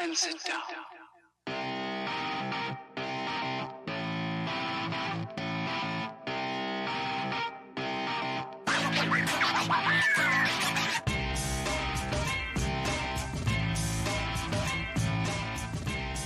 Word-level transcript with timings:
And 0.00 0.14
sit 0.14 0.36
down. 0.44 0.60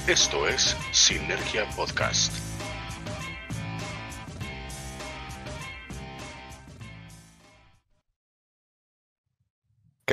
Esto 0.08 0.48
es 0.48 0.76
Sinergia 0.90 1.68
Podcast. 1.76 2.47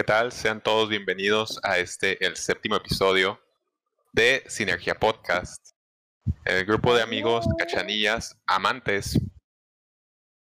Tal? 0.05 0.31
Sean 0.31 0.61
todos 0.61 0.87
bienvenidos 0.87 1.59
a 1.63 1.79
este, 1.79 2.23
el 2.23 2.37
séptimo 2.37 2.75
episodio 2.75 3.39
de 4.13 4.43
Sinergia 4.47 4.93
Podcast. 4.93 5.71
El 6.43 6.63
grupo 6.63 6.93
de 6.95 7.01
amigos, 7.01 7.47
cachanillas, 7.57 8.39
amantes, 8.45 9.19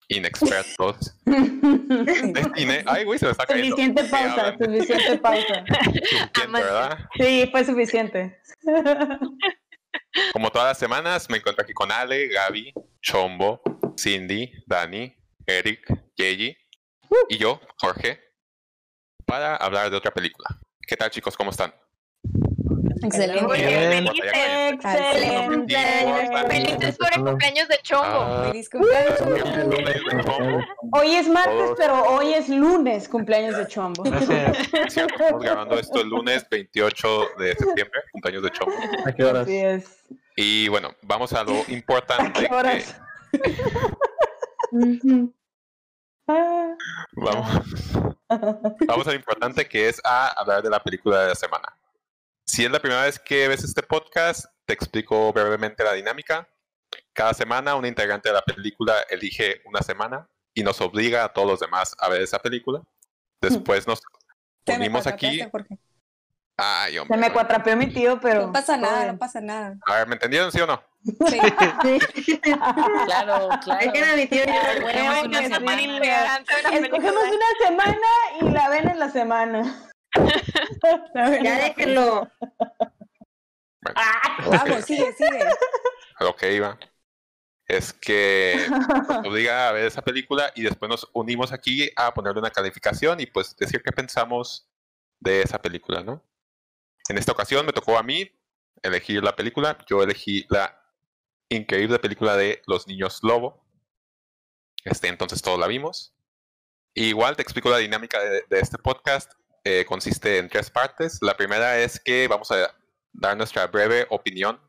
inexpertos 0.07 1.17
de 1.25 2.51
cine. 2.55 2.85
Ay, 2.87 3.05
güey, 3.05 3.19
se 3.19 3.27
me 3.27 3.33
está 3.33 3.45
cayendo. 3.45 3.77
Suficiente 3.77 4.05
pausa, 4.05 4.57
suficiente 4.57 5.19
pausa. 5.19 5.65
Suficiente, 5.67 6.47
¿verdad? 6.53 6.99
Sí, 7.19 7.49
fue 7.51 7.65
suficiente. 7.65 8.41
Como 10.33 10.51
todas 10.51 10.69
las 10.69 10.79
semanas, 10.79 11.29
me 11.29 11.39
encuentro 11.39 11.65
aquí 11.65 11.73
con 11.73 11.91
Ale, 11.91 12.29
Gaby, 12.29 12.73
Chombo, 13.03 13.61
Cindy, 13.99 14.53
Dani, 14.67 15.13
Eric, 15.45 15.93
Yeji 16.15 16.57
y 17.29 17.37
yo, 17.37 17.61
Jorge, 17.79 18.30
para 19.31 19.55
hablar 19.57 19.89
de 19.91 19.97
otra 19.97 20.11
película. 20.11 20.49
¿Qué 20.87 20.97
tal, 20.97 21.09
chicos? 21.11 21.37
¿Cómo 21.37 21.51
están? 21.51 21.73
Excelente. 23.03 23.55
Bien. 23.55 24.09
Excelente. 24.75 25.77
Felices 26.49 26.99
por 26.99 27.09
el 27.15 27.25
cumpleaños 27.25 27.69
de 27.69 27.79
Chombo. 27.83 28.05
Ah, 28.07 28.49
Feliz 28.51 28.69
cumpleaños. 28.69 29.21
Hoy 30.93 31.15
es 31.15 31.29
martes, 31.29 31.55
Todos. 31.57 31.79
pero 31.79 32.03
hoy 32.03 32.35
es 32.35 32.49
lunes, 32.49 33.09
cumpleaños 33.09 33.57
de 33.57 33.69
Chombo. 33.69 34.03
estamos 34.85 35.41
grabando 35.43 35.79
esto 35.79 36.01
el 36.01 36.09
lunes 36.09 36.45
28 36.51 37.27
de 37.39 37.55
septiembre, 37.55 38.01
cumpleaños 38.11 38.43
de 38.43 38.51
Chombo. 38.51 38.75
¿A 39.07 39.13
qué 39.13 39.25
horas? 39.25 39.49
Y 40.37 40.67
bueno, 40.69 40.91
vamos 41.03 41.33
a 41.35 41.45
lo 41.45 41.53
¿A 41.53 41.65
importante. 41.71 42.41
qué 42.41 42.49
que- 42.49 42.55
horas? 42.55 43.01
Ujú. 44.73 45.33
Vamos, 47.13 47.49
vamos 48.87 49.07
a 49.07 49.11
lo 49.11 49.17
importante 49.17 49.67
que 49.67 49.89
es 49.89 50.01
a 50.05 50.29
hablar 50.29 50.63
de 50.63 50.71
la 50.71 50.83
película 50.83 51.23
de 51.23 51.29
la 51.29 51.35
semana. 51.35 51.77
Si 52.45 52.65
es 52.65 52.71
la 52.71 52.81
primera 52.81 53.05
vez 53.05 53.19
que 53.19 53.49
ves 53.49 53.65
este 53.65 53.83
podcast, 53.83 54.47
te 54.65 54.73
explico 54.73 55.33
brevemente 55.33 55.85
la 55.85 55.93
dinámica. 55.93 56.49
Cada 57.13 57.35
semana 57.35 57.75
un 57.75 57.87
integrante 57.87 58.29
de 58.29 58.35
la 58.35 58.43
película 58.43 58.95
elige 59.09 59.61
una 59.65 59.83
semana 59.83 60.29
y 60.55 60.63
nos 60.63 60.81
obliga 60.81 61.25
a 61.25 61.33
todos 61.33 61.47
los 61.47 61.61
demás 61.61 61.95
a 61.99 62.09
ver 62.09 62.23
esa 62.23 62.39
película. 62.39 62.83
Después 63.41 63.87
nos 63.87 64.01
unimos 64.67 65.07
aquí. 65.07 65.39
cuatrapeaste, 65.51 65.90
Se 67.07 67.17
me 67.17 67.33
cuatrapeó 67.33 67.77
mi 67.77 67.87
tío, 67.87 68.21
pero. 68.21 68.47
No 68.47 68.53
pasa 68.53 68.77
nada, 68.77 69.07
no 69.13 69.19
pasa 69.19 69.41
nada. 69.41 69.77
A 69.87 69.95
ver, 69.97 70.09
¿me 70.09 70.15
entendieron, 70.15 70.53
sí 70.53 70.61
o 70.61 70.67
no? 70.67 70.83
Sí. 71.05 71.39
Claro, 73.07 73.49
claro. 73.65 73.81
Dejen 73.81 74.05
a 74.05 74.17
mi 74.17 74.27
tío 74.27 74.43
una 75.25 75.43
semana. 75.49 76.39
Escogemos 76.73 77.23
una 77.25 77.67
semana 77.67 78.09
y 78.41 78.51
la 78.51 78.69
ven 78.69 78.89
en 78.89 78.99
la 78.99 79.11
semana. 79.11 79.91
Ya 81.43 81.59
déjenlo. 81.59 82.29
Bueno, 83.83 84.01
Vamos, 84.47 84.85
sigue, 84.85 85.13
sigue. 85.15 85.43
a 86.17 86.25
lo 86.25 86.37
que 86.37 86.53
iba 86.53 86.79
es 87.67 87.93
que 87.93 88.67
nos 88.69 89.27
obliga 89.27 89.69
a 89.69 89.73
ver 89.73 89.87
esa 89.87 90.03
película 90.03 90.53
y 90.55 90.63
después 90.63 90.89
nos 90.89 91.09
unimos 91.13 91.53
aquí 91.53 91.91
a 91.97 92.13
ponerle 92.13 92.41
una 92.41 92.51
calificación 92.51 93.21
y 93.21 93.27
pues 93.27 93.57
decir 93.57 93.83
qué 93.83 93.93
pensamos 93.93 94.69
de 95.21 95.43
esa 95.43 95.61
película, 95.63 96.03
¿no? 96.03 96.23
En 97.11 97.19
esta 97.19 97.33
ocasión 97.33 97.67
me 97.67 97.73
tocó 97.73 97.99
a 97.99 98.05
mí 98.05 98.31
elegir 98.85 99.21
la 99.25 99.35
película. 99.35 99.77
Yo 99.89 100.01
elegí 100.01 100.47
la 100.49 100.81
increíble 101.49 101.99
película 101.99 102.37
de 102.37 102.63
Los 102.69 102.87
Niños 102.87 103.19
Lobo. 103.25 103.67
Este, 104.85 105.09
entonces 105.09 105.43
todos 105.43 105.59
la 105.59 105.67
vimos. 105.67 106.15
Igual 106.95 107.35
te 107.35 107.43
explico 107.43 107.69
la 107.69 107.79
dinámica 107.79 108.21
de, 108.23 108.45
de 108.49 108.61
este 108.61 108.79
podcast. 108.79 109.33
Eh, 109.65 109.85
consiste 109.89 110.39
en 110.39 110.49
tres 110.49 110.71
partes. 110.71 111.19
La 111.21 111.37
primera 111.37 111.81
es 111.81 111.99
que 111.99 112.29
vamos 112.29 112.53
a 112.53 112.73
dar 113.13 113.37
nuestra 113.37 113.67
breve 113.67 114.07
opinión 114.11 114.61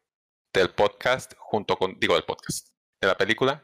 del 0.51 0.71
podcast 0.71 1.33
junto 1.37 1.77
con, 1.77 1.99
digo, 1.99 2.15
del 2.15 2.23
podcast, 2.23 2.69
de 2.99 3.07
la 3.07 3.17
película, 3.17 3.63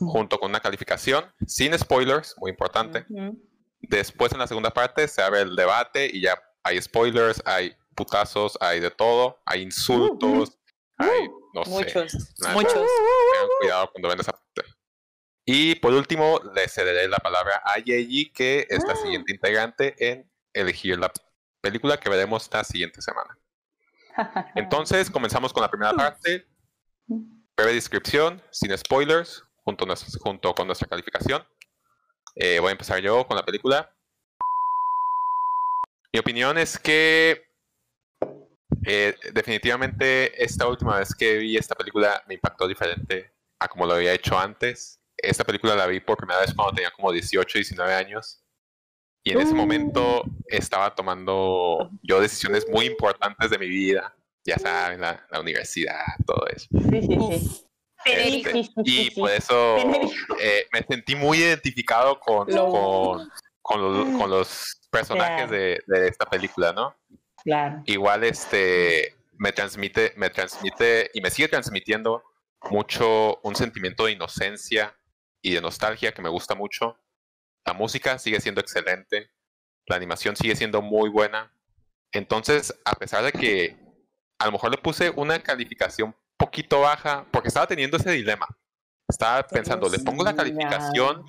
junto 0.00 0.38
con 0.38 0.50
una 0.50 0.60
calificación, 0.60 1.32
sin 1.46 1.76
spoilers, 1.78 2.34
muy 2.36 2.50
importante. 2.50 3.06
Después 3.80 4.32
en 4.32 4.38
la 4.38 4.46
segunda 4.46 4.70
parte 4.70 5.08
se 5.08 5.22
abre 5.22 5.40
el 5.40 5.56
debate 5.56 6.10
y 6.12 6.20
ya 6.20 6.38
hay 6.62 6.80
spoilers, 6.80 7.42
hay 7.46 7.74
putazos, 7.94 8.56
hay 8.60 8.80
de 8.80 8.90
todo, 8.90 9.40
hay 9.46 9.62
insultos, 9.62 10.58
hay, 10.98 11.28
no 11.54 11.64
sé, 11.64 11.70
Muchos, 11.70 12.34
nada, 12.40 12.54
muchos. 12.54 12.72
tengan 12.74 13.48
cuidado 13.60 13.90
cuando 13.92 14.08
ven 14.08 14.20
esa 14.20 14.32
parte. 14.32 14.70
Y 15.44 15.74
por 15.76 15.92
último, 15.92 16.40
le 16.54 16.68
cederé 16.68 17.08
la 17.08 17.18
palabra 17.18 17.60
a 17.64 17.78
Yeji, 17.78 18.30
que 18.32 18.66
es 18.70 18.84
la 18.86 18.94
siguiente 18.96 19.32
integrante 19.32 19.94
en 19.98 20.30
elegir 20.52 20.98
la 20.98 21.12
película 21.60 21.98
que 21.98 22.08
veremos 22.08 22.48
la 22.52 22.62
siguiente 22.64 23.02
semana. 23.02 23.36
Entonces, 24.54 25.10
comenzamos 25.10 25.52
con 25.52 25.62
la 25.62 25.70
primera 25.70 25.92
parte. 25.94 26.46
Breve 27.56 27.74
descripción, 27.74 28.40
sin 28.50 28.76
spoilers, 28.78 29.44
junto, 29.64 29.84
nos- 29.84 30.16
junto 30.18 30.54
con 30.54 30.66
nuestra 30.66 30.88
calificación. 30.88 31.46
Eh, 32.36 32.58
voy 32.60 32.68
a 32.68 32.72
empezar 32.72 33.00
yo 33.00 33.26
con 33.26 33.36
la 33.36 33.44
película. 33.44 33.92
Mi 36.12 36.18
opinión 36.20 36.56
es 36.58 36.78
que 36.78 37.51
eh, 38.84 39.14
definitivamente 39.32 40.42
esta 40.42 40.66
última 40.66 40.98
vez 40.98 41.14
que 41.14 41.38
vi 41.38 41.56
esta 41.56 41.74
película 41.74 42.22
me 42.26 42.34
impactó 42.34 42.66
diferente 42.66 43.32
a 43.58 43.68
como 43.68 43.86
lo 43.86 43.94
había 43.94 44.12
hecho 44.12 44.38
antes. 44.38 45.00
Esta 45.16 45.44
película 45.44 45.76
la 45.76 45.86
vi 45.86 46.00
por 46.00 46.16
primera 46.16 46.40
vez 46.40 46.52
cuando 46.54 46.74
tenía 46.74 46.90
como 46.90 47.12
18, 47.12 47.58
19 47.58 47.94
años. 47.94 48.42
Y 49.24 49.32
en 49.32 49.40
ese 49.40 49.54
momento 49.54 50.24
estaba 50.46 50.94
tomando 50.94 51.90
yo 52.02 52.20
decisiones 52.20 52.66
muy 52.68 52.86
importantes 52.86 53.50
de 53.50 53.58
mi 53.58 53.68
vida. 53.68 54.14
Ya 54.44 54.58
saben, 54.58 55.00
la, 55.00 55.24
la 55.30 55.40
universidad, 55.40 56.02
todo 56.26 56.44
eso. 56.48 56.66
Sí, 56.72 57.02
sí, 57.02 57.18
sí. 57.38 57.66
Este, 58.04 58.52
sí, 58.52 58.64
sí, 58.64 58.82
y 58.84 59.10
por 59.10 59.30
eso 59.30 59.76
eh, 60.40 60.66
me 60.72 60.82
sentí 60.82 61.14
muy 61.14 61.38
identificado 61.38 62.18
con, 62.18 62.48
con, 62.48 63.30
con 63.62 63.80
los, 63.80 64.20
con 64.20 64.28
los 64.28 64.80
personajes 64.90 65.48
de, 65.48 65.80
de 65.86 66.08
esta 66.08 66.26
película, 66.26 66.72
¿no? 66.72 66.96
Claro. 67.44 67.82
Igual 67.86 68.24
este 68.24 69.16
me 69.38 69.52
transmite, 69.52 70.12
me 70.16 70.30
transmite 70.30 71.10
y 71.14 71.20
me 71.20 71.30
sigue 71.30 71.48
transmitiendo 71.48 72.22
mucho 72.70 73.40
un 73.42 73.56
sentimiento 73.56 74.06
de 74.06 74.12
inocencia 74.12 74.96
y 75.40 75.54
de 75.54 75.60
nostalgia 75.60 76.12
que 76.12 76.22
me 76.22 76.28
gusta 76.28 76.54
mucho. 76.54 76.98
La 77.64 77.72
música 77.72 78.18
sigue 78.18 78.40
siendo 78.40 78.60
excelente, 78.60 79.30
la 79.86 79.96
animación 79.96 80.36
sigue 80.36 80.54
siendo 80.54 80.80
muy 80.80 81.10
buena. 81.10 81.52
Entonces, 82.12 82.74
a 82.84 82.92
pesar 82.94 83.24
de 83.24 83.32
que 83.32 83.76
a 84.38 84.46
lo 84.46 84.52
mejor 84.52 84.70
le 84.70 84.78
puse 84.78 85.10
una 85.10 85.40
calificación 85.40 86.14
poquito 86.36 86.80
baja, 86.80 87.26
porque 87.30 87.48
estaba 87.48 87.66
teniendo 87.66 87.96
ese 87.96 88.10
dilema. 88.10 88.46
Estaba 89.08 89.46
pensando, 89.46 89.88
le 89.88 89.98
pongo 90.00 90.24
la 90.24 90.34
calificación 90.34 91.24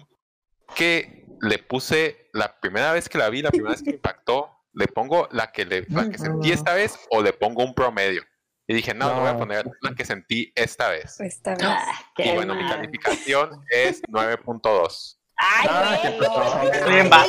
que 0.75 1.25
le 1.41 1.59
puse 1.59 2.29
la 2.33 2.59
primera 2.59 2.91
vez 2.93 3.09
que 3.09 3.17
la 3.17 3.29
vi, 3.29 3.41
la 3.41 3.51
primera 3.51 3.71
vez 3.71 3.83
que 3.83 3.91
impactó, 3.91 4.49
le 4.73 4.87
pongo 4.87 5.27
la 5.31 5.51
que, 5.51 5.65
le, 5.65 5.85
la 5.89 6.09
que 6.09 6.17
sentí 6.17 6.51
esta 6.51 6.73
vez 6.73 6.97
o 7.11 7.21
le 7.21 7.33
pongo 7.33 7.63
un 7.63 7.73
promedio. 7.73 8.23
Y 8.67 8.73
dije, 8.75 8.93
no, 8.93 9.09
le 9.13 9.19
voy 9.19 9.29
a 9.29 9.33
No. 9.33 9.39
poner 9.39 9.65
la 9.81 9.93
que 9.93 10.05
sentí 10.05 10.51
esta 10.55 10.89
vez. 10.89 11.19
Esta 11.19 11.51
vez. 11.51 11.63
Ah, 11.63 11.93
qué 12.15 12.27
Y 12.27 12.33
bueno, 12.35 12.55
mi 12.55 12.67
calificación 12.67 13.61
es 13.69 14.01
9.2. 14.03 15.19
Ay, 15.35 15.67
Ah, 15.69 15.99
pasó. 16.19 16.87
Bien, 16.89 17.09
ba- 17.09 17.25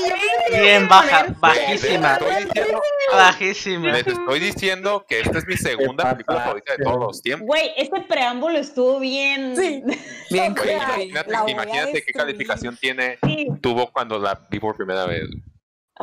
bien 0.51 0.89
baja, 0.89 1.27
bajísima, 1.41 2.19
diciendo, 2.19 2.81
bajísima. 3.13 3.93
les 3.93 4.07
estoy 4.07 4.41
diciendo 4.41 5.07
que 5.09 5.21
esta 5.21 5.39
es 5.39 5.47
mi 5.47 5.57
segunda 5.57 6.13
película 6.13 6.41
favorita 6.43 6.77
de 6.77 6.85
todos 6.85 6.99
los 7.01 7.23
tiempos. 7.23 7.47
Güey, 7.47 7.71
este 7.77 8.03
preámbulo 8.03 8.59
estuvo 8.59 9.01
bien. 9.01 9.57
Sí. 9.57 9.83
Bien 10.31 10.53
O 10.59 10.63
sea, 10.63 10.95
Güey, 10.97 11.11
claro. 11.11 11.29
imagínate, 11.29 11.51
imagínate 11.53 12.03
qué 12.03 12.13
calificación 12.13 12.77
tiene, 12.77 13.19
Sí. 13.25 13.49
tuvo 13.61 13.91
cuando 13.91 14.19
la 14.19 14.35
vi 14.51 14.61
por 14.61 14.77
primera 14.77 15.07
vez. 15.07 15.25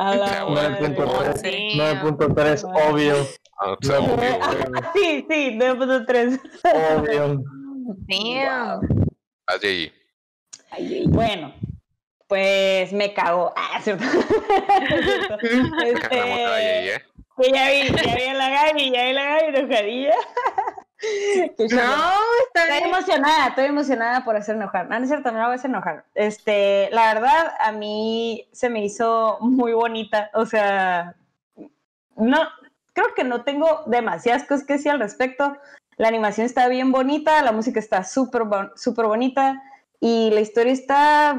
9.3. 0.02 1.36
Sí. 1.40 1.78
9.3, 1.78 2.90
obvio. 2.90 3.14
Ah, 3.58 3.76
Ah, 4.40 4.92
Sí, 4.94 5.24
sí, 5.28 5.58
9.3. 5.58 6.40
Obvio. 6.98 7.42
Damn. 8.08 9.06
allí. 10.70 11.04
Bueno, 11.08 11.54
pues 12.28 12.92
me 12.92 13.12
cago. 13.14 13.52
Ah, 13.56 13.78
es 13.78 13.84
cierto. 13.84 14.04
Este, 15.84 16.20
allí, 16.20 16.88
¿eh? 16.90 17.02
ya 17.52 17.68
vi, 17.70 17.88
ya 18.04 18.14
vi 18.14 18.22
a 18.22 18.34
la 18.34 18.50
Gaby, 18.50 18.90
ya 18.92 19.04
vi 19.04 19.10
a 19.10 19.12
la 19.12 19.24
Gaby 19.24 19.56
enojadilla. 19.56 20.14
No, 21.58 21.64
está 21.66 22.62
Estoy 22.62 22.78
bien. 22.78 22.84
emocionada, 22.94 23.46
estoy 23.48 23.64
emocionada 23.66 24.24
por 24.24 24.36
hacer 24.36 24.56
enojar. 24.56 24.88
No, 24.88 24.96
no 24.98 25.04
es 25.04 25.08
cierto, 25.10 25.30
no 25.32 25.38
la 25.38 25.44
voy 25.46 25.52
a 25.52 25.56
hacer 25.56 25.70
enojar. 25.70 26.04
Este, 26.14 26.88
la 26.92 27.14
verdad, 27.14 27.54
a 27.60 27.72
mí 27.72 28.48
se 28.52 28.68
me 28.70 28.84
hizo 28.84 29.38
muy 29.40 29.72
bonita. 29.72 30.30
O 30.34 30.46
sea, 30.46 31.14
no, 32.16 32.38
creo 32.92 33.14
que 33.14 33.24
no 33.24 33.42
tengo 33.44 33.82
demasiadas 33.86 34.44
cosas 34.44 34.66
que 34.66 34.74
decir 34.74 34.92
al 34.92 35.00
respecto. 35.00 35.56
La 35.96 36.08
animación 36.08 36.46
está 36.46 36.68
bien 36.68 36.92
bonita, 36.92 37.42
la 37.42 37.52
música 37.52 37.78
está 37.80 38.04
súper 38.04 38.42
súper 38.76 39.06
bonita 39.06 39.62
y 40.00 40.30
la 40.32 40.40
historia 40.40 40.72
está 40.72 41.38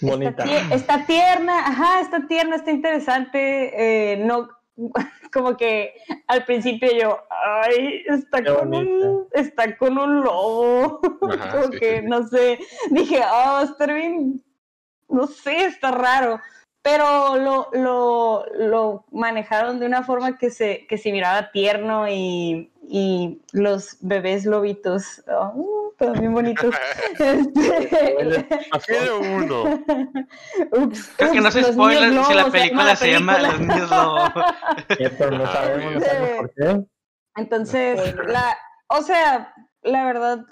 Bonita. 0.00 0.44
Está, 0.44 0.74
está 0.74 1.06
tierna, 1.06 1.58
ajá, 1.66 2.00
está 2.00 2.26
tierna, 2.26 2.56
está 2.56 2.70
interesante. 2.72 4.12
eh, 4.12 4.16
no, 4.18 4.48
como 5.32 5.56
que 5.56 5.94
al 6.26 6.44
principio 6.44 6.88
yo, 6.92 7.20
ay, 7.30 8.04
está 8.08 8.42
Qué 8.42 8.52
con 8.52 8.74
un, 8.74 9.28
está 9.32 9.76
con 9.76 9.98
un 9.98 10.22
lobo. 10.22 11.00
Ajá, 11.30 11.50
como 11.52 11.72
sí, 11.72 11.78
que, 11.78 12.00
sí. 12.00 12.06
no 12.06 12.26
sé, 12.26 12.58
dije, 12.90 13.18
oh, 13.18 13.52
va 13.52 13.60
a 13.60 13.64
estar 13.64 13.92
bien, 13.92 14.42
no 15.08 15.26
sé, 15.26 15.66
está 15.66 15.90
raro. 15.90 16.40
Pero 16.82 17.36
lo, 17.36 17.70
lo, 17.72 18.44
lo 18.58 19.06
manejaron 19.10 19.80
de 19.80 19.86
una 19.86 20.02
forma 20.02 20.36
que 20.36 20.50
se, 20.50 20.86
que 20.86 20.98
se 20.98 21.12
miraba 21.12 21.50
tierno 21.50 22.06
y, 22.10 22.73
y 22.88 23.40
los 23.52 23.96
bebés 24.00 24.44
lobitos, 24.44 25.22
oh, 25.28 25.92
todos 25.98 26.18
bien 26.18 26.32
bonitos. 26.32 26.74
Este, 28.74 29.12
uno. 29.12 29.80
Ups, 30.72 31.12
Creo 31.16 31.32
que 31.32 31.40
no 31.40 31.50
se 31.50 31.72
spoiler 31.72 32.10
si 32.10 32.34
la 32.34 32.42
lobos, 32.42 32.50
película 32.50 32.96
se 32.96 33.12
llama. 33.12 33.38
Los 33.38 33.60
Niños 33.60 33.90
Lobo. 33.90 34.18
Cierto, 34.96 35.30
no 35.30 35.46
sabemos, 35.46 35.84
no 35.84 35.98
güey. 35.98 36.08
sabemos 36.08 36.30
por 36.38 36.54
qué. 36.54 36.84
Entonces, 37.36 38.14
la, 38.26 38.56
o 38.88 39.02
sea, 39.02 39.54
la 39.82 40.04
verdad, 40.04 40.44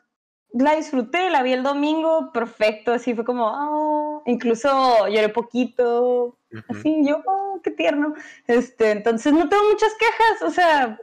la 0.52 0.76
disfruté, 0.76 1.31
la 1.31 1.43
vi 1.43 1.52
el 1.52 1.62
domingo, 1.62 2.31
perfecto, 2.32 2.93
así 2.93 3.14
fue 3.14 3.25
como, 3.25 3.50
oh, 3.52 4.23
incluso 4.26 5.08
lloré 5.08 5.28
poquito, 5.31 6.38
así, 6.69 7.06
yo, 7.06 7.23
oh, 7.26 7.61
qué 7.62 7.70
tierno. 7.70 8.14
Este, 8.46 8.90
entonces 8.90 9.32
no 9.32 9.49
tengo 9.49 9.62
muchas 9.70 9.93
quejas, 9.94 10.43
o 10.43 10.50
sea, 10.50 10.99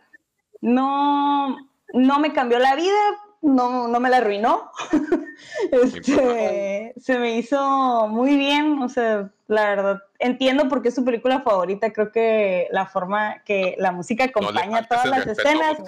no, 0.62 1.58
no 1.94 2.20
me 2.20 2.34
cambió 2.34 2.60
la 2.60 2.76
vida, 2.76 2.98
no, 3.42 3.88
no 3.88 4.00
me 4.00 4.10
la 4.10 4.18
arruinó. 4.18 4.72
este, 5.72 6.94
se 6.98 7.20
me 7.20 7.38
hizo 7.38 8.08
muy 8.08 8.36
bien, 8.38 8.82
o 8.82 8.90
sea, 8.90 9.30
la 9.48 9.70
verdad, 9.70 10.00
entiendo 10.20 10.68
por 10.68 10.82
qué 10.82 10.90
es 10.90 10.96
su 10.96 11.04
película 11.06 11.42
favorita, 11.42 11.92
creo 11.92 12.12
que 12.12 12.68
la 12.72 12.86
forma 12.86 13.42
que 13.46 13.76
la 13.80 13.92
música 13.92 14.26
No 14.26 14.32
acompaña 14.32 14.72
faltes 14.72 14.90
todas 14.90 15.06
las 15.08 15.26
respeto 15.26 15.50
escenas. 15.50 15.80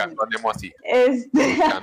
así. 0.49 0.73
Este, 0.83 1.57
la 1.57 1.79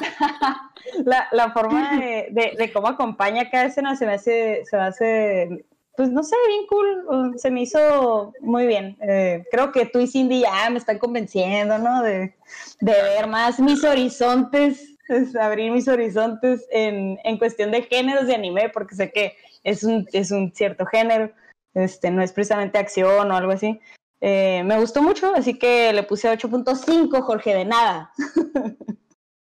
la, 1.04 1.28
la 1.32 1.50
forma 1.52 1.96
de, 1.98 2.28
de- 2.30 2.54
de 2.56 2.72
cómo 2.72 2.88
acompaña 2.88 3.50
cada 3.50 3.64
escena 3.64 3.96
se 3.96 4.06
me 4.06 4.14
hace, 4.14 4.62
se 4.64 4.76
me 4.76 4.82
hace, 4.84 5.64
pues 6.00 6.10
no 6.12 6.22
sé, 6.22 6.34
bien 6.48 6.66
cool, 6.66 7.38
se 7.38 7.50
me 7.50 7.60
hizo 7.60 8.32
muy 8.40 8.66
bien. 8.66 8.96
Eh, 9.02 9.44
creo 9.50 9.70
que 9.70 9.84
tú 9.84 10.00
y 10.00 10.06
Cindy 10.06 10.40
ya 10.40 10.70
me 10.70 10.78
están 10.78 10.98
convenciendo, 10.98 11.76
¿no? 11.76 12.02
De, 12.02 12.34
de 12.80 12.92
ver 13.02 13.26
más 13.26 13.60
mis 13.60 13.84
horizontes, 13.84 14.96
es 15.10 15.36
abrir 15.36 15.70
mis 15.70 15.88
horizontes 15.88 16.66
en, 16.70 17.18
en 17.22 17.36
cuestión 17.36 17.70
de 17.70 17.82
géneros 17.82 18.26
de 18.26 18.34
anime, 18.34 18.70
porque 18.70 18.94
sé 18.94 19.12
que 19.12 19.36
es 19.62 19.84
un, 19.84 20.06
es 20.14 20.30
un 20.30 20.54
cierto 20.54 20.86
género, 20.86 21.32
este, 21.74 22.10
no 22.10 22.22
es 22.22 22.32
precisamente 22.32 22.78
acción 22.78 23.30
o 23.30 23.36
algo 23.36 23.52
así. 23.52 23.78
Eh, 24.22 24.62
me 24.64 24.80
gustó 24.80 25.02
mucho, 25.02 25.34
así 25.34 25.58
que 25.58 25.92
le 25.92 26.02
puse 26.04 26.30
8.5, 26.32 27.20
Jorge, 27.20 27.54
de 27.54 27.66
nada. 27.66 28.10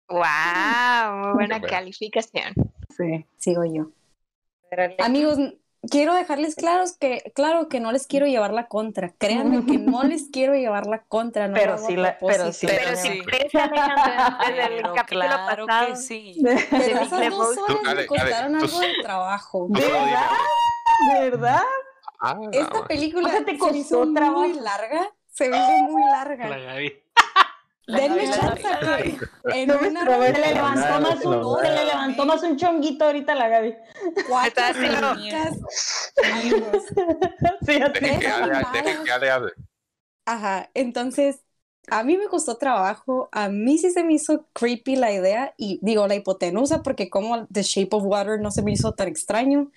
Wow, 0.08 1.16
muy 1.26 1.32
buena 1.34 1.60
Bueno. 1.60 1.68
calificación. 1.68 2.52
Sí. 2.96 3.24
Sigo 3.36 3.64
yo. 3.64 3.92
Amigos, 4.98 5.38
quiero 5.90 6.14
dejarles 6.14 6.54
claros 6.54 6.96
que, 6.96 7.32
claro 7.34 7.68
que 7.68 7.80
no 7.80 7.92
les 7.92 8.06
quiero 8.06 8.26
llevar 8.26 8.52
la 8.52 8.66
contra. 8.68 9.12
Créanme 9.18 9.66
que 9.66 9.78
no 9.78 10.04
les 10.04 10.28
quiero 10.32 10.54
llevar 10.54 10.86
la 10.86 11.02
contra. 11.02 11.48
No 11.48 11.54
Pero 11.54 11.76
sí 11.78 11.96
la- 11.96 12.16
pero 12.18 12.52
sí 12.52 12.66
Pero 12.66 12.96
sí. 12.96 13.08
sí, 13.12 13.22
parece, 13.22 13.58
Alejandra, 13.58 14.38
desde 14.46 14.62
el 14.64 14.76
Pero 14.82 14.94
capítulo 14.94 15.20
claro 15.26 15.66
pasado. 15.66 15.86
que 15.88 15.96
sí. 15.96 16.42
Pero 16.70 17.00
esas 17.00 17.10
dos 17.30 17.58
horas 17.58 17.66
Tú, 17.66 17.94
me 17.96 18.06
costaron 18.06 18.54
Ale, 18.56 18.66
tú- 18.68 18.76
algo 18.76 18.80
de 18.80 19.02
trabajo. 19.02 19.66
¿De 19.70 19.80
verdad? 19.80 20.26
¿De 21.12 21.30
verdad? 21.30 21.62
Ah, 22.22 22.38
Esta 22.52 22.84
película 22.86 23.28
O 23.28 23.30
sea, 23.30 23.44
te 23.44 23.58
se 23.58 23.72
me 23.72 23.78
hizo 23.78 23.98
costó 23.98 24.14
trabajo. 24.14 24.38
muy 24.40 24.52
larga. 24.60 25.10
Se 25.26 25.48
me 25.48 25.56
hizo 25.56 25.72
muy 25.90 26.02
La 26.02 26.10
larga. 26.10 26.48
Gaby. 26.48 27.02
Denme 27.86 28.30
chance 28.30 28.62
que 28.78 29.16
en 29.48 29.68
No 29.68 29.80
me 29.80 29.88
una 29.88 30.02
eso. 30.02 30.38
le 30.38 30.52
levantó 30.54 31.00
más 31.00 31.24
un, 31.24 31.58
se 31.58 31.70
le 31.70 31.84
levantó 31.84 32.26
más 32.26 32.42
un 32.42 32.56
chonguito 32.56 33.04
ahorita 33.04 33.32
a 33.32 33.34
la 33.36 33.48
Gaby. 33.48 33.74
cuatro. 34.22 34.64
Sí, 37.66 37.80
así. 37.82 38.06
Ajá, 40.24 40.70
entonces 40.74 41.42
a 41.90 42.04
mí 42.04 42.16
me 42.16 42.28
costó 42.28 42.56
trabajo, 42.56 43.28
a 43.32 43.48
mí 43.48 43.78
sí 43.78 43.90
se 43.90 44.04
me 44.04 44.12
hizo 44.14 44.46
creepy 44.52 44.94
la 44.96 45.12
idea 45.12 45.54
y 45.56 45.80
digo 45.82 46.06
la 46.06 46.14
hipotenusa 46.14 46.82
porque 46.82 47.10
como 47.10 47.46
The 47.48 47.62
Shape 47.62 47.96
of 47.96 48.04
Water 48.04 48.40
no 48.40 48.50
se 48.52 48.62
me 48.62 48.72
hizo 48.72 48.92
tan 48.94 49.08
extraño, 49.08 49.72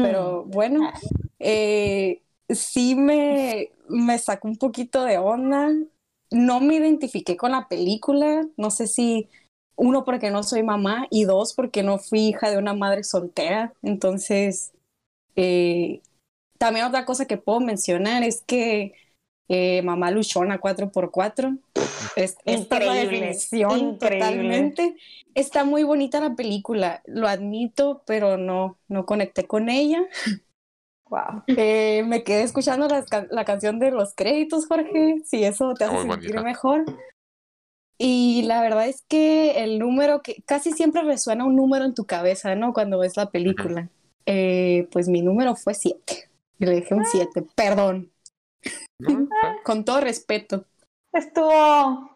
pero 0.00 0.44
bueno, 0.44 0.90
eh, 1.38 2.22
sí 2.48 2.96
me, 2.96 3.70
me 3.88 4.18
sacó 4.18 4.48
un 4.48 4.56
poquito 4.58 5.04
de 5.04 5.18
onda, 5.18 5.70
no 6.32 6.60
me 6.60 6.76
identifiqué 6.76 7.36
con 7.36 7.52
la 7.52 7.68
película, 7.68 8.46
no 8.56 8.70
sé 8.70 8.86
si 8.86 9.28
uno 9.76 10.04
porque 10.04 10.30
no 10.30 10.42
soy 10.42 10.62
mamá 10.62 11.06
y 11.10 11.24
dos 11.24 11.54
porque 11.54 11.82
no 11.82 11.98
fui 11.98 12.28
hija 12.28 12.50
de 12.50 12.58
una 12.58 12.74
madre 12.74 13.04
soltera, 13.04 13.74
entonces 13.82 14.72
eh, 15.36 16.02
también 16.58 16.86
otra 16.86 17.04
cosa 17.04 17.26
que 17.26 17.38
puedo 17.38 17.60
mencionar 17.60 18.22
es 18.22 18.42
que 18.42 18.94
eh, 19.48 19.82
Mamá 19.82 20.10
Luchona 20.10 20.60
4x4. 20.60 21.58
Es, 22.14 22.36
esta 22.46 22.78
es 22.78 22.84
la 22.84 22.94
Increíble, 22.94 22.94
definición 22.94 23.78
increíble. 23.78 23.98
totalmente. 23.98 24.96
Está 25.34 25.64
muy 25.64 25.82
bonita 25.82 26.20
la 26.20 26.34
película, 26.36 27.02
lo 27.06 27.28
admito, 27.28 28.02
pero 28.06 28.38
no, 28.38 28.78
no 28.88 29.06
conecté 29.06 29.46
con 29.46 29.68
ella. 29.68 30.02
Wow. 31.12 31.42
Eh, 31.46 32.02
me 32.06 32.22
quedé 32.24 32.42
escuchando 32.42 32.88
can- 33.10 33.28
la 33.30 33.44
canción 33.44 33.78
de 33.78 33.90
los 33.90 34.14
créditos, 34.14 34.66
Jorge, 34.66 35.20
si 35.26 35.44
eso 35.44 35.74
te 35.74 35.84
hace 35.84 35.92
Muy 35.92 36.10
sentir 36.10 36.40
mejor. 36.40 36.86
Y 37.98 38.44
la 38.46 38.62
verdad 38.62 38.88
es 38.88 39.04
que 39.08 39.62
el 39.62 39.78
número 39.78 40.22
que 40.22 40.42
casi 40.46 40.72
siempre 40.72 41.02
resuena 41.02 41.44
un 41.44 41.54
número 41.54 41.84
en 41.84 41.94
tu 41.94 42.06
cabeza, 42.06 42.54
¿no? 42.54 42.72
Cuando 42.72 42.98
ves 42.98 43.18
la 43.18 43.30
película. 43.30 43.90
Eh, 44.24 44.88
pues 44.90 45.08
mi 45.08 45.20
número 45.20 45.54
fue 45.54 45.74
7. 45.74 46.30
Y 46.58 46.64
le 46.64 46.76
dejé 46.76 46.94
un 46.94 47.04
7, 47.04 47.44
perdón, 47.54 48.10
¿No? 48.98 49.28
con 49.64 49.84
todo 49.84 50.00
respeto. 50.00 50.64
Estuvo 51.12 52.08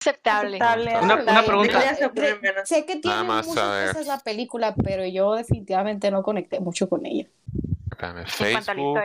Aceptable. 0.00 0.58
aceptable. 0.60 0.98
Una- 1.00 1.22
una 1.22 1.42
pregunta. 1.44 1.80
Sé 2.64 2.84
que 2.86 2.96
tiene 2.96 3.22
muchas 3.22 3.46
cosas 3.46 4.06
la 4.08 4.18
película, 4.18 4.74
pero 4.74 5.06
yo 5.06 5.34
definitivamente 5.34 6.10
no 6.10 6.24
conecté 6.24 6.58
mucho 6.58 6.88
con 6.88 7.06
ella. 7.06 7.28
A 8.02 8.12
la 8.12 8.26
Facebook, 8.26 8.98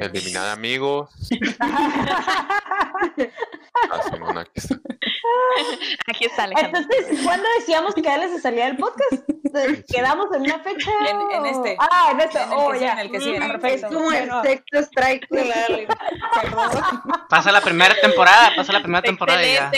eliminar 0.00 0.48
amigos. 0.48 1.10
Ah, 3.90 4.02
Simón, 4.10 4.36
aquí 4.38 4.50
está. 4.56 4.76
Aquí 6.06 6.24
está 6.26 6.44
Alejandra. 6.44 6.80
Entonces, 6.80 7.20
¿cuándo 7.24 7.46
decíamos 7.58 7.94
que 7.94 8.08
Ale 8.08 8.28
se 8.28 8.40
salía 8.40 8.66
del 8.66 8.76
podcast? 8.76 9.22
¿Quedamos 9.88 10.26
en 10.34 10.42
una 10.42 10.58
fecha? 10.60 10.90
En- 11.08 11.46
este. 11.46 11.76
Ah, 11.78 12.10
en 12.12 12.20
este. 12.20 12.38
En 12.42 12.48
el 12.52 12.54
oh, 12.58 12.74
ya. 12.74 12.92
en 12.92 12.98
el 12.98 13.10
que 13.10 13.20
sigue. 13.20 13.40
Mm, 13.40 13.42
Es 13.42 13.48
Perfecto. 13.52 13.88
como 13.88 14.12
el 14.12 14.30
sexto 14.42 14.78
strike 14.80 15.28
de 15.30 15.44
la. 15.44 15.66
Pasa 17.28 17.52
la 17.52 17.60
primera 17.60 17.94
temporada, 18.00 18.52
pasa 18.56 18.72
la 18.72 18.80
primera 18.80 19.02
temporada 19.02 19.42
ya. 19.42 19.70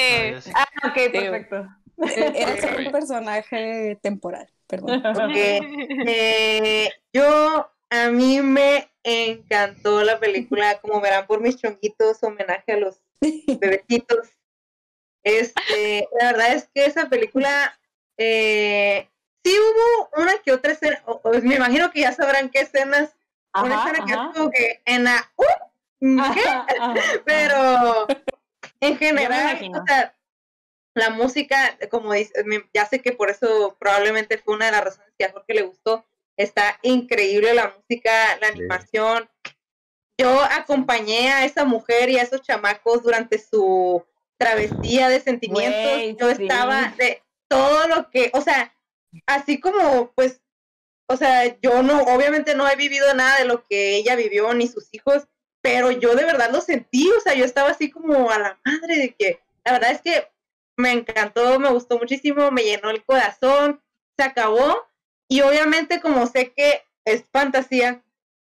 Ah, 0.54 0.68
ok, 0.88 0.94
perfecto. 1.12 1.66
Bien. 1.96 2.86
un 2.86 2.92
personaje 2.92 3.98
temporal, 4.02 4.48
perdón. 4.66 5.04
Ok. 5.06 5.36
Eh, 5.36 6.90
yo, 7.12 7.70
a 7.92 8.08
mí 8.10 8.40
me 8.40 8.90
encantó 9.04 10.02
la 10.02 10.18
película, 10.18 10.80
como 10.80 11.00
verán 11.00 11.26
por 11.26 11.40
mis 11.40 11.56
chonguitos, 11.60 12.22
homenaje 12.22 12.72
a 12.72 12.76
los 12.78 13.02
bebecitos. 13.60 14.30
Este, 15.22 16.08
la 16.18 16.32
verdad 16.32 16.54
es 16.54 16.68
que 16.74 16.86
esa 16.86 17.08
película, 17.08 17.78
eh, 18.18 19.08
sí 19.44 19.54
hubo 19.58 20.22
una 20.22 20.38
que 20.38 20.52
otra 20.52 20.72
escena, 20.72 21.02
o- 21.06 21.20
o 21.22 21.30
me 21.42 21.56
imagino 21.56 21.90
que 21.90 22.00
ya 22.00 22.12
sabrán 22.12 22.48
qué 22.50 22.60
escenas, 22.60 23.14
una 23.54 23.74
Ajá, 23.82 23.90
escena 23.90 24.06
que 24.06 24.12
es 24.12 24.18
como 24.34 24.50
que 24.50 24.82
en 24.86 25.04
la, 25.04 25.30
uh, 25.36 26.32
¿qué? 26.34 26.40
Ajá, 26.48 26.66
ajá. 26.80 26.94
pero 27.24 28.06
en 28.80 28.96
general, 28.96 29.50
imagino. 29.50 29.80
o 29.82 29.86
sea, 29.86 30.16
la 30.94 31.10
música, 31.10 31.78
como 31.90 32.12
dice, 32.14 32.32
ya 32.74 32.86
sé 32.86 33.00
que 33.00 33.12
por 33.12 33.30
eso 33.30 33.76
probablemente 33.78 34.38
fue 34.38 34.54
una 34.54 34.66
de 34.66 34.72
las 34.72 34.84
razones 34.84 35.12
que 35.18 35.24
a 35.26 35.32
Jorge 35.32 35.54
le 35.54 35.62
gustó, 35.62 36.04
está 36.36 36.78
increíble 36.82 37.54
la 37.54 37.74
música, 37.76 38.38
la 38.40 38.48
animación, 38.48 39.28
yo 40.18 40.42
acompañé 40.42 41.32
a 41.32 41.44
esa 41.44 41.64
mujer 41.64 42.10
y 42.10 42.18
a 42.18 42.22
esos 42.22 42.42
chamacos 42.42 43.02
durante 43.02 43.38
su 43.38 44.04
travesía 44.38 45.08
de 45.08 45.20
sentimientos. 45.20 46.18
Yo 46.20 46.34
sí. 46.34 46.42
estaba 46.42 46.94
de 46.96 47.22
todo 47.48 47.88
lo 47.88 48.10
que, 48.10 48.30
o 48.34 48.40
sea, 48.40 48.74
así 49.26 49.60
como 49.60 50.12
pues, 50.14 50.40
o 51.08 51.16
sea, 51.16 51.58
yo 51.60 51.82
no, 51.82 52.02
obviamente 52.02 52.54
no 52.54 52.68
he 52.68 52.76
vivido 52.76 53.12
nada 53.14 53.38
de 53.38 53.44
lo 53.44 53.64
que 53.64 53.96
ella 53.96 54.16
vivió 54.16 54.52
ni 54.54 54.68
sus 54.68 54.88
hijos, 54.92 55.26
pero 55.60 55.90
yo 55.90 56.14
de 56.14 56.24
verdad 56.24 56.50
lo 56.50 56.60
sentí, 56.60 57.10
o 57.10 57.20
sea, 57.20 57.34
yo 57.34 57.44
estaba 57.44 57.70
así 57.70 57.90
como 57.90 58.30
a 58.30 58.38
la 58.38 58.60
madre 58.64 58.96
de 58.96 59.14
que, 59.14 59.40
la 59.64 59.72
verdad 59.72 59.90
es 59.92 60.00
que 60.00 60.28
me 60.76 60.92
encantó, 60.92 61.58
me 61.58 61.70
gustó 61.70 61.98
muchísimo, 61.98 62.50
me 62.50 62.64
llenó 62.64 62.90
el 62.90 63.04
corazón, 63.04 63.82
se 64.16 64.24
acabó 64.24 64.86
y 65.36 65.40
obviamente 65.42 66.00
como 66.00 66.26
sé 66.26 66.52
que 66.52 66.82
es 67.04 67.24
fantasía, 67.32 68.02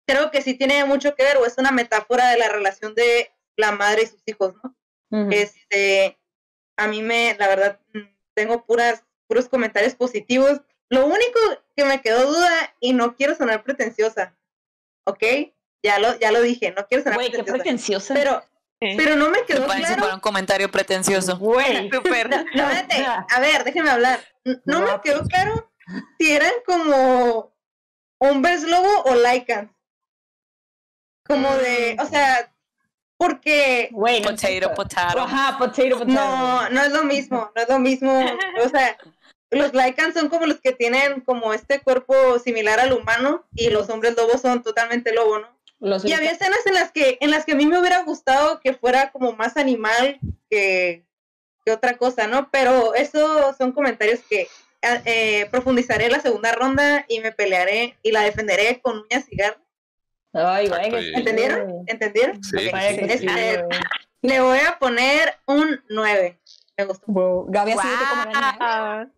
creo 0.06 0.30
que 0.30 0.42
sí 0.42 0.54
tiene 0.54 0.84
mucho 0.84 1.14
que 1.14 1.22
ver 1.24 1.36
o 1.38 1.46
es 1.46 1.56
una 1.58 1.70
metáfora 1.70 2.30
de 2.30 2.38
la 2.38 2.48
relación 2.48 2.94
de 2.94 3.32
la 3.56 3.72
madre 3.72 4.02
y 4.02 4.06
sus 4.06 4.22
hijos, 4.26 4.54
¿no? 4.62 4.76
Ujú. 5.10 5.30
Este, 5.32 6.18
a 6.76 6.88
mí 6.88 7.02
me, 7.02 7.36
la 7.38 7.48
verdad, 7.48 7.80
tengo 8.34 8.64
puras, 8.66 9.04
puros 9.28 9.48
comentarios 9.48 9.94
positivos. 9.94 10.60
Lo 10.90 11.06
único 11.06 11.38
que 11.76 11.84
me 11.84 12.00
quedó 12.02 12.26
duda, 12.30 12.74
y 12.80 12.92
no 12.92 13.14
quiero 13.16 13.34
sonar 13.34 13.62
pretenciosa, 13.62 14.36
¿ok? 15.06 15.22
Ya 15.82 15.98
lo, 15.98 16.18
ya 16.18 16.32
lo 16.32 16.40
dije, 16.42 16.72
no 16.76 16.86
quiero 16.86 17.04
sonar 17.04 17.18
Güey, 17.18 17.30
qué 17.30 17.42
pretenciosa. 17.42 17.62
pretenciosa. 17.62 18.14
Pero, 18.14 18.42
Sí. 18.80 18.94
pero 18.98 19.16
no 19.16 19.30
me 19.30 19.44
quedó 19.46 19.66
parece 19.66 19.86
claro. 19.86 20.02
para 20.02 20.14
un 20.14 20.20
comentario 20.20 20.70
pretencioso. 20.70 21.38
Güey. 21.38 21.88
No, 21.90 22.02
no, 22.02 22.66
a 23.30 23.40
ver, 23.40 23.64
déjeme 23.64 23.88
hablar. 23.88 24.20
N- 24.44 24.60
No 24.66 24.80
me 24.80 24.86
No, 24.90 25.00
quedó 25.00 25.18
pues. 25.20 25.28
claro 25.28 25.72
si 26.18 26.32
eran 26.32 26.52
como 26.66 27.52
hombres 28.18 28.62
lobo 28.62 29.02
o 29.04 29.14
lycans. 29.14 29.70
Como 31.26 31.54
de, 31.56 31.96
o 32.00 32.06
sea, 32.06 32.52
porque 33.16 33.88
Güey, 33.92 34.20
no 34.20 34.30
Potato, 34.30 34.74
potato. 34.74 35.20
Ajá, 35.20 35.58
potato, 35.58 35.98
potato. 35.98 36.06
No, 36.06 36.68
no 36.68 36.82
es 36.82 36.92
lo 36.92 37.04
mismo, 37.04 37.50
no 37.54 37.62
es 37.62 37.68
lo 37.68 37.78
mismo. 37.78 38.24
O 38.62 38.68
sea, 38.68 38.96
los 39.50 39.72
Lycans 39.72 40.14
son 40.14 40.28
como 40.28 40.46
los 40.46 40.60
que 40.60 40.72
tienen 40.72 41.20
como 41.20 41.54
este 41.54 41.80
cuerpo 41.80 42.38
similar 42.38 42.80
al 42.80 42.92
humano 42.92 43.44
y 43.54 43.70
los 43.70 43.88
hombres 43.88 44.16
lobos 44.16 44.40
son 44.40 44.62
totalmente 44.62 45.12
lobo, 45.12 45.38
¿no? 45.38 45.48
Los 45.80 46.04
Y 46.04 46.12
había 46.12 46.32
escenas 46.32 46.66
en 46.66 46.74
las 46.74 46.92
que 46.92 47.18
en 47.20 47.30
las 47.30 47.44
que 47.44 47.52
a 47.52 47.56
mí 47.56 47.66
me 47.66 47.78
hubiera 47.78 48.02
gustado 48.02 48.60
que 48.60 48.74
fuera 48.74 49.10
como 49.10 49.32
más 49.32 49.56
animal 49.56 50.18
que, 50.50 51.04
que 51.64 51.72
otra 51.72 51.96
cosa, 51.96 52.26
¿no? 52.26 52.50
Pero 52.50 52.94
eso 52.94 53.54
son 53.56 53.72
comentarios 53.72 54.20
que 54.28 54.48
eh, 55.04 55.46
profundizaré 55.50 56.08
la 56.08 56.20
segunda 56.20 56.52
ronda 56.52 57.04
y 57.08 57.20
me 57.20 57.32
pelearé 57.32 57.96
y 58.02 58.12
la 58.12 58.22
defenderé 58.22 58.80
con 58.80 58.98
uñas 59.00 59.24
y 59.30 59.36
garras. 59.36 59.58
Ay, 60.32 60.66
y- 60.66 60.90
qué 60.90 61.12
¿Entendieron? 61.14 61.84
¿Entendieron? 61.86 62.42
Sí, 62.42 62.56
Este, 62.72 63.64
le 64.22 64.40
voy 64.40 64.58
a 64.58 64.78
poner 64.78 65.34
un 65.46 65.80
9. 65.88 66.38
Me 66.76 66.84
gustó. 66.86 67.04
Wow. 67.06 67.46
Gaby 67.50 67.72
así 67.72 67.88
de 67.88 67.94
como 68.10 68.24
Guau. 68.58 69.10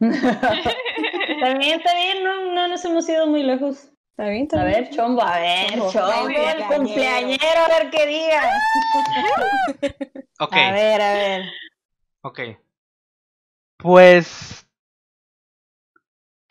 Está 0.00 1.58
bien, 1.58 1.78
está 1.80 1.94
bien, 1.94 2.24
no, 2.24 2.52
no 2.54 2.68
nos 2.68 2.84
hemos 2.84 3.08
ido 3.08 3.26
muy 3.26 3.42
lejos. 3.42 3.88
Está 4.10 4.28
bien, 4.28 4.42
está 4.42 4.60
A 4.60 4.64
bien. 4.66 4.84
ver, 4.84 4.90
Chombo, 4.94 5.22
a 5.22 5.38
ver, 5.40 5.70
Chombo, 5.70 5.90
Chombo, 5.92 6.28
el 6.28 6.64
cumpleañero. 6.66 6.68
cumpleañero, 6.76 7.60
a 7.64 7.68
ver 7.78 7.90
qué 7.90 8.06
diga. 8.06 8.42
Ok, 10.38 10.52
A 10.54 10.72
ver, 10.72 11.00
a 11.00 11.12
ver. 11.14 11.42
ok. 12.22 12.40
Pues. 13.78 14.61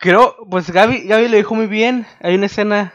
Creo, 0.02 0.36
pues 0.50 0.68
Gaby, 0.68 1.04
Gaby 1.04 1.28
lo 1.28 1.36
dijo 1.36 1.54
muy 1.54 1.68
bien. 1.68 2.06
Hay 2.20 2.34
una 2.34 2.46
escena 2.46 2.92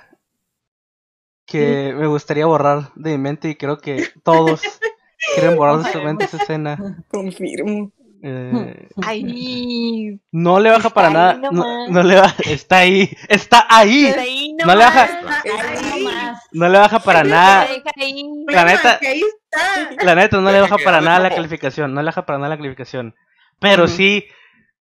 que 1.46 1.94
me 1.98 2.06
gustaría 2.06 2.46
borrar 2.46 2.92
de 2.96 3.12
mi 3.12 3.18
mente 3.18 3.48
y 3.48 3.56
creo 3.56 3.78
que 3.78 4.10
todos 4.26 4.60
quieren 5.34 5.56
borrar 5.56 5.78
de 5.78 5.90
su 5.90 6.02
mente 6.02 6.26
esa 6.26 6.36
escena. 6.36 6.78
Confirmo. 7.08 7.94
Eh, 8.22 8.90
Ay, 9.06 10.20
no 10.34 10.60
le 10.60 10.70
baja 10.70 10.90
Está 10.90 10.94
para 10.94 11.10
nada. 11.10 11.50
No, 11.50 12.04
le 12.04 12.16
baja. 12.16 12.36
Está 12.44 12.80
ahí. 12.80 13.10
Está 13.30 13.66
ahí. 13.70 14.54
No 14.66 14.76
le 14.76 14.84
baja. 14.84 15.08
no 16.52 16.68
le 16.68 16.78
baja 16.78 17.00
para 17.00 17.24
nada. 17.24 17.68
La 18.48 18.66
neta-. 18.66 19.00
La 20.04 20.14
neta, 20.14 20.42
no 20.42 20.52
le 20.52 20.60
baja 20.60 20.76
para 20.84 21.00
nada 21.00 21.20
la 21.20 21.30
calificación. 21.30 21.94
No 21.94 22.02
le 22.02 22.08
baja 22.08 22.26
para 22.26 22.38
nada 22.38 22.50
la 22.50 22.58
calificación. 22.58 23.16
Pero 23.62 23.88
sí. 23.88 24.26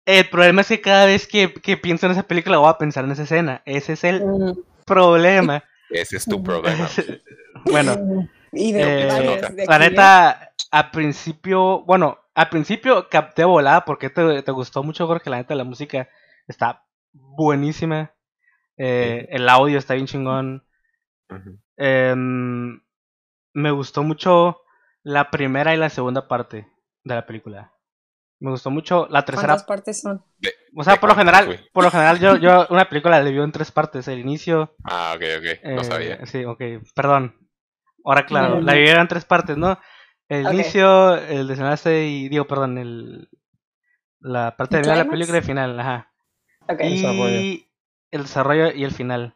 El 0.06 0.28
problema 0.28 0.60
es 0.60 0.68
que 0.68 0.80
cada 0.80 1.06
vez 1.06 1.26
que, 1.26 1.52
que 1.54 1.76
pienso 1.76 2.06
en 2.06 2.12
esa 2.12 2.24
película 2.24 2.58
voy 2.58 2.68
a 2.68 2.78
pensar 2.78 3.04
en 3.04 3.12
esa 3.12 3.22
escena. 3.22 3.62
Ese 3.64 3.94
es 3.94 4.04
el 4.04 4.22
Mm. 4.24 4.52
problema. 4.84 5.64
Ese 5.90 6.16
es 6.16 6.24
tu 6.24 6.42
problema. 6.42 6.88
bueno, 7.64 8.28
Y 8.52 8.72
de 8.72 8.82
Eh, 8.82 9.40
de 9.50 9.66
la 9.66 9.78
neta, 9.78 10.52
a 10.70 10.90
principio, 10.92 11.80
bueno, 11.84 12.18
al 12.34 12.48
principio 12.50 13.08
capté 13.08 13.44
volada 13.44 13.84
porque 13.84 14.10
te, 14.10 14.42
te 14.42 14.52
gustó 14.52 14.82
mucho, 14.82 15.06
Jorge. 15.06 15.30
La 15.30 15.38
neta, 15.38 15.54
la 15.54 15.64
música 15.64 16.08
está 16.46 16.84
buenísima. 17.12 18.12
Eh, 18.76 19.26
el 19.30 19.48
audio 19.48 19.78
está 19.78 19.94
bien 19.94 20.06
chingón. 20.06 20.64
Em, 21.76 22.80
me 23.52 23.70
gustó 23.70 24.02
mucho 24.02 24.60
la 25.02 25.30
primera 25.30 25.74
y 25.74 25.76
la 25.76 25.90
segunda 25.90 26.28
parte 26.28 26.68
de 27.02 27.14
la 27.14 27.26
película. 27.26 27.72
Me 28.44 28.50
gustó 28.50 28.70
mucho 28.70 29.06
la 29.08 29.24
tercera. 29.24 29.46
¿Cuántas 29.54 29.64
partes 29.66 30.00
son? 30.02 30.22
De- 30.38 30.52
O 30.76 30.84
sea, 30.84 31.00
por 31.00 31.08
lo 31.08 31.16
general, 31.16 31.58
por 31.72 31.82
lo 31.82 31.90
general 31.90 32.20
yo, 32.20 32.36
yo 32.36 32.66
una 32.68 32.86
película 32.90 33.18
la 33.18 33.24
divido 33.24 33.42
en 33.42 33.52
tres 33.52 33.72
partes. 33.72 34.06
El 34.06 34.18
inicio, 34.18 34.74
Ah, 34.84 35.14
ok, 35.16 35.22
ok. 35.38 35.64
No 35.64 35.80
eh, 35.80 35.84
sabía. 35.84 36.26
Sí, 36.26 36.44
ok, 36.44 36.60
perdón. 36.94 37.34
Ahora 38.04 38.26
claro, 38.26 38.60
la 38.60 38.74
divido 38.74 39.00
en 39.00 39.08
tres 39.08 39.24
partes, 39.24 39.56
¿no? 39.56 39.78
El 40.28 40.52
inicio, 40.52 41.16
el 41.16 41.48
desenlace 41.48 42.04
y 42.06 42.28
digo, 42.28 42.46
perdón, 42.46 42.76
el 42.76 43.30
la 44.20 44.56
parte 44.58 44.76
de 44.82 44.90
¿El 44.92 44.98
la 44.98 45.08
película 45.08 45.38
y 45.38 45.40
el 45.40 45.46
final, 45.46 45.80
ajá. 45.80 46.12
Ok. 46.68 46.80
Y 46.82 47.66
el 48.10 48.22
desarrollo 48.24 48.72
y 48.72 48.84
el 48.84 48.90
final. 48.92 49.34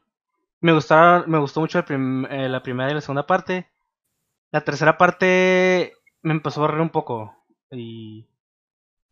Me 0.60 0.72
gustaron, 0.72 1.30
me 1.30 1.38
gustó 1.38 1.60
mucho 1.60 1.78
el 1.78 1.84
prim- 1.84 2.26
eh, 2.26 2.50
la 2.50 2.62
primera 2.62 2.90
y 2.90 2.94
la 2.94 3.00
segunda 3.00 3.26
parte. 3.26 3.68
La 4.50 4.60
tercera 4.60 4.98
parte 4.98 5.94
me 6.20 6.32
empezó 6.32 6.60
a 6.60 6.64
aburrir 6.64 6.82
un 6.82 6.90
poco. 6.90 7.34
Y 7.70 8.26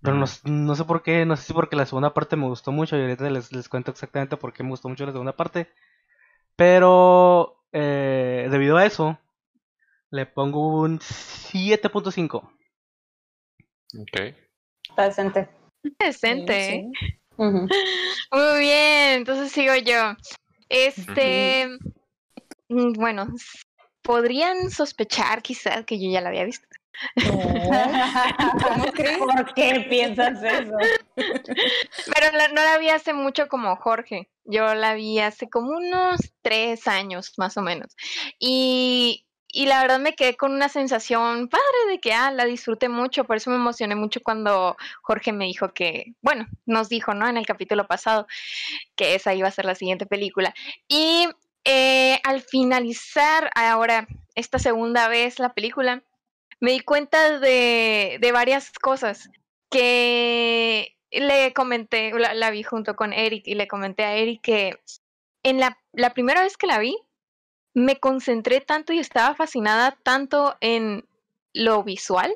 pero 0.03 0.17
no, 0.17 0.27
no 0.45 0.75
sé 0.75 0.85
por 0.85 1.03
qué, 1.03 1.25
no 1.25 1.37
sé 1.37 1.45
si 1.45 1.53
porque 1.53 1.77
la 1.77 1.87
segunda 1.87 2.15
parte 2.15 2.37
me 2.37 2.47
gustó 2.47 2.73
mucho 2.73 2.97
y 2.97 3.01
ahorita 3.01 3.29
les, 3.31 3.53
les 3.53 3.69
cuento 3.69 3.91
exactamente 3.91 4.37
por 4.37 4.53
qué 4.53 4.63
me 4.63 4.71
gustó 4.71 4.89
mucho 4.89 5.07
la 5.07 5.13
segunda 5.13 5.37
parte. 5.37 5.69
Pero 6.55 7.63
eh, 7.73 8.49
debido 8.51 8.77
a 8.77 8.87
eso, 8.87 9.19
le 10.11 10.27
pongo 10.27 10.81
un 10.81 10.99
7.5. 10.99 12.37
Ok. 14.01 14.35
Está 14.89 15.05
decente. 15.05 15.49
Decente. 15.99 16.75
¿eh? 16.75 16.91
Sí. 16.99 17.11
Muy 17.39 18.59
bien, 18.59 19.19
entonces 19.19 19.53
sigo 19.53 19.75
yo. 19.77 20.15
Este, 20.69 21.69
mm, 22.69 22.93
bueno, 22.95 23.29
podrían 24.03 24.71
sospechar 24.71 25.43
quizás 25.43 25.85
que 25.85 26.01
yo 26.01 26.11
ya 26.11 26.21
la 26.21 26.31
había 26.31 26.45
visto. 26.45 26.67
¿Cómo 27.25 28.85
crees? 28.95 29.19
¿Por 29.19 29.55
qué 29.55 29.87
piensas 29.89 30.43
eso? 30.43 30.77
Pero 31.17 32.37
la- 32.37 32.49
no 32.49 32.63
la 32.63 32.79
vi 32.79 32.89
hace 32.89 33.13
mucho 33.13 33.49
como 33.49 33.77
Jorge. 33.77 34.29
Yo 34.45 34.75
la 34.75 34.95
vi 34.95 35.19
hace 35.19 35.49
como 35.49 35.71
unos 35.77 36.21
tres 36.43 36.87
años, 36.87 37.33
más 37.37 37.57
o 37.57 37.63
menos. 37.63 37.97
Y, 38.39 39.27
y 39.49 39.67
la 39.67 39.81
verdad 39.83 39.99
me 39.99 40.15
quedé 40.15 40.37
con 40.37 40.53
una 40.53 40.69
sensación 40.69 41.49
padre 41.49 41.65
de 41.91 41.99
que 42.01 42.13
ah, 42.13 42.31
la 42.31 42.45
disfruté 42.45 42.89
mucho. 42.89 43.25
Por 43.25 43.37
eso 43.37 43.51
me 43.51 43.57
emocioné 43.57 43.95
mucho 43.97 44.21
cuando 44.23 44.77
Jorge 45.03 45.33
me 45.33 45.47
dijo 45.47 45.73
que, 45.73 46.15
bueno, 46.23 46.47
nos 46.65 46.89
dijo, 46.89 47.13
¿no? 47.15 47.27
En 47.29 47.37
el 47.37 47.47
capítulo 47.47 47.87
pasado, 47.87 48.27
que 48.95 49.15
esa 49.15 49.35
iba 49.35 49.49
a 49.49 49.53
ser 49.53 49.65
la 49.65 49.75
siguiente 49.75 50.07
película. 50.07 50.55
Y 50.89 51.29
eh, 51.65 52.21
al 52.23 52.43
finalizar 52.43 53.51
ahora 53.57 54.07
esta 54.37 54.59
segunda 54.61 55.09
vez 55.09 55.39
la 55.41 55.53
película, 55.55 56.03
me 56.61 56.73
di 56.73 56.81
cuenta 56.81 57.39
de, 57.39 58.19
de 58.21 58.33
varias 58.33 58.73
cosas 58.73 59.31
que 59.71 60.97
le 61.11 61.53
comenté, 61.53 62.13
la, 62.13 62.35
la 62.35 62.51
vi 62.51 62.63
junto 62.63 62.97
con 62.97 63.13
Eric 63.13 63.47
y 63.47 63.55
le 63.55 63.69
comenté 63.69 64.05
a 64.05 64.17
Eric 64.17 64.43
que 64.43 64.79
en 65.43 65.61
la, 65.61 65.79
la 65.93 66.13
primera 66.13 66.43
vez 66.43 66.57
que 66.57 66.67
la 66.67 66.79
vi, 66.79 66.97
me 67.75 68.01
concentré 68.01 68.61
tanto 68.61 68.93
y 68.93 68.99
estaba 68.99 69.35
fascinada 69.35 69.99
tanto 70.03 70.57
en 70.61 71.07
lo 71.53 71.85
visual, 71.85 72.35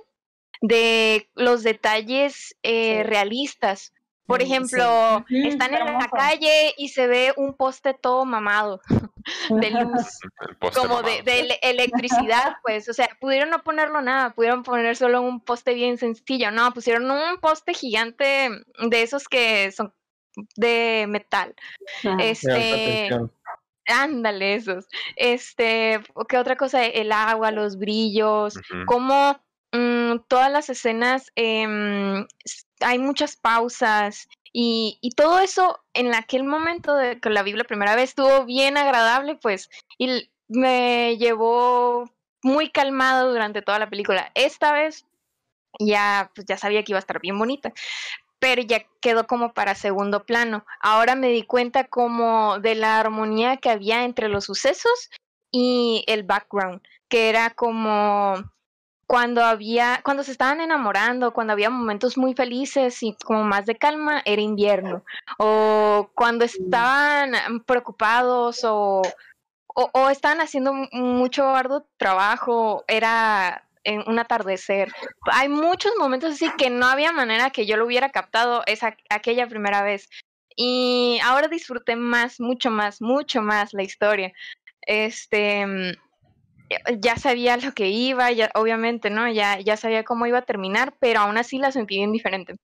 de 0.60 1.28
los 1.34 1.62
detalles 1.62 2.56
eh, 2.62 3.02
realistas. 3.04 3.92
Por 4.30 4.40
sí. 4.40 4.46
ejemplo, 4.46 5.25
están 5.28 5.75
en 5.75 5.84
la 5.87 6.08
calle 6.08 6.75
y 6.76 6.88
se 6.88 7.06
ve 7.06 7.32
un 7.37 7.54
poste 7.54 7.94
todo 7.94 8.25
mamado 8.25 8.80
de 9.50 9.70
luz 9.70 10.20
como 10.75 11.02
de, 11.02 11.10
mamado. 11.18 11.25
de 11.25 11.40
ele- 11.40 11.58
electricidad, 11.62 12.54
pues, 12.62 12.88
o 12.88 12.92
sea, 12.92 13.08
pudieron 13.20 13.50
no 13.50 13.62
ponerlo 13.62 14.00
nada, 14.00 14.30
pudieron 14.34 14.62
poner 14.62 14.96
solo 14.96 15.20
un 15.20 15.40
poste 15.40 15.75
bien 15.75 15.99
sencillo, 15.99 16.50
no, 16.50 16.72
pusieron 16.72 17.10
un 17.10 17.38
poste 17.40 17.75
gigante 17.75 18.49
de 18.78 19.02
esos 19.02 19.28
que 19.28 19.70
son 19.72 19.92
de 20.56 21.06
metal. 21.08 21.54
Ajá. 22.04 22.16
Este, 22.22 23.10
Ándale, 23.87 24.54
esos. 24.54 24.87
Este, 25.16 26.00
¿qué 26.28 26.38
otra 26.38 26.54
cosa? 26.54 26.84
El 26.87 27.10
agua, 27.10 27.50
los 27.50 27.76
brillos, 27.76 28.56
Ujú. 28.56 28.84
cómo 28.87 29.40
mm, 29.72 30.18
todas 30.28 30.52
las 30.52 30.68
escenas 30.70 31.32
s- 32.44 32.62
hay 32.80 32.99
muchas 32.99 33.37
pausas 33.37 34.28
y, 34.52 34.99
todo 35.16 35.38
eso 35.40 35.78
en 35.94 36.14
aquel 36.14 36.44
momento 36.44 36.94
de 36.94 37.20
que 37.20 37.30
la 37.30 37.42
vi 37.42 37.52
la 37.52 37.64
primera 37.64 37.94
vez 37.94 38.10
estuvo 38.10 38.44
bien 38.44 38.76
agradable, 38.76 39.37
pues, 39.37 39.70
y 39.99 40.28
me 40.49 41.16
llevó 41.18 42.10
muy 42.42 42.70
calmado 42.70 43.30
durante 43.30 43.62
toda 43.62 43.78
la 43.78 43.90
película. 43.90 44.32
Esta 44.34 44.72
vez 44.72 45.06
ya, 45.78 46.30
pues, 46.34 46.46
ya 46.46 46.56
sabía 46.56 46.82
que 46.82 46.92
iba 46.92 46.99
a 46.99 47.00
estar 47.00 47.20
bien 47.20 47.38
bonita 47.38 47.72
pero 48.40 48.62
ya 48.62 48.84
quedó 49.00 49.26
como 49.26 49.52
para 49.52 49.75
segundo 49.75 50.25
plano. 50.25 50.64
Ahora 50.80 51.14
me 51.14 51.28
di 51.28 51.44
cuenta 51.44 51.84
como 51.84 52.58
de 52.58 52.75
la 52.75 52.99
armonía 52.99 53.58
que 53.58 53.70
había 53.70 54.04
entre 54.04 54.28
los 54.28 54.46
sucesos 54.46 55.10
y 55.52 56.04
el 56.08 56.25
background, 56.25 56.80
que 57.08 57.28
era 57.28 57.50
como 57.50 58.37
cuando 59.11 59.43
había, 59.43 60.02
cuando 60.05 60.23
se 60.23 60.31
estaban 60.31 60.61
enamorando, 60.61 61.33
cuando 61.33 61.52
había 61.52 61.69
momentos 61.69 62.17
muy 62.17 62.33
felices 62.33 63.02
y 63.02 63.17
como 63.25 63.43
más 63.43 63.67
de 63.67 63.75
calma, 63.75 64.23
era 64.25 64.40
invierno. 64.40 65.05
O 65.37 66.12
cuando 66.14 66.45
estaban 66.45 67.33
mm, 67.33 67.61
preocupados 67.64 68.62
o, 68.62 69.02
o, 69.75 69.90
o 69.93 70.09
estaban 70.11 70.40
haciendo 70.40 70.73
mu- 70.73 70.87
mucho 70.93 71.45
arduo 71.49 71.88
trabajo, 71.97 72.85
era 72.87 73.67
en 73.83 74.05
un 74.07 74.21
atardecer. 74.21 74.93
Hay 75.23 75.49
muchos 75.49 75.90
momentos 75.99 76.35
así 76.35 76.49
que 76.57 76.71
no 76.71 76.87
había 76.87 77.11
manera 77.11 77.50
que 77.50 77.67
yo 77.67 77.76
lo 77.76 77.87
hubiera 77.87 78.11
captado 78.11 78.62
esa, 78.67 78.97
aquella 79.09 79.49
primera 79.49 79.83
vez. 79.83 80.09
Y 80.55 81.19
ahora 81.25 81.49
disfruté 81.49 81.97
más, 81.97 82.38
mucho 82.38 82.71
más, 82.71 83.02
mucho 83.02 83.43
más 83.43 83.73
la 83.75 83.83
historia. 83.83 84.33
Este, 84.83 85.67
mm, 85.67 86.10
ya 87.00 87.16
sabía 87.16 87.56
lo 87.56 87.72
que 87.72 87.88
iba, 87.88 88.30
ya, 88.30 88.50
obviamente, 88.54 89.10
¿no? 89.10 89.28
Ya, 89.30 89.58
ya 89.60 89.76
sabía 89.76 90.04
cómo 90.04 90.26
iba 90.26 90.38
a 90.38 90.42
terminar, 90.42 90.94
pero 91.00 91.20
aún 91.20 91.36
así 91.36 91.58
la 91.58 91.72
sentí 91.72 91.96
bien 91.96 92.12
diferente. 92.12 92.54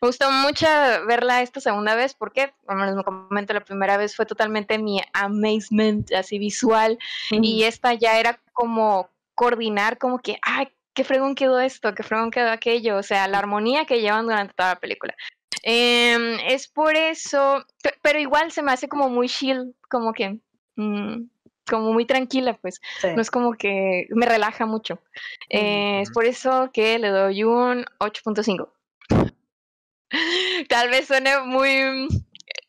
Me 0.00 0.08
gustó 0.08 0.30
mucho 0.30 0.66
verla 1.06 1.42
esta 1.42 1.60
segunda 1.60 1.94
vez 1.94 2.14
porque, 2.14 2.52
como 2.66 2.84
les 2.84 2.94
comento, 3.04 3.52
la 3.54 3.64
primera 3.64 3.96
vez 3.96 4.16
fue 4.16 4.26
totalmente 4.26 4.78
mi 4.78 5.00
amazement, 5.12 6.12
así 6.12 6.38
visual, 6.38 6.98
y 7.30 7.62
esta 7.64 7.94
ya 7.94 8.18
era 8.18 8.40
como 8.52 9.08
coordinar, 9.34 9.98
como 9.98 10.18
que, 10.18 10.38
ay, 10.42 10.68
qué 10.94 11.04
fregón 11.04 11.34
quedó 11.34 11.58
esto, 11.60 11.94
qué 11.94 12.02
fregón 12.02 12.30
quedó 12.30 12.50
aquello, 12.50 12.96
o 12.98 13.02
sea, 13.02 13.26
la 13.28 13.38
armonía 13.38 13.84
que 13.86 14.00
llevan 14.00 14.26
durante 14.26 14.54
toda 14.54 14.70
la 14.74 14.80
película. 14.80 15.14
Em, 15.62 16.38
es 16.48 16.68
por 16.68 16.96
eso, 16.96 17.64
pe- 17.82 17.94
pero 18.02 18.18
igual 18.18 18.50
se 18.50 18.62
me 18.62 18.72
hace 18.72 18.88
como 18.88 19.08
muy 19.08 19.28
chill, 19.28 19.74
como 19.88 20.12
que, 20.12 20.38
mm, 20.76 21.22
como 21.66 21.92
muy 21.92 22.06
tranquila, 22.06 22.54
pues. 22.54 22.80
Sí. 23.00 23.08
No 23.14 23.22
es 23.22 23.30
como 23.30 23.54
que 23.54 24.06
me 24.10 24.26
relaja 24.26 24.66
mucho. 24.66 25.00
Eh, 25.48 26.00
es 26.02 26.10
por 26.10 26.24
eso 26.24 26.70
que 26.72 26.98
le 26.98 27.08
doy 27.08 27.44
un 27.44 27.84
8.5. 27.98 28.68
Tal 30.68 30.90
vez 30.90 31.06
suene 31.06 31.38
muy 31.40 32.08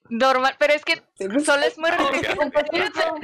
normal, 0.09 0.55
pero 0.59 0.73
es 0.73 0.85
que 0.85 1.01
solo 1.43 1.63
es 1.63 1.77
muy 1.77 1.89
repetitivo. 1.89 3.19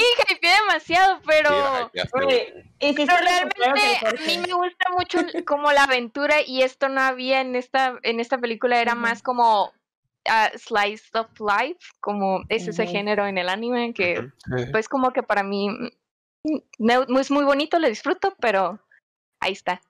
Sí, 0.00 0.06
hypeé 0.34 0.50
demasiado, 0.60 1.20
pero, 1.26 1.90
Sí, 1.92 2.94
pero 2.96 3.16
realmente 3.16 4.06
a 4.06 4.12
mí 4.12 4.38
me 4.38 4.52
gusta 4.54 4.90
mucho 4.96 5.18
como 5.44 5.72
la 5.72 5.84
aventura 5.84 6.36
y 6.46 6.62
esto 6.62 6.88
no 6.88 7.00
había 7.00 7.40
en 7.40 7.54
esta 7.54 7.98
en 8.02 8.20
esta 8.20 8.38
película 8.38 8.80
era 8.80 8.94
más 8.94 9.22
como 9.22 9.72
ah, 10.28 10.50
slice 10.56 11.04
of 11.14 11.28
life, 11.40 11.80
como 12.00 12.42
es 12.48 12.66
ese 12.68 12.86
género 12.86 13.26
en 13.26 13.38
el 13.38 13.48
anime 13.48 13.92
que 13.94 14.30
pues 14.72 14.88
como 14.88 15.12
que 15.12 15.22
para 15.22 15.42
mí 15.42 15.68
es 17.20 17.30
muy 17.30 17.44
bonito, 17.44 17.78
lo 17.78 17.88
disfruto, 17.88 18.34
pero 18.40 18.80
ahí 19.40 19.52
está. 19.52 19.80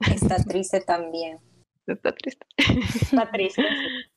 Está 0.00 0.36
triste 0.44 0.80
también. 0.80 1.38
Está 1.86 2.12
triste. 2.12 2.44
Está 2.56 3.30
triste. 3.30 3.62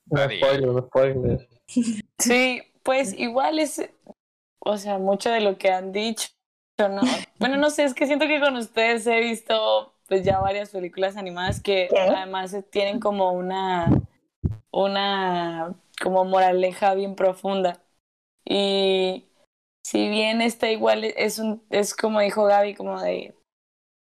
No 0.08 0.20
Dani. 0.20 0.38
spoilers, 0.38 0.74
no 0.74 0.88
spoilers. 0.88 1.48
Sí, 2.18 2.64
pues 2.82 3.14
igual 3.14 3.60
es, 3.60 3.88
o 4.60 4.78
sea, 4.78 4.98
mucho 4.98 5.30
de 5.30 5.40
lo 5.40 5.60
que 5.60 5.70
han 5.70 5.92
dicho, 5.92 6.30
¿no? 6.80 7.02
Bueno, 7.38 7.58
no 7.58 7.70
sé, 7.70 7.84
es 7.84 7.94
que 7.94 8.08
siento 8.08 8.26
que 8.26 8.40
con 8.40 8.56
ustedes 8.56 9.06
he 9.06 9.20
visto 9.20 9.94
pues 10.08 10.24
ya 10.24 10.40
varias 10.40 10.72
películas 10.72 11.16
animadas 11.16 11.62
que 11.62 11.88
¿Qué? 11.92 12.00
además 12.00 12.58
tienen 12.72 13.00
como 13.00 13.32
una, 13.32 13.92
una, 14.72 15.76
como 16.02 16.26
moraleja 16.26 16.94
bien 16.96 17.16
profunda. 17.16 17.82
Y 18.46 19.26
si 19.84 20.10
bien 20.10 20.42
está 20.42 20.72
igual, 20.72 21.04
es 21.06 21.40
un, 21.40 21.64
es 21.70 21.96
como 21.96 22.20
dijo 22.22 22.46
Gaby, 22.46 22.76
como 22.76 23.02
de, 23.02 23.36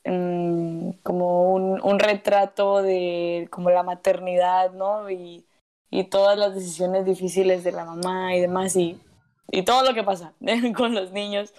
mm, 0.05 0.93
como 1.03 1.53
un, 1.55 1.81
un 1.83 1.99
retrato 1.99 2.83
de 2.83 3.49
como 3.51 3.71
la 3.71 3.83
maternidad, 3.83 4.73
¿no? 4.73 5.11
Y, 5.11 5.47
y 5.91 6.05
todas 6.05 6.39
las 6.39 6.55
decisiones 6.55 7.05
difíciles 7.05 7.65
de 7.65 7.73
la 7.73 7.85
mamá 7.85 8.35
y 8.37 8.41
demás, 8.41 8.77
y, 8.77 9.01
y 9.51 9.63
todo 9.65 9.85
lo 9.85 9.95
que 9.95 10.05
pasa 10.05 10.35
con 10.77 10.95
los 10.95 11.13
niños. 11.13 11.53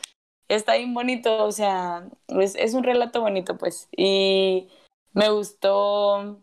Está 0.50 0.76
bien 0.76 0.94
bonito, 0.94 1.46
o 1.46 1.52
sea, 1.52 2.10
es, 2.28 2.56
es 2.56 2.74
un 2.74 2.84
relato 2.84 3.22
bonito, 3.22 3.58
pues. 3.58 3.88
Y 3.96 4.70
me 5.14 5.30
gustó, 5.30 6.42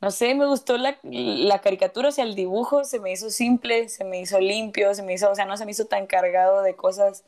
no 0.00 0.10
sé, 0.10 0.34
me 0.34 0.46
gustó 0.46 0.78
la, 0.78 0.98
la 1.02 1.60
caricatura, 1.60 2.08
o 2.08 2.12
sea, 2.12 2.24
el 2.24 2.34
dibujo 2.34 2.84
se 2.84 3.00
me 3.00 3.12
hizo 3.12 3.30
simple, 3.30 3.88
se 3.88 4.04
me 4.04 4.20
hizo 4.20 4.40
limpio, 4.40 4.94
se 4.94 5.02
me 5.02 5.12
hizo, 5.12 5.30
o 5.30 5.34
sea, 5.34 5.44
no 5.44 5.56
se 5.56 5.64
me 5.64 5.72
hizo 5.72 5.86
tan 5.86 6.06
cargado 6.06 6.62
de 6.62 6.74
cosas. 6.74 7.24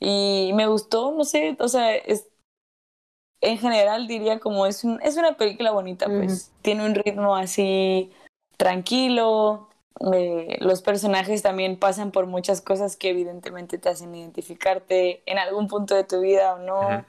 Y 0.00 0.52
me 0.54 0.66
gustó, 0.66 1.12
no 1.12 1.24
sé, 1.24 1.56
o 1.60 1.68
sea, 1.68 1.94
es, 1.94 2.26
en 3.42 3.58
general 3.58 4.06
diría 4.06 4.38
como 4.38 4.66
es, 4.66 4.84
un, 4.84 5.00
es 5.02 5.16
una 5.16 5.36
película 5.36 5.70
bonita, 5.70 6.06
pues. 6.06 6.52
Tiene 6.62 6.84
un 6.84 6.94
ritmo 6.94 7.36
así 7.36 8.12
tranquilo. 8.56 9.68
eh, 10.12 10.56
los 10.60 10.82
personajes 10.82 11.42
también 11.42 11.78
pasan 11.78 12.10
por 12.10 12.26
muchas 12.26 12.60
cosas 12.60 12.96
que 12.96 13.10
evidentemente 13.10 13.78
te 13.78 13.88
hacen 13.88 14.14
identificarte 14.14 15.22
en 15.26 15.38
algún 15.38 15.68
punto 15.68 15.94
de 15.94 16.04
tu 16.04 16.20
vida 16.20 16.54
o 16.54 16.58
no. 16.58 17.04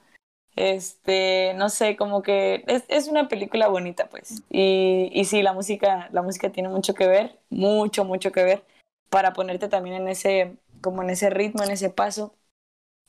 Este, 0.56 1.54
no 1.56 1.70
sé, 1.70 1.96
como 1.96 2.22
que 2.22 2.64
es, 2.68 2.84
es 2.90 3.08
una 3.08 3.28
película 3.28 3.68
bonita, 3.68 4.08
pues. 4.10 4.44
Y, 4.50 5.10
y 5.14 5.26
sí, 5.26 5.42
la 5.42 5.54
música, 5.54 6.10
la 6.12 6.22
música 6.22 6.52
tiene 6.52 6.70
mucho 6.70 6.94
que 6.94 7.08
ver, 7.08 7.40
mucho, 7.50 8.06
mucho 8.06 8.32
que 8.32 8.44
ver, 8.44 8.64
para 9.10 9.34
ponerte 9.34 9.70
también 9.70 9.96
en 9.96 10.08
ese, 10.10 10.58
como 10.82 11.04
en 11.04 11.10
ese 11.10 11.30
ritmo, 11.30 11.64
en 11.64 11.72
ese 11.72 11.90
paso. 11.90 12.34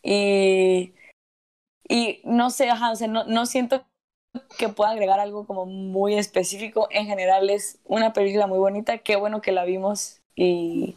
Y, 0.03 0.95
y 1.89 2.21
no 2.25 2.51
sé, 2.51 2.71
ajá, 2.71 2.93
no, 3.09 3.25
no 3.25 3.47
siento 3.47 3.85
que 4.59 4.69
pueda 4.69 4.91
agregar 4.93 5.21
algo 5.21 5.47
como 5.47 5.67
muy 5.67 6.15
específico. 6.15 6.89
En 6.91 7.07
general 7.07 7.51
es 7.51 7.79
una 7.85 8.13
película 8.13 8.47
muy 8.47 8.59
bonita, 8.59 8.99
qué 8.99 9.17
bueno 9.17 9.41
que 9.41 9.53
la 9.53 9.65
vimos 9.65 10.21
y, 10.35 10.97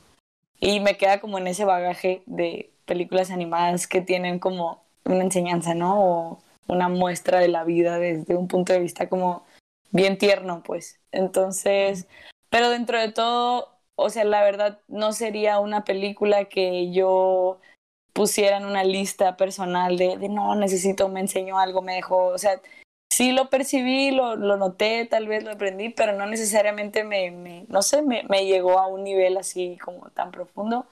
y 0.59 0.79
me 0.79 0.97
queda 0.97 1.19
como 1.19 1.37
en 1.37 1.47
ese 1.47 1.65
bagaje 1.65 2.23
de 2.27 2.71
películas 2.85 3.31
animadas 3.31 3.87
que 3.87 4.01
tienen 4.01 4.39
como 4.39 4.84
una 5.05 5.23
enseñanza, 5.23 5.73
¿no? 5.75 5.99
O 5.99 6.39
una 6.67 6.89
muestra 6.89 7.39
de 7.39 7.47
la 7.47 7.63
vida 7.63 7.99
desde 7.99 8.35
un 8.35 8.47
punto 8.47 8.73
de 8.73 8.79
vista 8.79 9.07
como 9.09 9.45
bien 9.91 10.17
tierno, 10.17 10.63
pues. 10.63 10.99
Entonces, 11.11 12.07
pero 12.49 12.69
dentro 12.69 12.99
de 12.99 13.11
todo, 13.11 13.77
o 13.95 14.09
sea, 14.09 14.23
la 14.25 14.43
verdad 14.43 14.79
no 14.87 15.13
sería 15.13 15.59
una 15.59 15.83
película 15.85 16.45
que 16.45 16.91
yo 16.91 17.59
pusiera 18.13 18.57
en 18.57 18.65
una 18.65 18.83
lista 18.83 19.37
personal 19.37 19.97
de, 19.97 20.17
de 20.17 20.29
no, 20.29 20.55
necesito, 20.55 21.09
me 21.09 21.19
enseñó 21.19 21.59
algo, 21.59 21.81
me 21.81 21.95
dejó, 21.95 22.27
o 22.27 22.37
sea, 22.37 22.61
sí 23.11 23.31
lo 23.31 23.49
percibí, 23.49 24.11
lo, 24.11 24.35
lo 24.35 24.57
noté, 24.57 25.05
tal 25.05 25.27
vez 25.27 25.43
lo 25.43 25.51
aprendí, 25.51 25.89
pero 25.89 26.13
no 26.13 26.25
necesariamente 26.25 27.03
me, 27.03 27.31
me 27.31 27.65
no 27.67 27.81
sé, 27.81 28.01
me, 28.01 28.23
me 28.29 28.45
llegó 28.45 28.79
a 28.79 28.87
un 28.87 29.03
nivel 29.03 29.37
así 29.37 29.77
como 29.83 30.09
tan 30.11 30.31
profundo 30.31 30.87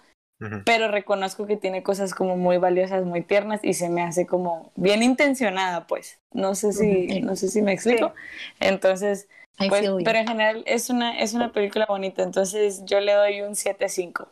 Pero 0.66 0.90
reconozco 0.90 1.46
que 1.46 1.58
tiene 1.58 1.84
cosas 1.84 2.14
como 2.14 2.38
muy 2.38 2.58
valiosas, 2.58 3.06
muy 3.06 3.22
tiernas 3.22 3.60
y 3.64 3.74
se 3.74 3.90
me 3.90 4.02
hace 4.02 4.26
como 4.26 4.72
bien 4.76 5.04
intencionada, 5.04 5.88
pues. 5.88 6.20
No 6.32 6.56
sé 6.56 6.74
si, 6.74 7.22
no 7.22 7.36
sé 7.36 7.48
si 7.48 7.62
me 7.62 7.74
explico. 7.74 8.14
Entonces, 8.60 9.28
pues, 9.70 9.90
pero 10.04 10.20
en 10.20 10.28
general 10.28 10.64
es 10.66 10.90
una, 10.90 11.20
es 11.20 11.34
una 11.34 11.52
película 11.52 11.86
bonita, 11.88 12.24
entonces 12.24 12.84
yo 12.86 13.00
le 13.00 13.14
doy 13.14 13.42
un 13.42 13.56
7-5. 13.56 14.28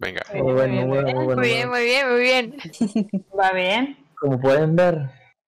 Venga. 0.00 0.22
Muy 0.32 0.52
bueno, 0.52 0.74
muy 0.74 0.84
bueno, 0.84 1.14
muy 1.14 1.24
bueno. 1.24 1.40
Muy 1.42 1.48
bien, 1.48 1.68
muy 1.68 1.84
bien, 1.84 2.10
muy 2.10 2.20
bien. 2.20 3.24
Va 3.38 3.52
bien. 3.52 3.96
Como 4.14 4.40
pueden 4.40 4.76
ver, 4.76 5.10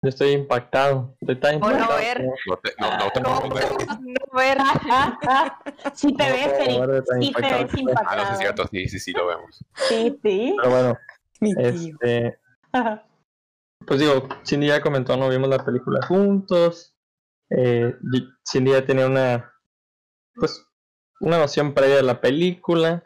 yo 0.02 0.08
estoy 0.08 0.30
impactado. 0.32 1.14
Estoy 1.20 1.36
tan 1.36 1.56
O 1.56 1.58
no 1.60 1.72
impactado. 1.72 1.98
ver. 2.00 2.24
No 2.46 2.56
te, 2.56 2.72
no, 2.78 2.96
no 2.98 3.10
te 3.12 3.20
No, 3.20 3.40
puedo 3.40 3.54
ver. 3.54 3.72
no 4.00 4.38
ver. 4.38 4.58
Sí 5.94 6.14
te 6.14 6.24
No 6.26 6.32
ves, 6.32 6.46
Eric. 6.46 6.60
Sí 6.60 6.66
te 6.66 6.66
impactado 6.70 6.92
ves 6.92 6.98
estoy. 7.00 7.14
Ah, 7.44 7.56
no, 7.60 7.68
sí 7.68 7.80
impactado. 7.80 8.32
es 8.32 8.38
cierto, 8.38 8.66
sí, 8.68 8.88
sí, 8.88 8.98
sí, 8.98 9.12
lo 9.12 9.26
vemos. 9.26 9.64
Sí, 9.88 10.18
sí. 10.22 10.54
Pero 10.56 10.70
bueno, 10.70 10.98
Mi 11.40 11.54
tío. 11.54 11.66
este, 11.68 12.38
pues 13.86 14.00
digo, 14.00 14.28
Cindy 14.46 14.68
ya 14.68 14.80
comentó, 14.80 15.16
no 15.16 15.28
vimos 15.28 15.48
la 15.48 15.64
película 15.64 16.00
juntos. 16.06 16.94
Eh, 17.50 17.94
Cindy 18.50 18.72
ya 18.72 18.84
tenía 18.84 19.06
una, 19.06 19.52
pues, 20.34 20.64
una 21.20 21.38
noción 21.38 21.74
previa 21.74 21.96
de 21.96 22.02
la 22.04 22.20
película. 22.20 23.02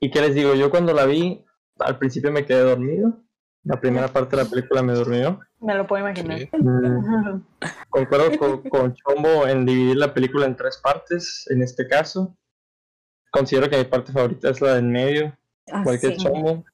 Y 0.00 0.10
qué 0.10 0.20
les 0.20 0.34
digo, 0.34 0.54
yo 0.54 0.70
cuando 0.70 0.92
la 0.92 1.06
vi, 1.06 1.44
al 1.78 1.98
principio 1.98 2.30
me 2.32 2.44
quedé 2.46 2.60
dormido. 2.60 3.22
La 3.66 3.80
primera 3.80 4.06
parte 4.06 4.36
de 4.36 4.44
la 4.44 4.48
película 4.48 4.80
me 4.80 4.92
durmió. 4.94 5.40
Me 5.60 5.74
lo 5.74 5.86
puedo 5.88 6.04
imaginar. 6.08 6.38
Sí. 6.38 6.48
Mm, 6.56 7.42
Concuerdo 7.90 8.38
con, 8.38 8.62
con 8.68 8.94
Chombo 8.94 9.46
en 9.46 9.66
dividir 9.66 9.96
la 9.96 10.14
película 10.14 10.46
en 10.46 10.54
tres 10.56 10.76
partes, 10.78 11.44
en 11.50 11.62
este 11.62 11.88
caso. 11.88 12.36
Considero 13.30 13.68
que 13.68 13.78
mi 13.78 13.84
parte 13.84 14.12
favorita 14.12 14.50
es 14.50 14.60
la 14.60 14.74
del 14.74 14.84
medio, 14.84 15.36
Ah, 15.72 15.82
sí. 16.00 16.16
Chombo. 16.16 16.64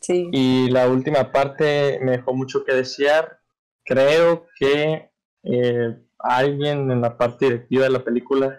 Sí. 0.00 0.28
Y 0.32 0.70
la 0.70 0.88
última 0.88 1.30
parte 1.30 2.00
me 2.02 2.12
dejó 2.12 2.34
mucho 2.34 2.64
que 2.64 2.74
desear. 2.74 3.38
Creo 3.84 4.48
que 4.58 5.12
eh, 5.44 5.96
alguien 6.18 6.90
en 6.90 7.00
la 7.00 7.16
parte 7.16 7.44
directiva 7.44 7.84
de 7.84 7.90
la 7.90 8.02
película 8.02 8.58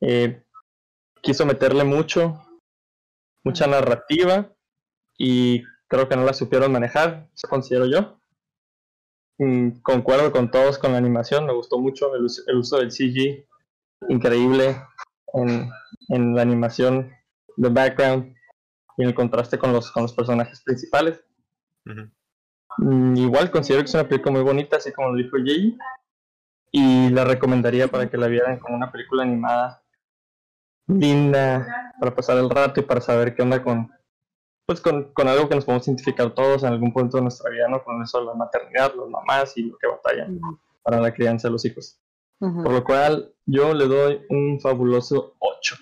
eh, 0.00 0.42
quiso 1.20 1.44
meterle 1.44 1.84
mucho, 1.84 2.42
mucha 3.44 3.66
narrativa 3.66 4.50
y 5.18 5.62
creo 5.88 6.08
que 6.08 6.16
no 6.16 6.24
la 6.24 6.32
supieron 6.34 6.72
manejar, 6.72 7.28
eso 7.34 7.48
considero 7.48 7.86
yo. 7.86 8.18
Concuerdo 9.82 10.32
con 10.32 10.50
todos 10.50 10.78
con 10.78 10.92
la 10.92 10.98
animación, 10.98 11.46
me 11.46 11.52
gustó 11.52 11.78
mucho 11.78 12.14
el, 12.14 12.24
us- 12.24 12.44
el 12.48 12.56
uso 12.56 12.78
del 12.78 12.90
CG, 12.90 13.46
increíble 14.08 14.76
en, 15.34 15.70
en 16.08 16.34
la 16.34 16.42
animación 16.42 17.12
de 17.56 17.68
background 17.68 18.34
y 18.96 19.02
en 19.02 19.08
el 19.08 19.14
contraste 19.14 19.58
con 19.58 19.72
los, 19.72 19.92
con 19.92 20.02
los 20.02 20.12
personajes 20.12 20.60
principales. 20.62 21.22
Mm, 22.78 23.16
igual 23.16 23.50
considero 23.50 23.82
que 23.82 23.88
es 23.88 23.94
una 23.94 24.08
película 24.08 24.32
muy 24.32 24.42
bonita, 24.42 24.76
así 24.76 24.92
como 24.92 25.10
lo 25.10 25.16
dijo 25.16 25.36
Jay. 25.44 25.76
Y 26.70 27.08
la 27.10 27.24
recomendaría 27.24 27.88
para 27.88 28.10
que 28.10 28.16
la 28.18 28.26
vieran 28.26 28.58
como 28.58 28.76
una 28.76 28.90
película 28.92 29.22
animada 29.22 29.82
linda, 30.86 31.92
para 32.00 32.14
pasar 32.14 32.38
el 32.38 32.50
rato 32.50 32.80
y 32.80 32.82
para 32.82 33.00
saber 33.00 33.34
qué 33.34 33.42
onda 33.42 33.62
con, 33.62 33.90
pues 34.68 34.82
con, 34.82 35.14
con 35.14 35.26
algo 35.28 35.48
que 35.48 35.54
nos 35.54 35.64
podemos 35.64 35.88
identificar 35.88 36.30
todos 36.34 36.62
en 36.62 36.68
algún 36.74 36.92
punto 36.92 37.16
de 37.16 37.22
nuestra 37.22 37.50
vida, 37.50 37.68
¿no? 37.68 37.82
Con 37.82 38.02
eso 38.02 38.20
de 38.20 38.26
la 38.26 38.34
maternidad, 38.34 38.92
las 38.94 39.08
mamás 39.08 39.56
y 39.56 39.62
lo 39.62 39.78
que 39.78 39.86
batallan 39.86 40.38
para 40.82 41.00
la 41.00 41.14
crianza 41.14 41.48
de 41.48 41.52
los 41.52 41.64
hijos. 41.64 41.98
Por 42.38 42.70
lo 42.70 42.84
cual 42.84 43.32
yo 43.46 43.72
le 43.72 43.86
doy 43.86 44.20
un 44.28 44.60
fabuloso 44.60 45.36
8. 45.38 45.76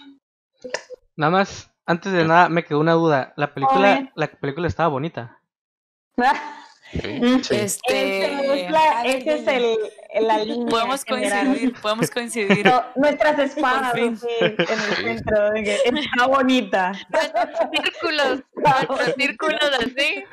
Nada 1.16 1.33
más, 1.33 1.68
antes 1.85 2.12
de 2.12 2.25
nada, 2.25 2.49
me 2.49 2.64
quedó 2.64 2.79
una 2.79 2.92
duda. 2.92 3.35
La 3.37 3.53
película, 3.53 4.12
la 4.14 4.29
película 4.29 4.68
estaba 4.68 4.88
bonita. 4.88 5.40
Sí. 6.92 7.20
Sí. 7.42 7.55
Este, 7.57 8.64
Es 8.66 8.70
la- 8.70 9.03
ese 9.05 9.35
es 9.40 9.46
el, 9.49 9.77
la 10.20 10.38
línea. 10.38 10.66
podemos 10.68 11.05
coincidir, 11.05 11.74
podemos 11.81 12.11
coincidir. 12.11 12.64
No, 12.64 12.85
nuestras 12.96 13.38
espadas 13.38 13.94
en 13.96 14.18
el 14.38 14.57
centro, 14.96 15.50
de 15.50 15.62
que 15.62 15.74
está 15.85 16.26
bonita. 16.26 16.92
Círculos, 17.72 18.42
nuestros 18.55 19.14
círculos 19.16 19.70
así. 19.79 20.24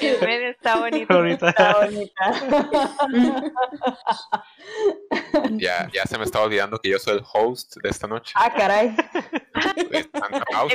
En 0.00 0.20
medio 0.20 0.48
está 0.50 0.76
bonito. 0.76 1.14
Ahorita. 1.14 1.48
Está 1.48 1.74
bonita. 1.80 2.32
Ya, 5.52 5.88
ya 5.92 6.04
se 6.04 6.18
me 6.18 6.24
estaba 6.24 6.44
olvidando 6.44 6.78
que 6.78 6.90
yo 6.90 6.98
soy 6.98 7.18
el 7.18 7.24
host 7.32 7.76
de 7.82 7.88
esta 7.88 8.06
noche. 8.06 8.32
Ah, 8.34 8.52
caray. 8.52 8.94
Pausa, 10.52 10.74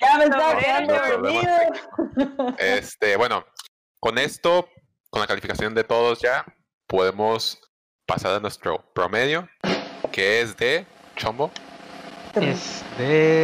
Ya 0.00 0.18
me 0.18 0.24
estaba 0.24 0.58
quedando 0.58 0.94
dormido. 0.94 2.54
Este, 2.58 3.16
bueno, 3.16 3.44
con 4.00 4.18
esto, 4.18 4.68
con 5.10 5.20
la 5.20 5.26
calificación 5.26 5.74
de 5.74 5.84
todos 5.84 6.20
ya, 6.20 6.44
podemos 6.88 7.60
pasar 8.06 8.34
a 8.34 8.40
nuestro 8.40 8.82
promedio, 8.94 9.48
que 10.10 10.40
es 10.40 10.56
de 10.56 10.84
Chombo. 11.16 11.52
Es 12.34 12.82
de 12.96 13.38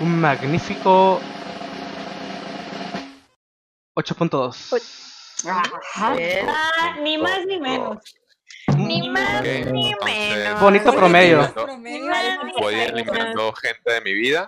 un 0.00 0.20
magnífico 0.20 1.20
8.2. 3.96 5.02
Ah, 5.46 6.96
ni 7.02 7.18
más 7.18 7.44
ni 7.46 7.60
menos. 7.60 7.98
Ni 8.76 9.10
más 9.10 9.42
ni 9.42 9.94
menos. 10.04 10.60
Bonito 10.60 10.92
promedio. 10.92 11.52
Promedio. 11.52 12.12
Voy 12.58 12.74
eliminando 12.74 13.52
gente 13.54 13.92
de 13.92 14.00
mi 14.02 14.14
vida. 14.14 14.46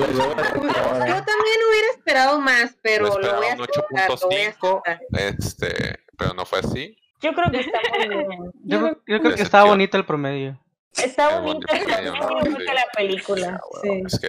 De 0.00 0.06
Yo 0.14 0.34
también 0.34 1.58
hubiera 1.70 1.88
esperado 1.96 2.40
más, 2.40 2.76
pero 2.82 3.06
lo 3.06 3.12
voy 3.36 3.46
a 3.46 3.52
esperaba 3.52 3.54
un 3.56 3.62
aceptar, 3.62 4.10
lo 4.10 4.16
voy 4.28 4.34
a 4.36 4.52
8.5, 4.54 4.82
aceptar. 4.84 5.00
este, 5.12 5.98
pero 6.16 6.34
no 6.34 6.44
fue 6.44 6.58
así. 6.60 6.96
Yo 7.20 7.32
creo 7.32 7.50
que 7.50 7.60
está 7.60 7.78
muy 7.98 8.08
bien. 8.08 8.52
Yo, 8.64 8.80
creo- 8.80 9.02
yo 9.06 9.20
creo 9.20 9.34
que 9.34 9.42
estaba 9.42 9.64
bonito 9.64 9.96
el 9.96 10.04
promedio. 10.04 10.60
Está 10.96 11.40
bonito, 11.40 11.66
muy 11.72 11.80
no, 12.20 12.28
bonita 12.28 12.58
sí. 12.58 12.64
la 12.74 12.86
película. 12.94 13.60
Sí. 13.82 14.02
Es 14.06 14.18
que, 14.20 14.28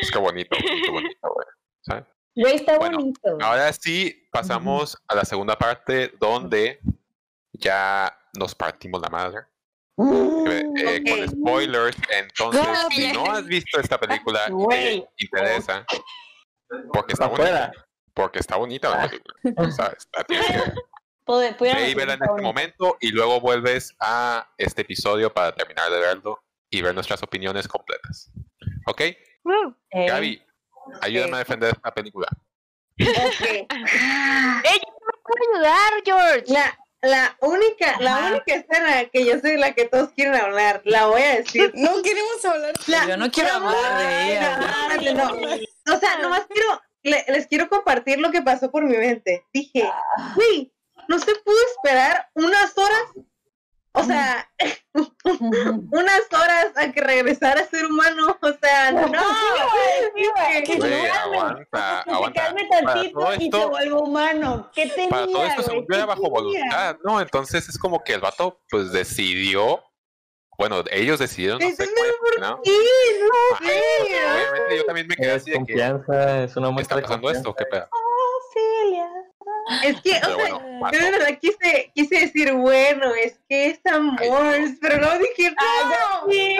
es 0.00 0.10
que 0.10 0.18
bonito, 0.18 0.56
bonito, 0.60 0.92
bonito, 0.92 1.34
güey. 2.34 2.54
está 2.56 2.78
Bueno, 2.78 2.98
bonito. 2.98 3.38
Ahora 3.40 3.72
sí, 3.72 4.26
pasamos 4.32 4.96
a 5.06 5.14
la 5.14 5.24
segunda 5.24 5.56
parte 5.56 6.12
donde 6.18 6.80
ya 7.52 8.12
nos 8.36 8.54
partimos 8.54 9.00
la 9.00 9.10
madre. 9.10 9.40
Eh, 9.98 10.62
eh, 10.76 11.02
Con 11.08 11.28
spoilers, 11.28 11.96
entonces, 12.10 12.66
si 12.90 13.12
no 13.12 13.30
has 13.30 13.44
visto 13.46 13.78
esta 13.78 13.98
película, 13.98 14.44
te 14.46 14.52
Güey. 14.52 15.06
interesa. 15.18 15.84
Porque 16.92 17.12
está 17.12 17.26
bonita. 17.26 17.72
Porque 18.14 18.38
está 18.40 18.56
bonita 18.56 18.90
la 18.90 19.08
película. 19.08 19.34
Pude- 21.24 21.54
pudiera 21.54 21.78
Ve 21.78 21.90
y 21.90 21.94
verla 21.94 22.14
en 22.14 22.22
este 22.24 22.42
momento 22.42 22.96
y 23.00 23.10
luego 23.12 23.40
vuelves 23.40 23.94
a 24.00 24.48
este 24.58 24.82
episodio 24.82 25.32
para 25.32 25.54
terminar 25.54 25.88
de 25.90 26.00
verlo 26.00 26.42
y 26.68 26.82
ver 26.82 26.94
nuestras 26.94 27.22
opiniones 27.22 27.68
completas. 27.68 28.30
¿Ok? 28.86 29.02
Uh, 29.44 29.72
Eh, 29.90 30.06
Gaby, 30.08 30.42
ayúdame 31.00 31.36
a 31.36 31.38
defender 31.38 31.72
esta 31.74 31.92
película. 31.94 32.26
Ok. 32.98 33.68
¿Puedo 35.24 35.54
ayudar, 35.54 35.92
George? 36.04 36.52
La 37.02 37.36
única, 37.40 37.96
la 38.00 38.16
Ajá. 38.16 38.30
única 38.30 38.54
escena 38.54 39.04
que 39.12 39.24
yo 39.26 39.38
soy 39.40 39.56
la 39.56 39.72
que 39.72 39.86
todos 39.86 40.10
quieren 40.12 40.34
hablar, 40.36 40.82
la 40.84 41.06
voy 41.06 41.22
a 41.22 41.36
decir. 41.36 41.72
No 41.74 42.00
queremos 42.02 42.44
hablar. 42.44 42.72
La- 42.86 43.06
Yo 43.08 43.16
no 43.16 43.30
quiero 43.30 43.50
hablar 43.52 43.98
de 43.98 44.32
ella. 44.32 45.14
No. 45.14 45.94
O 45.94 45.98
sea, 45.98 46.18
nomás 46.18 46.42
quiero, 46.48 46.80
le- 47.02 47.24
les 47.28 47.46
quiero 47.48 47.68
compartir 47.68 48.18
lo 48.20 48.30
que 48.30 48.40
pasó 48.42 48.70
por 48.70 48.84
mi 48.84 48.96
mente. 48.96 49.44
Dije, 49.52 49.90
güey, 50.36 50.72
no 51.08 51.18
se 51.18 51.34
pudo 51.34 51.56
esperar 51.76 52.28
unas 52.34 52.76
horas, 52.78 53.02
o 53.94 54.02
sea, 54.04 54.50
unas 55.24 56.22
horas 56.32 56.72
a 56.76 56.90
que 56.92 57.00
regresara 57.00 57.60
a 57.60 57.66
ser 57.66 57.86
humano, 57.86 58.36
o 58.40 58.52
sea, 58.60 58.92
no. 58.92 59.02
Dije, 60.14 60.76
Güey, 60.78 61.06
aguanta, 61.08 62.02
Que 62.04 62.10
se 62.10 62.10
aguanta. 62.16 62.42
calme 62.44 62.66
Para 62.68 62.94
tantito 62.94 63.18
todo 63.20 63.34
y 63.34 63.38
se 63.38 63.44
esto, 63.44 63.68
vuelve 63.70 63.92
humano. 63.94 64.70
¿Qué 64.74 64.86
tenía, 64.88 65.08
para 65.10 65.26
todo 65.26 65.44
esto, 65.44 65.62
güey? 65.72 65.86
¿Qué 65.88 65.96
era 65.96 66.06
bajo 66.06 66.22
tenía? 66.22 66.40
voluntad, 66.40 66.96
¿no? 67.04 67.20
Entonces 67.20 67.68
es 67.68 67.78
como 67.78 68.02
que 68.02 68.14
el 68.14 68.20
vato, 68.20 68.60
pues 68.70 68.92
decidió. 68.92 69.82
Bueno, 70.58 70.84
ellos 70.90 71.18
decidieron, 71.18 71.58
no 71.58 71.70
sé 71.70 71.86
cómo, 71.86 72.46
¿no? 72.48 72.60
Sí, 72.62 72.78
no 73.20 73.56
Ajá, 73.56 73.64
sé. 73.64 73.80
Obviamente 74.34 74.76
yo 74.76 74.84
también 74.84 75.06
me 75.08 75.16
quedé 75.16 75.34
Es 75.34 75.42
así 75.42 75.50
de 75.50 75.56
que. 75.56 75.58
confianza, 75.64 76.42
es 76.44 76.56
una 76.56 76.68
¿Qué 76.68 76.72
muestra 76.74 76.82
está 76.82 76.94
de 76.96 77.02
pasando 77.02 77.22
confianza. 77.28 77.38
esto? 77.50 77.54
¿Qué 77.54 77.64
pedo? 77.66 77.88
Es 79.84 80.00
que, 80.02 80.18
Pero 80.20 80.34
o 80.34 80.36
sea, 80.40 80.54
bueno, 80.54 80.90
yo 80.92 80.98
de 80.98 81.10
verdad 81.10 81.38
quise, 81.40 81.92
quise 81.94 82.20
decir, 82.20 82.52
bueno, 82.52 83.14
es 83.14 83.38
que 83.48 83.66
es 83.70 83.80
amor, 83.86 84.18
pero 84.80 84.98
no 84.98 85.18
dije, 85.18 85.50
no, 85.52 86.30
sí. 86.30 86.56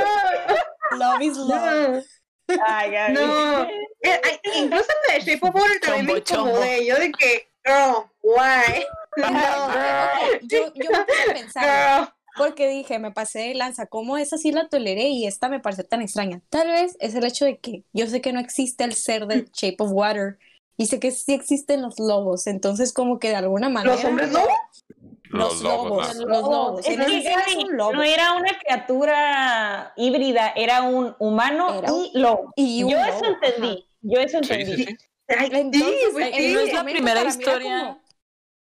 Love 0.98 1.22
is 1.22 1.36
love. 1.36 2.04
no, 2.48 2.56
Ay, 2.66 2.90
no. 3.12 3.62
Eh, 3.64 4.20
ay, 4.24 4.40
incluso 4.56 4.86
en 5.08 5.16
el 5.16 5.22
Shape 5.22 5.46
of 5.48 5.54
Water 5.54 5.80
también 5.80 6.06
me 6.06 6.12
incomodé, 6.18 6.86
yo 6.86 6.96
de 6.96 7.12
que, 7.12 7.48
girl, 7.64 8.10
why? 8.22 8.84
Yo, 10.42 10.72
yo 10.74 10.90
me 10.90 11.04
puse 11.04 11.30
a 11.30 11.34
pensar, 11.34 11.98
Girl. 11.98 12.14
porque 12.36 12.66
dije, 12.68 12.98
me 12.98 13.10
pasé 13.12 13.40
de 13.40 13.54
lanza, 13.54 13.86
¿cómo 13.86 14.16
esa 14.16 14.38
sí 14.38 14.50
la 14.52 14.68
toleré 14.68 15.08
y 15.08 15.26
esta 15.26 15.48
me 15.50 15.60
pareció 15.60 15.84
tan 15.84 16.00
extraña? 16.02 16.40
Tal 16.48 16.68
vez 16.68 16.96
es 16.98 17.14
el 17.14 17.24
hecho 17.26 17.44
de 17.44 17.58
que 17.58 17.84
yo 17.92 18.06
sé 18.06 18.20
que 18.22 18.32
no 18.32 18.40
existe 18.40 18.84
el 18.84 18.94
ser 18.94 19.26
de 19.26 19.46
Shape 19.52 19.76
of 19.80 19.90
Water 19.92 20.38
y 20.76 20.86
sé 20.86 20.98
que 21.00 21.10
sí 21.10 21.32
existen 21.34 21.82
los 21.82 21.98
lobos, 21.98 22.46
entonces 22.46 22.92
como 22.92 23.18
que 23.18 23.28
de 23.30 23.36
alguna 23.36 23.68
manera... 23.68 23.94
¿Los 23.94 24.04
hombres 24.04 24.30
no? 24.32 24.40
Los 25.30 25.62
lobos, 25.62 26.14
¿no? 26.16 26.26
los 26.26 26.42
lobos. 26.42 26.80
Es 26.80 26.88
En 26.98 27.06
que, 27.06 27.18
ese 27.18 27.30
Gaby, 27.30 27.42
caso, 27.54 27.60
un 27.60 27.76
lobo. 27.76 27.92
no 27.94 28.02
era 28.02 28.32
una 28.34 28.58
criatura 28.58 29.92
híbrida, 29.96 30.52
era 30.56 30.82
un 30.82 31.14
humano 31.18 31.78
Era 31.78 31.92
un- 31.92 32.04
y 32.12 32.18
lobo. 32.18 32.52
y 32.56 32.82
un 32.84 32.90
Yo 32.90 32.96
lobo, 32.98 33.08
eso 33.08 33.24
entendí. 33.26 33.88
Yo 34.02 34.20
eso 34.20 34.36
entendí. 34.38 34.76
sí, 34.76 34.84
sí. 34.84 34.96
Ay, 35.28 35.48
Entonces, 35.52 35.88
sí, 36.00 36.06
pues 36.12 36.26
en 36.26 36.34
sí. 36.34 36.44
ese 36.44 36.54
no 36.54 36.60
es 36.60 36.72
la 36.74 36.84
primera 36.84 37.24
historia. 37.24 37.98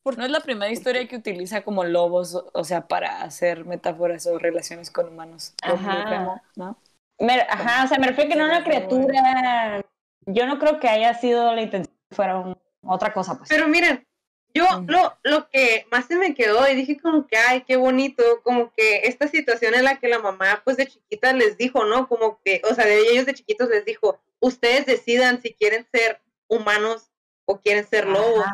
como- 0.03 0.17
No 0.17 0.25
es 0.25 0.31
la 0.31 0.41
primera 0.41 0.73
historia 0.73 1.07
que 1.07 1.17
utiliza 1.17 1.63
como 1.63 1.85
lobos, 1.85 2.35
o- 2.53 2.65
sea, 2.65 2.89
para 2.89 3.23
hacer 3.23 3.65
metáforas 3.65 4.27
o 4.27 4.39
relaciones 4.39 4.91
con 4.91 5.09
humanos. 5.09 5.55
Ajá. 5.63 6.05
Remo, 6.05 6.43
¿no? 6.57 6.79
Me- 7.21 7.43
ajá, 7.49 7.85
o 7.85 7.89
sea, 7.89 7.99
me 7.99 8.09
refiero 8.09 8.31
que 8.31 8.37
no 8.37 8.47
era 8.47 8.57
una 8.59 8.65
criatura. 8.65 9.85
Yo 10.27 10.47
no 10.47 10.59
creo 10.59 10.81
que 10.81 10.89
haya 10.89 11.15
sido 11.15 11.53
la 11.55 11.63
intención 11.63 11.96
fuera 12.11 12.39
un- 12.39 12.57
otra 12.83 13.13
cosa, 13.13 13.37
pues. 13.37 13.49
Pero 13.49 13.69
miren, 13.69 14.07
Yo 14.55 14.65
lo, 14.87 15.19
lo 15.23 15.51
que 15.51 15.85
más 15.93 16.07
se 16.07 16.17
me 16.17 16.33
quedó 16.35 16.67
y 16.67 16.75
dije 16.75 16.99
como 16.99 17.27
que, 17.27 17.37
ay, 17.37 17.65
qué 17.67 17.77
bonito, 17.77 18.23
como 18.43 18.73
que 18.75 19.01
esta 19.05 19.29
situación 19.29 19.75
en 19.75 19.85
la 19.85 19.99
que 19.99 20.09
la 20.09 20.19
mamá 20.19 20.63
pues 20.65 20.79
de 20.79 20.87
chiquita 20.87 21.35
les 21.35 21.59
dijo, 21.59 21.85
¿no? 21.85 22.09
Como 22.09 22.41
que, 22.43 22.63
o 22.65 22.75
sea, 22.75 22.87
de 22.87 23.01
ellos 23.01 23.27
de 23.27 23.35
chiquitos 23.35 23.69
les 23.69 23.85
dijo, 23.85 24.19
ustedes 24.41 24.87
decidan 24.87 25.43
si 25.43 25.53
quieren 25.53 25.87
ser 25.93 26.23
humanos 26.49 27.11
o 27.45 27.61
quieren 27.61 27.87
ser 27.87 28.07
lobos. 28.07 28.47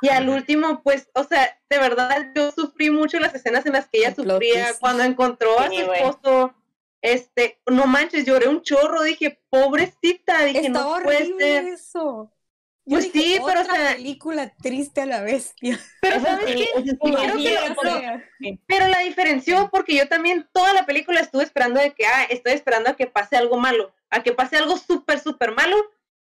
Y 0.00 0.08
al 0.08 0.30
último, 0.30 0.82
pues, 0.82 1.10
o 1.14 1.22
sea, 1.24 1.60
de 1.68 1.78
verdad 1.78 2.32
yo 2.34 2.50
sufrí 2.52 2.90
mucho 2.90 3.18
las 3.20 3.34
escenas 3.34 3.66
en 3.66 3.74
las 3.74 3.88
que 3.88 3.98
ella 3.98 4.14
sufría 4.14 4.72
cuando 4.80 5.02
encontró 5.02 5.60
a 5.60 5.68
su 5.68 5.74
esposo. 5.92 6.54
Este, 7.02 7.60
no 7.66 7.86
manches, 7.86 8.24
lloré 8.24 8.48
un 8.48 8.62
chorro, 8.62 9.02
dije, 9.02 9.38
pobrecita, 9.50 10.44
dije, 10.44 10.68
Estaba 10.68 10.98
no 11.00 11.04
puede 11.04 11.26
ser. 11.38 11.64
eso. 11.66 12.32
Yo 12.84 12.96
Pues 12.98 13.12
dije, 13.12 13.36
sí, 13.36 13.40
pero, 13.46 13.60
o 13.60 13.62
otra 13.62 13.76
sea- 13.76 13.94
película 13.96 14.52
triste 14.60 15.02
a 15.02 15.06
la 15.06 15.22
bestia. 15.22 15.78
Pero 16.00 16.20
¿sabes 16.20 16.46
qué? 16.46 16.68
sí, 16.84 16.96
que 17.00 17.18
lo- 18.44 18.56
Pero 18.66 18.88
la 18.88 18.98
diferenció 19.00 19.70
porque 19.70 19.94
yo 19.96 20.08
también 20.08 20.48
toda 20.52 20.72
la 20.74 20.84
película 20.84 21.20
estuve 21.20 21.44
esperando 21.44 21.80
de 21.80 21.92
que, 21.92 22.06
ah, 22.06 22.24
estoy 22.24 22.52
esperando 22.54 22.90
a 22.90 22.96
que 22.96 23.06
pase 23.06 23.36
algo 23.36 23.56
malo, 23.56 23.94
a 24.10 24.22
que 24.22 24.32
pase 24.32 24.56
algo 24.56 24.76
súper, 24.76 25.20
súper 25.20 25.52
malo, 25.52 25.76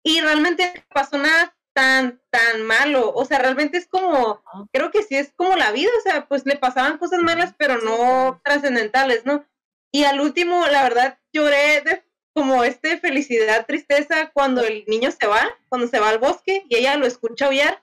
y 0.03 0.19
realmente 0.21 0.85
pasó 0.93 1.17
nada 1.17 1.55
tan, 1.73 2.19
tan 2.31 2.63
malo. 2.63 3.11
O 3.13 3.23
sea, 3.25 3.37
realmente 3.39 3.77
es 3.77 3.87
como, 3.87 4.41
creo 4.73 4.89
que 4.89 5.03
sí 5.03 5.15
es 5.15 5.31
como 5.35 5.55
la 5.55 5.71
vida, 5.71 5.91
o 5.99 6.01
sea, 6.01 6.27
pues 6.27 6.45
le 6.47 6.55
pasaban 6.57 6.97
cosas 6.97 7.19
malas, 7.19 7.53
pero 7.57 7.77
no 7.81 8.41
trascendentales, 8.43 9.25
¿no? 9.25 9.45
Y 9.91 10.05
al 10.05 10.19
último, 10.21 10.65
la 10.67 10.81
verdad, 10.83 11.19
lloré 11.31 11.81
de 11.81 12.03
como 12.37 12.63
este 12.63 12.99
felicidad, 12.99 13.65
tristeza 13.65 14.29
cuando 14.31 14.61
el 14.61 14.83
niño 14.85 15.09
se 15.09 15.25
va, 15.25 15.41
cuando 15.69 15.87
se 15.87 15.99
va 15.99 16.09
al 16.09 16.19
bosque 16.19 16.63
y 16.69 16.75
ella 16.75 16.95
lo 16.95 17.07
escucha 17.07 17.47
aullar 17.47 17.81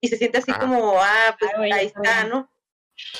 y 0.00 0.08
se 0.08 0.16
siente 0.16 0.38
así 0.38 0.50
Ajá. 0.50 0.62
como, 0.62 0.94
ah, 1.00 1.36
pues 1.38 1.52
Ay, 1.52 1.58
güey, 1.58 1.72
ahí 1.72 1.86
está. 1.86 2.24
¿no? 2.24 2.50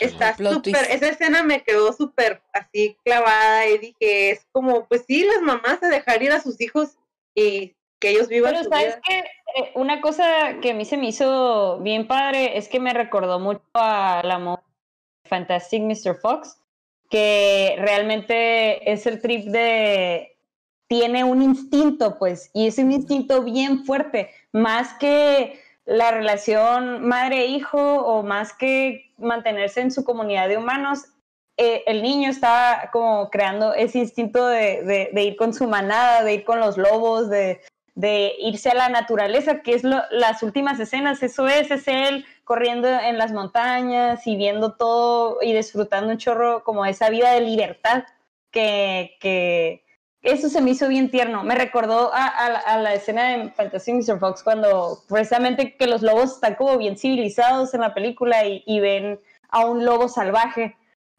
Está 0.01 0.37
súper, 0.37 0.91
esa 0.91 1.07
escena 1.07 1.45
me 1.45 1.63
quedó 1.63 1.93
súper 1.93 2.43
así 2.53 2.97
clavada 3.05 3.69
y 3.69 3.79
dije, 3.79 4.31
es 4.31 4.49
como, 4.51 4.89
pues 4.89 5.05
sí, 5.07 5.23
las 5.25 5.43
mamás 5.43 5.81
a 5.81 5.89
dejar 5.89 6.25
ir 6.25 6.33
a 6.33 6.41
sus 6.41 6.61
hijos 6.61 6.97
y 7.37 7.77
que 8.01 8.11
ellos 8.11 8.27
vivan 8.27 8.55
Pero 8.55 8.65
su 8.65 8.71
sabes 8.71 8.97
vida. 8.97 9.03
que 9.07 9.71
una 9.77 10.01
cosa 10.01 10.57
que 10.61 10.73
a 10.73 10.75
mí 10.75 10.85
se 10.85 10.97
me 10.97 11.07
hizo 11.07 11.79
bien 11.83 12.09
padre 12.09 12.59
es 12.59 12.67
que 12.67 12.81
me 12.81 12.93
recordó 12.93 13.39
mucho 13.39 13.63
a 13.75 14.23
la 14.25 14.61
Fantastic 15.27 15.83
Mr. 15.85 16.17
Fox, 16.17 16.61
que 17.11 17.77
realmente 17.79 18.91
es 18.91 19.07
el 19.07 19.23
trip 19.23 19.45
de 19.45 20.34
tiene 20.89 21.25
un 21.25 21.43
instinto, 21.43 22.19
pues, 22.19 22.51
y 22.53 22.67
es 22.67 22.79
un 22.79 22.93
instinto 22.93 23.43
bien 23.43 23.85
fuerte, 23.85 24.31
más 24.53 24.95
que 24.95 25.61
la 25.87 26.11
relación 26.11 27.07
madre-hijo 27.07 27.79
o 27.79 28.23
más 28.23 28.53
que 28.53 29.13
mantenerse 29.19 29.81
en 29.81 29.91
su 29.91 30.05
comunidad 30.05 30.49
de 30.49 30.57
humanos, 30.57 31.05
eh, 31.57 31.85
el 31.87 32.03
niño 32.03 32.31
está 32.31 32.91
como 32.93 33.31
creando 33.31 33.75
ese 33.75 33.99
instinto 33.99 34.47
de, 34.47 35.11
ir 35.15 35.37
con 35.37 35.55
su 35.55 35.69
manada, 35.69 36.25
de 36.25 36.35
ir 36.35 36.45
con 36.45 36.59
los 36.59 36.77
lobos, 36.77 37.31
de, 37.31 37.61
irse 38.39 38.71
a 38.71 38.75
la 38.75 38.89
naturaleza, 38.89 39.61
que 39.61 39.75
es 39.75 39.85
las 39.85 40.43
últimas 40.43 40.81
escenas, 40.81 41.23
eso 41.23 41.47
es, 41.47 41.71
es 41.71 41.87
él 41.87 42.25
corriendo 42.43 42.89
en 42.89 43.19
las 43.19 43.33
montañas 43.33 44.27
y 44.27 44.37
viendo 44.37 44.73
todo 44.73 45.39
y 45.43 45.55
disfrutando 45.55 46.11
un 46.11 46.19
chorro 46.19 46.65
como 46.65 46.85
esa 46.87 47.09
vida 47.09 47.33
de 47.33 47.41
libertad 47.41 48.05
que 48.51 49.84
eso 50.25 50.49
se 50.49 50.61
me 50.61 50.71
hizo 50.73 50.89
bien 50.89 51.11
tierno. 51.11 51.45
Me 51.45 51.55
recordó 51.55 52.13
a, 52.13 52.27
a 52.27 52.49
la- 52.51 52.59
a 52.59 52.79
la 52.79 52.95
escena 52.95 53.37
de 53.37 53.51
Fantasy 53.51 53.93
Mr. 53.93 54.19
Fox 54.19 54.43
cuando 54.43 54.99
precisamente 55.09 55.77
que 55.77 55.87
los 55.87 56.03
lobos 56.03 56.33
están 56.35 56.55
como 56.57 56.77
bien 56.79 56.97
civilizados 56.99 57.73
en 57.75 57.81
la 57.83 57.95
película 57.95 58.45
y, 58.47 58.63
y 58.67 58.81
ven 58.81 59.21
a 59.51 59.67
un 59.67 59.85
lobo 59.85 60.09
salvaje. 60.09 60.77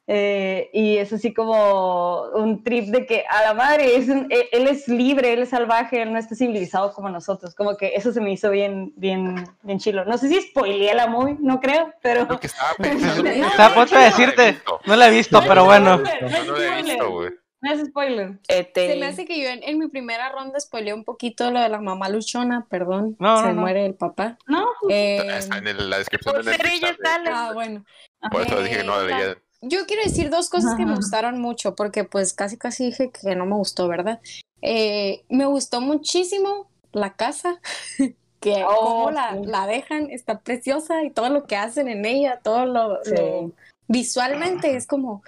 Eh, 0.08 0.70
y 0.72 0.98
es 0.98 1.12
así 1.13 1.34
como 1.34 2.26
un 2.36 2.63
trip 2.63 2.89
de 2.89 3.08
que 3.08 3.26
a 3.28 3.41
la 3.41 3.54
madre, 3.56 3.96
es 3.96 4.08
un- 4.08 4.28
él, 4.30 4.68
es 4.68 4.88
libre, 4.88 5.34
él 5.34 5.39
es 5.41 5.50
salvaje, 5.50 6.00
él 6.04 6.13
no 6.13 6.20
está 6.20 6.36
civilizado 6.36 6.94
como 6.94 7.10
nosotros. 7.10 7.56
Como 7.56 7.76
que 7.76 7.94
eso 7.96 8.12
se 8.12 8.22
me 8.22 8.32
hizo 8.32 8.52
bien, 8.52 8.94
bien, 8.98 9.48
bien 9.63 9.80
chilo. 9.80 10.06
No 10.06 10.20
sé 10.20 10.30
si 10.30 10.39
spoileé 10.41 10.94
la 10.94 11.08
movie, 11.08 11.38
no 11.39 11.60
creo, 11.60 11.91
pero... 12.04 12.26
Lo 12.30 12.39
que 12.39 12.48
estaba 12.48 12.74
pensando. 12.76 13.24
No, 13.36 13.48
Estaba 13.48 13.65
a 13.65 13.74
punto 13.74 13.98
de 13.98 14.04
decirte. 14.06 14.58
No 14.86 14.96
la 14.96 15.08
he 15.08 15.12
visto, 15.12 15.41
No, 15.41 15.48
pero 15.48 15.62
no, 15.62 15.65
bueno. 15.65 15.98
no, 15.98 16.44
no 16.46 16.58
la 16.58 16.80
he 16.80 16.84
visto, 16.84 17.10
güey. 17.12 17.32
No 17.65 17.71
es 17.71 17.88
spoiler. 17.88 18.38
Este, 18.47 18.91
Se 18.93 18.95
me 18.99 19.08
hace 19.08 19.25
que 19.25 19.41
yo 19.41 19.49
en, 19.49 19.63
en 19.63 19.80
mi 19.80 19.88
primera 19.88 20.30
ronda 20.32 20.60
spoileé 20.60 20.93
un 20.93 21.04
poquito 21.04 21.49
lo 21.49 21.60
de 21.60 21.67
la 21.69 21.82
mamá 21.82 22.10
luchona, 22.10 22.67
perdón. 22.69 23.15
No, 23.19 23.38
se 23.39 23.47
no, 23.47 23.54
no. 23.54 23.62
muere 23.62 23.86
el 23.88 23.95
papá. 23.95 24.38
No, 24.45 24.67
Eh, 24.89 25.17
Está 25.38 25.58
en 25.58 25.89
la 25.89 25.97
descripción 25.97 26.36
Por 26.36 26.45
de 26.45 26.51
ser 26.51 26.63
Netflix. 26.63 26.99
ella 26.99 27.21
ah, 27.34 27.51
bueno. 27.54 27.84
Por 28.32 28.41
eso 28.43 28.62
dije 28.62 28.78
que 28.78 28.84
no 28.84 28.97
la 29.01 29.04
leía. 29.17 29.38
Yo 29.62 29.88
quiero 29.88 30.04
decir 30.04 30.30
dos 30.30 30.49
cosas 30.49 30.75
que 30.75 30.86
me 30.86 30.93
gustaron 30.95 31.39
mucho, 31.41 31.75
porque 31.75 32.04
pues 32.04 32.34
casi 32.34 32.56
casi 32.56 32.86
dije 32.86 33.10
que 33.12 33.36
no 33.36 33.47
me 33.47 33.56
gustó, 33.56 33.88
¿verdad? 33.88 34.19
Eh, 34.62 35.23
me 35.30 35.45
gustó 35.47 35.82
muchísimo 35.82 36.69
la 36.91 37.15
casa, 37.15 37.60
que 38.41 38.63
Oh, 38.63 38.75
cómo 39.06 39.12
la, 39.12 39.32
sí. 39.34 39.39
la 39.47 39.65
dejan, 39.65 40.12
está 40.12 40.39
preciosa 40.41 41.04
y 41.04 41.10
todo 41.10 41.30
lo 41.30 41.45
que 41.47 41.56
hacen 41.56 41.88
en 41.88 42.06
ella, 42.06 42.41
todo 42.43 42.67
lo, 42.67 43.04
Sí. 43.04 43.15
lo- 43.15 43.51
visualmente 43.88 44.75
es 44.75 44.86
como 44.86 45.23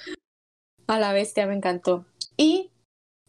a 0.86 1.00
la 1.00 1.14
bestia, 1.14 1.48
me 1.48 1.56
encantó. 1.56 2.06
Y 2.38 2.72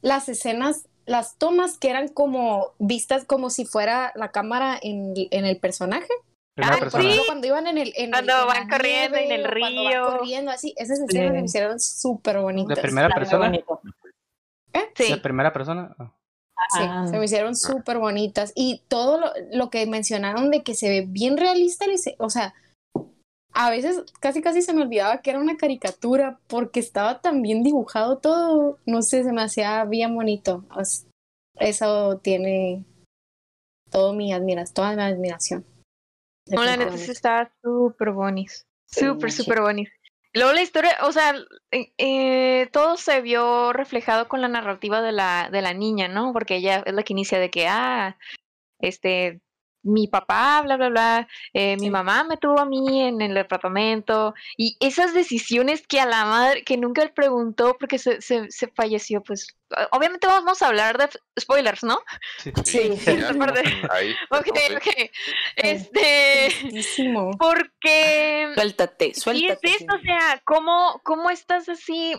las 0.03 0.29
escenas, 0.29 0.87
las 1.07 1.37
tomas 1.39 1.79
que 1.79 1.91
eran 1.91 2.09
como 2.09 2.75
vistas 2.79 3.25
como 3.25 3.51
si 3.51 3.65
fuera 3.65 4.13
la 4.15 4.31
cámara 4.31 4.79
en, 4.81 5.15
en 5.17 5.45
el 5.47 5.59
personaje. 5.59 6.09
Primera 6.55 6.77
Ah, 6.77 6.81
persona. 6.81 7.05
ejemplo, 7.05 7.23
cuando 7.27 7.47
iban 7.47 7.67
en 7.69 7.79
el 7.79 7.93
en 7.97 8.05
el- 8.07 8.11
Cuando 8.11 8.33
en 8.33 8.39
la 8.39 8.45
van 8.45 8.69
corriendo 8.69 9.17
en 9.17 9.31
el 9.33 9.41
nieve, 9.43 9.61
cuando 9.61 9.85
van 9.85 9.93
río. 9.93 10.07
corriendo 10.19 10.51
así, 10.51 10.75
esas 10.77 10.99
escenas 11.01 11.33
me 11.33 11.39
Sí. 11.41 11.45
hicieron 11.47 11.81
súper 11.81 12.39
bonitas. 12.41 12.77
¿De 12.77 12.83
primera 12.83 13.09
persona? 13.15 13.47
bonito. 13.47 13.81
Sí. 14.97 15.11
¿De 15.13 15.17
primera 15.19 15.53
persona? 15.53 15.95
Ah. 15.99 16.13
Sí, 16.71 16.81
Ah. 16.83 17.07
se 17.09 17.17
me 17.19 17.25
hicieron 17.25 17.55
súper 17.55 17.99
bonitas. 17.99 18.53
Y 18.57 18.83
todo 18.89 19.21
lo, 19.21 19.31
lo 19.53 19.71
que 19.71 19.87
mencionaron 19.87 20.51
de 20.51 20.63
que 20.65 20.75
se 20.75 20.89
ve 20.89 21.05
bien 21.07 21.37
realista, 21.37 21.87
o 22.19 22.31
sea, 22.31 22.53
a 23.53 23.71
veces 23.71 24.05
casi 24.21 24.43
casi 24.43 24.63
se 24.63 24.73
me 24.73 24.83
olvidaba 24.83 25.21
que 25.21 25.31
era 25.31 25.39
una 25.39 25.57
caricatura 25.57 26.39
porque 26.47 26.81
estaba 26.81 27.21
tan 27.21 27.43
bien 27.43 27.63
dibujado 27.63 28.19
todo. 28.19 28.79
No 28.87 29.03
sé, 29.03 29.25
se 29.25 29.33
me 29.33 29.43
hacía 29.43 29.85
bien 29.85 30.15
bonito. 30.15 30.65
Eso 31.55 32.19
tiene 32.19 32.85
todo 33.91 34.13
mi 34.13 34.33
admiración, 34.33 34.75
toda 34.75 34.95
mi 34.95 35.03
admiración. 35.03 35.65
No, 36.47 36.65
la 36.65 36.77
neta 36.77 36.95
estaba 36.95 37.51
súper 37.63 38.13
bonis. 38.13 38.67
Súper, 38.87 39.33
súper 39.33 39.61
bonis. 39.61 39.91
Luego 40.35 40.53
la 40.53 40.63
historia, 40.63 40.97
o 41.03 41.13
sea, 41.13 41.35
eh, 41.71 41.93
eh, 41.99 42.69
todo 42.71 42.97
se 42.97 43.21
vio 43.23 43.73
reflejado 43.73 44.29
con 44.29 44.41
la 44.41 44.49
narrativa 44.49 45.03
de 45.03 45.13
la, 45.13 45.49
de 45.51 45.63
la 45.63 45.75
niña, 45.75 46.07
¿no? 46.09 46.33
Porque 46.33 46.57
ella 46.57 46.83
es 46.87 46.95
la 46.95 47.03
que 47.03 47.13
inicia 47.13 47.39
de 47.39 47.51
que, 47.51 47.67
ah, 47.67 48.17
este, 48.79 49.41
mi 49.83 50.09
papá, 50.09 50.61
bla, 50.63 50.77
bla, 50.77 50.89
bla, 50.89 51.29
eh, 51.55 51.77
mi 51.79 51.89
mamá 51.89 52.25
me 52.25 52.37
tuvo 52.37 52.59
a 52.61 52.67
mí 52.67 53.03
en 53.03 53.21
el 53.21 53.35
departamento, 53.35 54.35
y 54.57 54.77
esas 54.81 55.15
decisiones 55.15 55.87
que 55.87 56.01
a 56.01 56.07
la 56.07 56.25
madre, 56.25 56.65
que 56.65 56.77
nunca 56.77 57.03
le 57.05 57.11
preguntó 57.11 57.77
porque 57.79 57.99
se, 57.99 58.21
se, 58.21 58.51
se 58.51 58.69
falleció, 58.69 59.23
pues, 59.23 59.47
o- 59.71 59.97
obviamente 59.97 60.27
vamos 60.27 60.61
a 60.63 60.69
hablar 60.69 60.99
de 60.99 61.09
spoilers, 61.41 61.85
¿no? 61.85 62.01
Sí. 62.39 62.53
Sí, 62.65 62.97
Sí. 62.99 63.11
ahí. 63.91 64.15
Ok, 64.31 64.49
ok. 64.77 65.11
Este, 65.57 66.49
porque... 67.39 68.51
suéltate, 68.55 69.15
suéltate. 69.15 69.69
es 69.69 69.81
esto, 69.81 69.95
o 69.95 70.01
sea, 70.01 70.41
¿cómo, 70.45 71.01
¿cómo 71.05 71.31
estás 71.31 71.69
así 71.69 72.15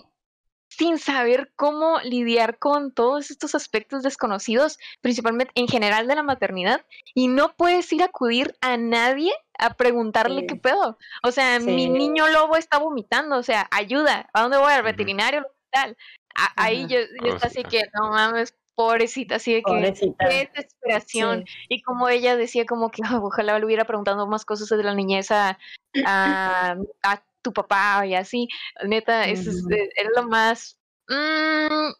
sin 0.80 0.98
saber 0.98 1.52
cómo 1.58 2.00
lidiar 2.04 2.58
con 2.58 2.92
todos 2.94 3.30
estos 3.32 3.54
aspectos 3.54 4.02
desconocidos, 4.02 4.80
principalmente 5.02 5.52
en 5.56 5.68
general 5.68 6.08
de 6.08 6.16
la 6.16 6.24
maternidad, 6.24 6.86
y 7.14 7.28
no 7.28 7.54
puedes 7.58 7.92
ir 7.94 8.02
a 8.02 8.06
acudir 8.06 8.56
a 8.62 8.78
nadie 8.78 9.32
a 9.60 9.74
preguntarle 9.74 10.42
Sí. 10.42 10.48
qué 10.48 10.56
pedo? 10.56 10.98
O 11.22 11.32
sea, 11.32 11.60
mi 11.60 11.90
niño 11.90 12.30
lobo 12.30 12.56
está 12.56 12.78
vomitando, 12.80 13.36
o 13.38 13.44
sea, 13.44 13.68
ayuda, 13.72 14.30
¿a 14.34 14.42
dónde 14.42 14.58
voy? 14.58 14.72
Al 14.72 14.84
veterinario, 14.84 15.42
al 15.42 15.46
hospital. 15.48 15.98
A- 16.36 16.64
ahí 16.64 16.88
yo, 16.88 17.00
yo 17.26 17.36
así 17.42 17.64
que, 17.64 17.84
no 17.94 18.10
mames, 18.12 18.56
pobrecita, 18.76 19.36
así 19.36 19.52
de 19.52 19.58
que, 19.60 19.64
Pobrecita. 19.74 20.30
qué 20.30 20.50
desesperación. 20.56 21.44
Y 21.68 21.82
como 21.82 22.08
ella 22.08 22.38
decía 22.38 22.66
como 22.66 22.90
que 22.90 23.02
"Ah, 23.04 23.20
ojalá 23.22 23.60
le 23.60 23.66
hubiera 23.66 23.84
preguntado 23.84 24.26
más 24.28 24.46
cosas 24.46 24.70
de 24.70 24.82
la 24.82 24.96
niñez 24.96 25.30
a, 25.32 25.60
a, 26.06 26.78
a 27.04 27.24
tu 27.42 27.54
papá 27.54 28.06
y 28.06 28.16
así. 28.16 28.48
Neta, 28.86 29.28
eso 29.28 29.50
es- 29.52 29.66
eh, 29.72 29.90
era 29.96 30.10
lo 30.16 30.28
más... 30.28 30.78
mm, 31.08 31.92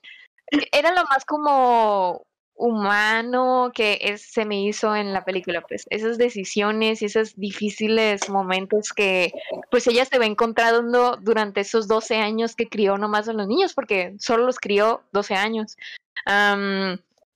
era 0.72 0.92
lo 0.94 1.04
más 1.06 1.26
como 1.26 2.26
humano 2.56 3.72
que 3.74 4.00
es- 4.02 4.32
se 4.34 4.44
me 4.46 4.62
hizo 4.62 4.94
en 4.96 5.14
la 5.14 5.24
película, 5.24 5.62
pues 5.62 5.86
esas 5.90 6.18
decisiones 6.18 7.02
y 7.02 7.06
esos 7.06 7.36
difíciles 7.38 8.30
momentos 8.30 8.92
que 8.94 9.32
pues 9.72 9.88
ella 9.88 10.04
se 10.06 10.20
ve 10.20 10.26
encontrando 10.26 11.18
durante 11.22 11.62
esos 11.62 11.88
12 11.88 12.18
años 12.18 12.56
que 12.56 12.68
crió 12.68 12.98
nomás 12.98 13.30
a 13.30 13.34
los 13.34 13.48
niños, 13.48 13.74
porque 13.74 14.16
solo 14.20 14.46
los 14.46 14.60
crió 14.60 15.04
12 15.14 15.36
años. 15.36 15.78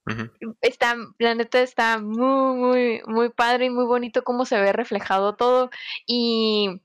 Ujú. 0.06 0.56
está, 0.62 0.96
la 1.20 1.36
neta 1.36 1.62
está 1.62 2.00
muy, 2.00 2.56
muy, 2.58 3.02
muy 3.06 3.30
padre 3.30 3.66
y 3.66 3.70
muy 3.70 3.86
bonito 3.86 4.24
cómo 4.26 4.44
se 4.44 4.60
ve 4.60 4.74
reflejado 4.74 5.36
todo 5.36 5.70
y 6.06 6.82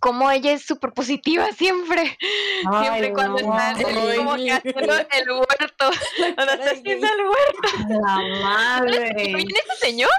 cómo 0.00 0.30
ella 0.30 0.52
es 0.52 0.62
súper 0.66 0.92
positiva 0.92 1.46
siempre, 1.52 2.16
siempre 2.82 3.06
Ay, 3.06 3.12
cuando 3.12 3.38
no. 3.42 3.58
está 3.58 3.70
así 3.70 3.84
como 4.16 4.36
que 4.36 4.50
haciendo 4.52 4.94
el 4.94 5.30
huerto, 5.30 5.90
cuando 6.34 6.52
está 6.52 6.70
haciendo 6.70 7.06
el 7.06 7.20
huerto. 7.26 8.00
La 8.06 8.16
¿Qué 8.20 8.40
madre. 8.42 9.14
viene 9.14 9.54
ese 9.68 9.76
señor? 9.86 10.10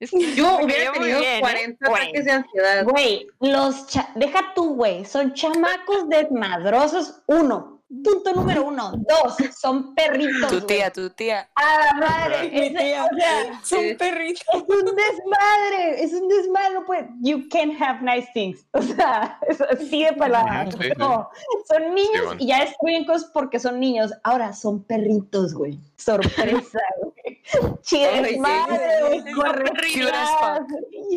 Es- 0.00 0.10
Yo 0.34 0.58
hubiera 0.62 0.92
tenido 0.92 1.20
bien, 1.20 1.36
¿eh? 1.36 1.40
40 1.40 1.88
Güey. 1.88 2.02
ataques 2.02 2.24
de 2.24 2.30
ansiedad. 2.32 2.84
Güey, 2.84 3.26
los 3.40 3.86
cha- 3.86 4.10
deja 4.16 4.52
tú, 4.54 4.74
güey, 4.74 5.04
son 5.04 5.32
chamacos 5.34 6.08
desmadrosos, 6.08 7.22
uno. 7.26 7.81
Punto 8.02 8.32
número 8.32 8.64
uno. 8.64 8.92
Dos, 8.96 9.36
son 9.54 9.94
perritos. 9.94 10.48
Tu 10.50 10.60
tía, 10.62 10.90
tu 10.90 11.10
tía. 11.10 11.50
A 11.54 11.86
la 11.86 11.92
madre. 12.06 12.50
Mi 12.50 12.74
tía. 12.74 13.04
o 13.04 13.14
sea, 13.14 13.60
Son 13.62 13.96
perritos. 13.98 14.42
es 14.50 14.62
un 14.62 14.96
desmadre, 14.96 16.02
es 16.02 16.12
un 16.14 16.28
desmadre, 16.28 16.74
no 16.74 16.84
puede. 16.86 17.08
You 17.20 17.48
can't 17.50 17.80
have 17.80 18.00
nice 18.02 18.28
things. 18.32 18.66
O 18.72 18.80
sea, 18.80 19.38
es 19.46 19.60
así 19.60 20.04
de 20.04 20.12
palabra. 20.14 20.70
Sí, 20.70 20.78
sí. 20.80 20.88
No, 20.96 21.28
son 21.68 21.94
niños 21.94 22.24
bueno. 22.24 22.40
y 22.42 22.46
ya 22.46 22.60
destruyen 22.60 23.04
cosas 23.04 23.30
porque 23.34 23.58
son 23.60 23.78
niños. 23.78 24.10
Ahora 24.24 24.54
son 24.54 24.82
perritos, 24.84 25.52
güey. 25.52 25.78
Sorpresa, 25.96 26.80
güey. 27.02 27.42
Sí. 27.82 28.00
desmadre, 28.00 28.88
güey. 29.08 29.22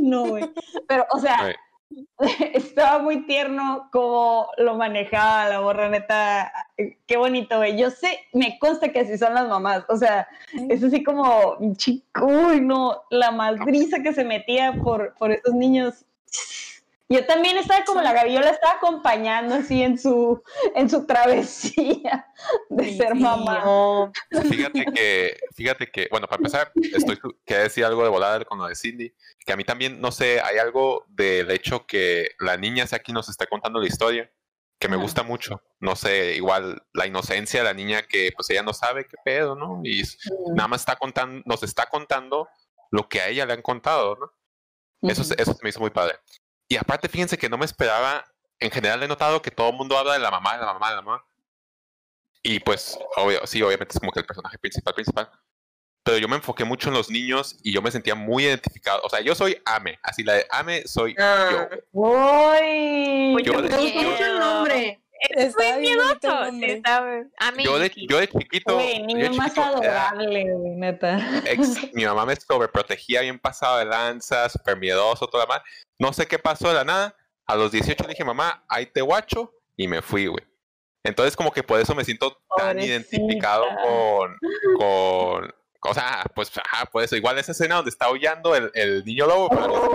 No, 0.02 0.26
güey. 0.26 0.52
Pero, 0.88 1.06
o 1.12 1.20
sea, 1.20 1.38
Ay, 1.40 1.56
estaba 2.54 3.00
muy 3.00 3.26
tierno 3.26 3.90
como 3.92 4.50
lo 4.58 4.76
manejaba 4.76 5.50
la 5.50 5.60
borra, 5.60 5.90
neta. 5.90 6.52
Qué 7.08 7.18
bonito, 7.18 7.58
güey. 7.58 7.78
Yo 7.78 7.90
sé, 7.90 8.20
me 8.34 8.58
consta 8.60 8.92
que 8.92 9.00
así 9.00 9.18
son 9.18 9.34
las 9.34 9.48
mamás. 9.48 9.84
O 9.90 9.98
sea, 9.98 10.28
es 10.70 10.84
así 10.84 11.04
como, 11.04 11.58
chico, 11.76 12.26
uy, 12.26 12.62
no, 12.62 13.04
la 13.10 13.32
madriza 13.32 14.02
que 14.02 14.14
se 14.14 14.24
metía 14.24 14.74
por, 14.84 15.16
por 15.16 15.32
esos 15.32 15.54
niños. 15.54 16.06
Yo 17.08 17.24
también 17.28 17.58
estaba 17.58 17.86
como 17.86 18.02
la 18.02 18.14
Gaby, 18.14 18.34
yo 18.34 18.42
la 18.42 18.50
estaba 18.50 18.74
acompañando 18.74 19.54
así 19.56 19.84
en 19.84 20.00
su, 20.00 20.42
en 20.74 20.90
su 20.90 21.06
travesía 21.06 22.26
de 22.70 22.98
ser 22.98 23.14
mamá. 23.14 24.12
Fíjate 24.50 24.86
que, 24.86 25.38
fíjate 25.54 25.92
que, 25.92 26.08
bueno, 26.10 26.28
para 26.28 26.40
empezar, 26.40 26.72
estoy 26.76 27.20
quería 27.46 27.64
decir 27.64 27.86
algo 27.86 28.04
de 28.04 28.10
volada 28.10 28.44
con 28.44 28.58
lo 28.58 28.68
de 28.68 28.76
Cindy, 28.76 29.14
que 29.46 29.54
a 29.54 29.56
mí 29.56 29.64
también, 29.64 30.02
no 30.02 30.12
sé, 30.12 30.42
hay 30.42 30.58
algo 30.58 31.06
del 31.10 31.52
hecho 31.52 31.86
que 31.86 32.30
la 32.40 32.58
niña 32.58 32.88
sea 32.88 32.98
aquí 32.98 33.14
nos 33.14 33.30
está 33.30 33.46
contando 33.46 33.80
la 33.80 33.88
historia, 33.88 34.32
que 34.80 34.88
me 34.88 34.98
gusta 34.98 35.22
mucho. 35.22 35.62
No 35.80 35.96
sé, 35.96 36.36
igual 36.36 36.82
la 36.94 37.06
inocencia 37.06 37.60
de 37.60 37.66
la 37.66 37.74
niña 37.74 38.02
que 38.02 38.32
pues 38.36 38.50
ella 38.50 38.64
no 38.64 38.74
sabe 38.74 39.06
qué 39.06 39.18
pedo, 39.24 39.56
¿no? 39.56 39.82
Y 39.84 40.02
nada 40.56 40.68
más 40.68 40.82
está 40.82 40.96
contando, 40.96 41.44
nos 41.46 41.62
está 41.62 41.86
contando 41.86 42.50
lo 42.90 43.08
que 43.08 43.22
a 43.22 43.28
ella 43.28 43.46
le 43.46 43.54
han 43.54 43.62
contado, 43.62 44.16
¿no? 44.16 44.32
Eso, 45.08 45.22
eso 45.22 45.54
se 45.54 45.60
me 45.62 45.70
hizo 45.70 45.80
muy 45.80 45.92
padre. 45.92 46.16
Y 46.68 46.78
aparte, 46.78 47.08
fíjense 47.10 47.38
que 47.38 47.50
no 47.50 47.58
me 47.58 47.66
esperaba, 47.66 48.26
en 48.60 48.72
general 48.72 49.04
he 49.04 49.08
notado 49.08 49.42
que 49.42 49.52
todo 49.52 49.70
el 49.70 49.76
mundo 49.76 49.98
habla 49.98 50.14
de 50.14 50.20
la 50.20 50.32
mamá, 50.32 50.54
de 50.58 50.66
la 50.66 50.74
mamá, 50.74 50.90
de 50.90 50.96
la 50.96 51.02
mamá. 51.02 51.26
Y 52.42 52.60
pues, 52.60 52.98
obvio, 53.18 53.46
sí, 53.48 53.62
obviamente 53.62 53.94
es 53.94 54.00
como 54.00 54.12
que 54.12 54.20
el 54.20 54.26
personaje 54.26 54.58
principal, 54.58 54.94
principal. 54.94 55.30
Pero 56.04 56.18
yo 56.20 56.28
me 56.28 56.36
enfoqué 56.36 56.64
mucho 56.64 56.90
en 56.90 56.94
los 56.96 57.10
niños 57.10 57.58
y 57.64 57.72
yo 57.74 57.82
me 57.82 57.90
sentía 57.90 58.14
muy 58.14 58.44
identificado. 58.46 59.02
O 59.04 59.10
sea, 59.10 59.22
yo 59.22 59.34
soy 59.34 59.60
Ame, 59.66 59.98
así 60.04 60.24
la 60.24 60.34
de 60.34 60.46
Ame 60.52 60.84
soy 60.88 61.16
Ah. 61.18 61.68
yo. 61.72 61.78
Uy, 61.94 63.44
Yo 63.44 63.54
me 63.54 63.62
de- 63.64 63.68
gustó 63.70 64.02
yo- 64.02 64.10
mucho 64.12 64.26
el 64.26 64.40
nombre. 64.40 65.02
Está 65.32 65.72
Muy 65.74 65.82
miedoso. 65.82 66.44
está- 66.62 66.98
a 67.40 67.52
mí, 67.52 67.64
Yo 67.64 67.80
de, 67.80 67.90
Yuki. 67.90 68.08
yo 68.08 68.20
de 68.20 68.28
chiquito, 68.28 68.74
güey, 68.76 69.00
yo 69.00 69.06
niño 69.06 69.24
de 69.24 69.30
más 69.38 69.54
chiquito 69.54 69.82
era- 69.84 70.10
adorable, 70.10 70.54
güey, 70.54 70.72
neta. 70.78 71.42
ex- 71.46 71.78
mi 71.94 72.06
mamá 72.06 72.26
me 72.26 72.36
sobreprotegía 72.36 73.22
bien 73.22 73.40
pasado 73.40 73.78
de 73.80 73.86
lanza, 73.86 74.48
súper 74.50 74.78
miedoso, 74.78 75.28
todo 75.28 75.42
lo 75.42 75.48
demás. 75.48 75.62
No 76.00 76.14
sé 76.14 76.28
qué 76.28 76.40
pasó 76.40 76.68
de 76.70 76.74
la 76.76 76.84
nada. 76.84 77.16
A 77.48 77.56
los 77.56 77.72
18 77.72 78.04
le 78.04 78.10
dije, 78.10 78.24
mamá, 78.24 78.64
ahí 78.68 78.88
te 78.88 79.02
guacho, 79.02 79.54
y 79.78 79.88
me 79.88 80.02
fui, 80.02 80.26
güey. 80.28 80.44
Entonces, 81.04 81.36
como 81.36 81.52
que 81.52 81.62
por 81.62 81.80
eso 81.80 81.94
me 81.94 82.04
siento 82.04 82.32
tan 82.58 82.70
Pobrecita. 82.78 82.86
identificado 82.86 83.66
con, 83.84 84.36
con, 84.78 85.54
o 85.82 85.94
sea, 85.94 86.24
pues, 86.34 86.52
ajá, 86.58 86.86
por 86.88 87.04
eso. 87.04 87.16
Igual 87.16 87.38
esa 87.38 87.52
escena 87.52 87.76
donde 87.76 87.90
está 87.92 88.08
aullando 88.08 88.56
el, 88.56 88.72
el 88.74 89.06
niño 89.06 89.28
lobo, 89.28 89.50
es 89.52 89.60
como, 89.60 89.76
Yo 89.76 89.82
"Lo 89.82 89.90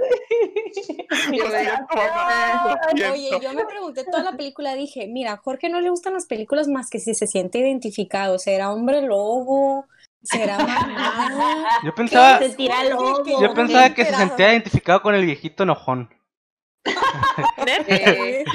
me- 0.00 0.82
siento, 0.82 1.04
mamá, 1.08 1.25
lo 1.25 1.25
Oye, 1.42 3.16
siento". 3.28 3.40
yo 3.40 3.52
me 3.52 3.64
pregunté 3.64 4.04
toda 4.04 4.22
la 4.22 4.32
película, 4.36 4.74
dije, 4.74 5.06
mira, 5.08 5.36
Jorge 5.38 5.68
no 5.68 5.80
le 5.80 5.90
gustan 5.90 6.14
las 6.14 6.26
películas 6.26 6.68
más 6.68 6.88
que 6.90 6.98
si 7.00 7.14
se 7.14 7.26
siente 7.26 7.58
identificado, 7.58 8.38
será 8.38 8.72
hombre 8.72 9.02
lobo, 9.02 9.86
será 10.22 10.58
mamá. 10.58 11.64
Yo 11.84 11.94
pensaba, 11.94 12.38
Se 12.38 12.50
tira 12.50 12.84
lobo. 12.84 13.22
yo 13.40 13.54
pensaba 13.54 13.90
que 13.94 14.04
se 14.04 14.14
sentía 14.14 14.50
identificado 14.52 15.02
con 15.02 15.14
el 15.14 15.24
viejito 15.24 15.62
enojón. 15.64 16.10
Eh, 17.88 18.44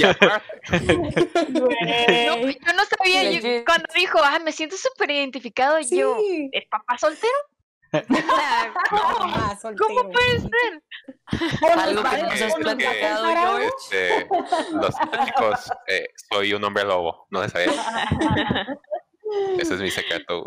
No, 1.50 2.38
yo 2.38 2.74
no 2.76 2.84
sabía, 2.98 3.30
yo- 3.32 3.66
cuando 3.66 3.86
dijo, 3.96 4.20
ah, 4.24 4.40
me 4.40 4.52
siento 4.52 4.76
súper 4.78 5.12
identificado, 5.12 5.82
Sí. 5.84 5.98
yo, 5.98 6.18
¿es 6.52 6.66
papá 6.70 6.98
soltero? 6.98 7.34
¿Cómo 9.78 10.12
puede 10.12 10.40
ser? 10.40 10.84
Algo 11.78 12.04
que 12.04 12.18
no 12.22 12.30
que- 12.30 12.38
se 12.38 12.46
has 12.46 12.56
que- 12.56 12.62
platicado, 12.62 13.26
George. 13.28 13.68
este, 13.68 14.28
los 14.74 14.96
chicos, 15.26 15.72
eh, 15.88 16.08
soy 16.32 16.54
un 16.54 16.64
hombre 16.64 16.84
lobo, 16.86 17.28
no 17.30 17.42
se 17.44 17.50
sabía. 17.50 18.78
Ese 19.58 19.74
es 19.76 19.80
mi 19.82 19.92
secreto. 19.92 20.46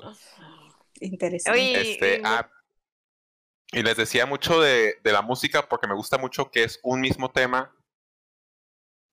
Interesante. 1.00 1.58
Oye, 1.60 1.92
Este, 1.92 2.18
y- 2.18 2.22
ah, 2.24 2.48
y 3.72 3.82
les 3.82 3.96
decía 3.96 4.24
mucho 4.26 4.60
de, 4.60 4.94
de 5.02 5.12
la 5.12 5.22
música 5.22 5.68
porque 5.68 5.86
me 5.88 5.94
gusta 5.94 6.16
mucho 6.18 6.50
que 6.50 6.64
es 6.64 6.80
un 6.82 7.00
mismo 7.00 7.30
tema. 7.30 7.74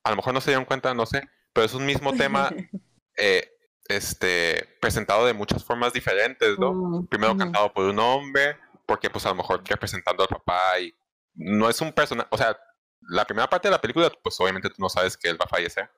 A 0.04 0.10
lo 0.12 0.16
mejor 0.16 0.34
no 0.34 0.42
se 0.42 0.52
dieron 0.52 0.66
cuenta, 0.66 0.94
no 0.94 1.06
sé, 1.06 1.28
pero 1.54 1.66
es 1.66 1.74
un 1.74 1.86
mismo 1.86 2.14
tema 2.14 2.50
eh, 3.18 3.52
este, 3.88 4.78
presentado 4.82 5.26
de 5.26 5.34
muchas 5.34 5.64
formas 5.64 5.94
diferentes, 5.94 6.58
¿no? 6.60 6.74
Mm, 6.74 7.08
Primero 7.08 7.36
cantado 7.38 7.74
por 7.74 7.86
un 7.86 8.00
hombre, 8.00 8.58
porque 8.86 9.10
pues 9.10 9.26
a 9.26 9.30
lo 9.30 9.36
mejor 9.36 9.64
representando 9.66 10.24
al 10.24 10.30
papá 10.30 10.80
y 10.80 10.94
no 11.36 11.70
es 11.70 11.80
un 11.82 11.92
personaje, 11.94 12.28
o 12.32 12.38
sea, 12.38 12.58
la 13.02 13.26
primera 13.26 13.50
parte 13.50 13.68
de 13.68 13.72
la 13.72 13.82
película, 13.82 14.12
pues 14.24 14.40
obviamente 14.40 14.70
tú 14.70 14.76
no 14.80 14.90
sabes 14.90 15.18
que 15.18 15.30
él 15.30 15.40
va 15.42 15.46
a 15.46 15.50
fallecer 15.50 15.90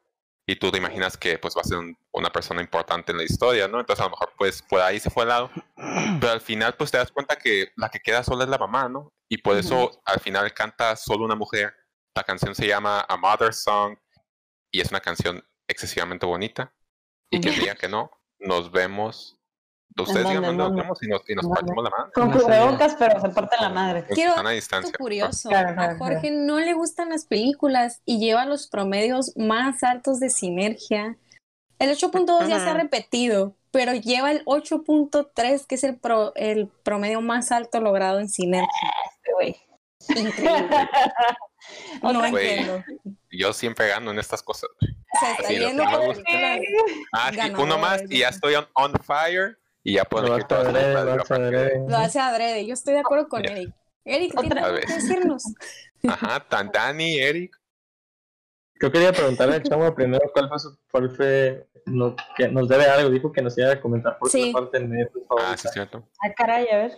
y 0.46 0.56
tú 0.58 0.72
te 0.72 0.78
imaginas 0.78 1.17
que 1.17 1.38
pues 1.39 1.56
va 1.56 1.62
a 1.62 1.63
ser 1.63 1.78
un- 1.78 1.98
una 2.12 2.30
persona 2.32 2.62
importante 2.62 3.12
en 3.12 3.17
la 3.17 3.24
historia, 3.24 3.67
¿no? 3.67 3.80
Entonces 3.80 4.02
a 4.02 4.06
lo 4.06 4.12
mejor 4.12 4.34
pues 4.38 4.62
por 4.62 4.82
ahí 4.82 5.00
se 5.00 5.10
fue 5.10 5.24
al 5.24 5.30
lado, 5.30 5.52
pero 6.22 6.32
al 6.34 6.41
final 6.41 6.76
pues 6.76 6.91
te 6.91 6.98
das 6.98 7.12
cuenta 7.12 7.36
que 7.38 7.72
la 7.78 7.89
que 7.89 8.00
queda 8.00 8.24
sola 8.24 8.43
es 8.43 8.50
la 8.50 8.58
mamá, 8.58 8.89
¿no? 8.89 9.13
Y 9.30 9.38
por 9.38 9.58
eso 9.58 10.02
al 10.06 10.19
final 10.19 10.54
canta 10.54 10.96
solo 10.96 11.26
una 11.26 11.36
mujer. 11.36 11.74
La 12.15 12.24
canción 12.24 12.54
se 12.56 12.67
llama 12.67 13.06
A 13.10 13.17
Mother's 13.17 13.63
Song 13.63 13.98
y 14.72 14.82
es 14.82 14.89
una 14.91 15.00
canción 15.00 15.43
excesivamente 15.67 16.26
bonita. 16.26 16.74
Y 17.38 17.41
que 17.41 17.52
diga 17.52 17.76
que 17.80 17.88
no, 17.89 18.12
nos 18.39 18.72
vemos. 18.72 19.38
Ustedes 19.96 20.28
digan 20.28 20.41
dónde 20.43 20.63
nos 20.63 20.76
vemos 20.76 21.04
y 21.04 21.08
nos, 21.08 21.30
y 21.30 21.36
nos 21.36 21.48
partimos 21.48 21.84
la 21.84 21.89
mano. 21.91 22.12
Con 22.15 22.32
cubrebocas, 22.32 22.96
pero 22.98 23.22
se 23.22 23.30
parte 23.30 23.56
la 23.62 23.69
madre. 23.69 24.06
Quiero 24.10 24.34
Dato 24.36 24.50
distancia. 24.50 24.93
curioso, 24.98 25.50
Claro, 25.50 25.76
claro, 25.76 25.93
a 25.93 25.98
Jorge 26.00 26.32
no 26.32 26.60
le 26.60 26.74
gustan 26.74 27.10
las 27.10 27.26
películas 27.26 28.02
y 28.04 28.17
lleva 28.19 28.46
los 28.46 28.67
promedios 28.67 29.34
más 29.38 29.84
altos 29.84 30.19
de 30.19 30.32
sinergia. 30.32 31.15
El 31.78 31.91
8.2 31.91 32.48
ya 32.48 32.60
se 32.60 32.69
ha 32.69 32.74
repetido, 32.74 33.56
pero 33.69 33.93
lleva 33.93 34.32
el 34.32 34.43
8.3, 34.46 35.67
que 35.67 35.76
es 35.76 35.84
el, 35.84 35.98
pro- 36.00 36.34
el 36.36 36.69
promedio 36.82 37.22
más 37.22 37.52
alto 37.52 37.80
logrado 37.80 38.19
en 38.19 38.30
sinergia. 38.30 38.67
Güey. 39.36 39.58
Increíble. 40.10 40.89
No 42.02 42.26
entiendo. 42.26 42.84
Yo 43.32 43.54
siempre 43.54 43.88
gano 43.88 44.12
en 44.12 44.19
estas 44.19 44.43
cosas. 44.43 44.69
Se 45.26 45.32
está 45.32 45.48
Sí, 45.48 45.56
que 45.56 45.66
por. 45.86 46.16
Ah, 47.14 47.32
sí, 47.34 47.54
uno 47.58 47.78
más 47.78 48.04
y 48.10 48.20
ya 48.20 48.30
estoy 48.30 48.56
on, 48.56 48.68
on 48.76 48.94
fire 49.04 49.58
y 49.84 49.94
ya 49.96 50.04
puedo 50.06 50.26
películas 50.26 50.74
de 50.74 51.86
lo 51.90 51.98
hace 51.98 52.20
adrede. 52.20 52.66
Yo 52.66 52.74
estoy 52.74 52.94
de 52.96 53.00
acuerdo 53.02 53.28
con 53.28 53.44
Ya. 53.44 53.52
Eric. 53.54 53.74
Eric, 54.06 54.32
Otra 54.38 54.42
¿tienes 54.50 54.64
algo 54.64 54.76
vez. 54.78 54.86
que 54.86 54.94
decirnos? 54.94 55.44
Ajá, 56.08 56.40
tan 56.42 56.70
Dani, 56.72 57.18
Eric. 57.20 57.56
Yo 58.82 58.92
quería 58.92 59.14
preguntarle 59.14 59.56
al 59.56 59.64
chamo 59.64 59.94
primero 59.96 60.30
cuál 60.34 60.50
fue, 60.50 60.60
su, 60.60 60.78
cuál 60.92 61.10
fue 61.10 61.68
lo 61.86 62.16
que 62.36 62.50
nos 62.50 62.68
debe 62.68 62.86
algo. 62.86 63.10
Dijo 63.10 63.32
que 63.32 63.41
nos 63.41 63.58
iba 63.58 63.72
a 63.72 63.80
comentar 63.80 64.18
por 64.20 64.30
Sí. 64.30 64.45
qué 64.47 64.52
parte 64.52 64.80
del 64.80 64.89
medio, 64.89 65.10
por 65.10 65.22
Ah, 65.24 65.26
favor. 65.43 65.58
sí, 65.58 65.68
es 65.68 65.74
cierto. 65.74 66.04
Ah, 66.22 66.34
caray, 66.36 66.68
a 66.70 66.78
ver. 66.78 66.97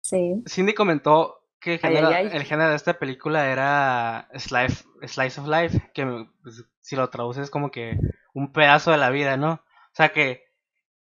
Sí. 0.00 0.42
Cindy 0.48 0.72
comentó 0.72 1.42
que 1.66 1.74
el 1.74 1.80
género, 1.80 2.08
ay, 2.08 2.14
ay. 2.14 2.30
el 2.32 2.44
género 2.44 2.70
de 2.70 2.76
esta 2.76 2.96
película 2.96 3.50
era 3.50 4.28
slice, 4.36 4.84
slice 5.02 5.40
of 5.40 5.48
life, 5.48 5.90
que 5.92 6.26
pues, 6.40 6.64
si 6.80 6.94
lo 6.94 7.10
traduces 7.10 7.44
es 7.44 7.50
como 7.50 7.72
que 7.72 7.98
un 8.34 8.52
pedazo 8.52 8.92
de 8.92 8.98
la 8.98 9.10
vida, 9.10 9.36
¿no? 9.36 9.54
O 9.54 9.94
sea 9.94 10.10
que, 10.10 10.44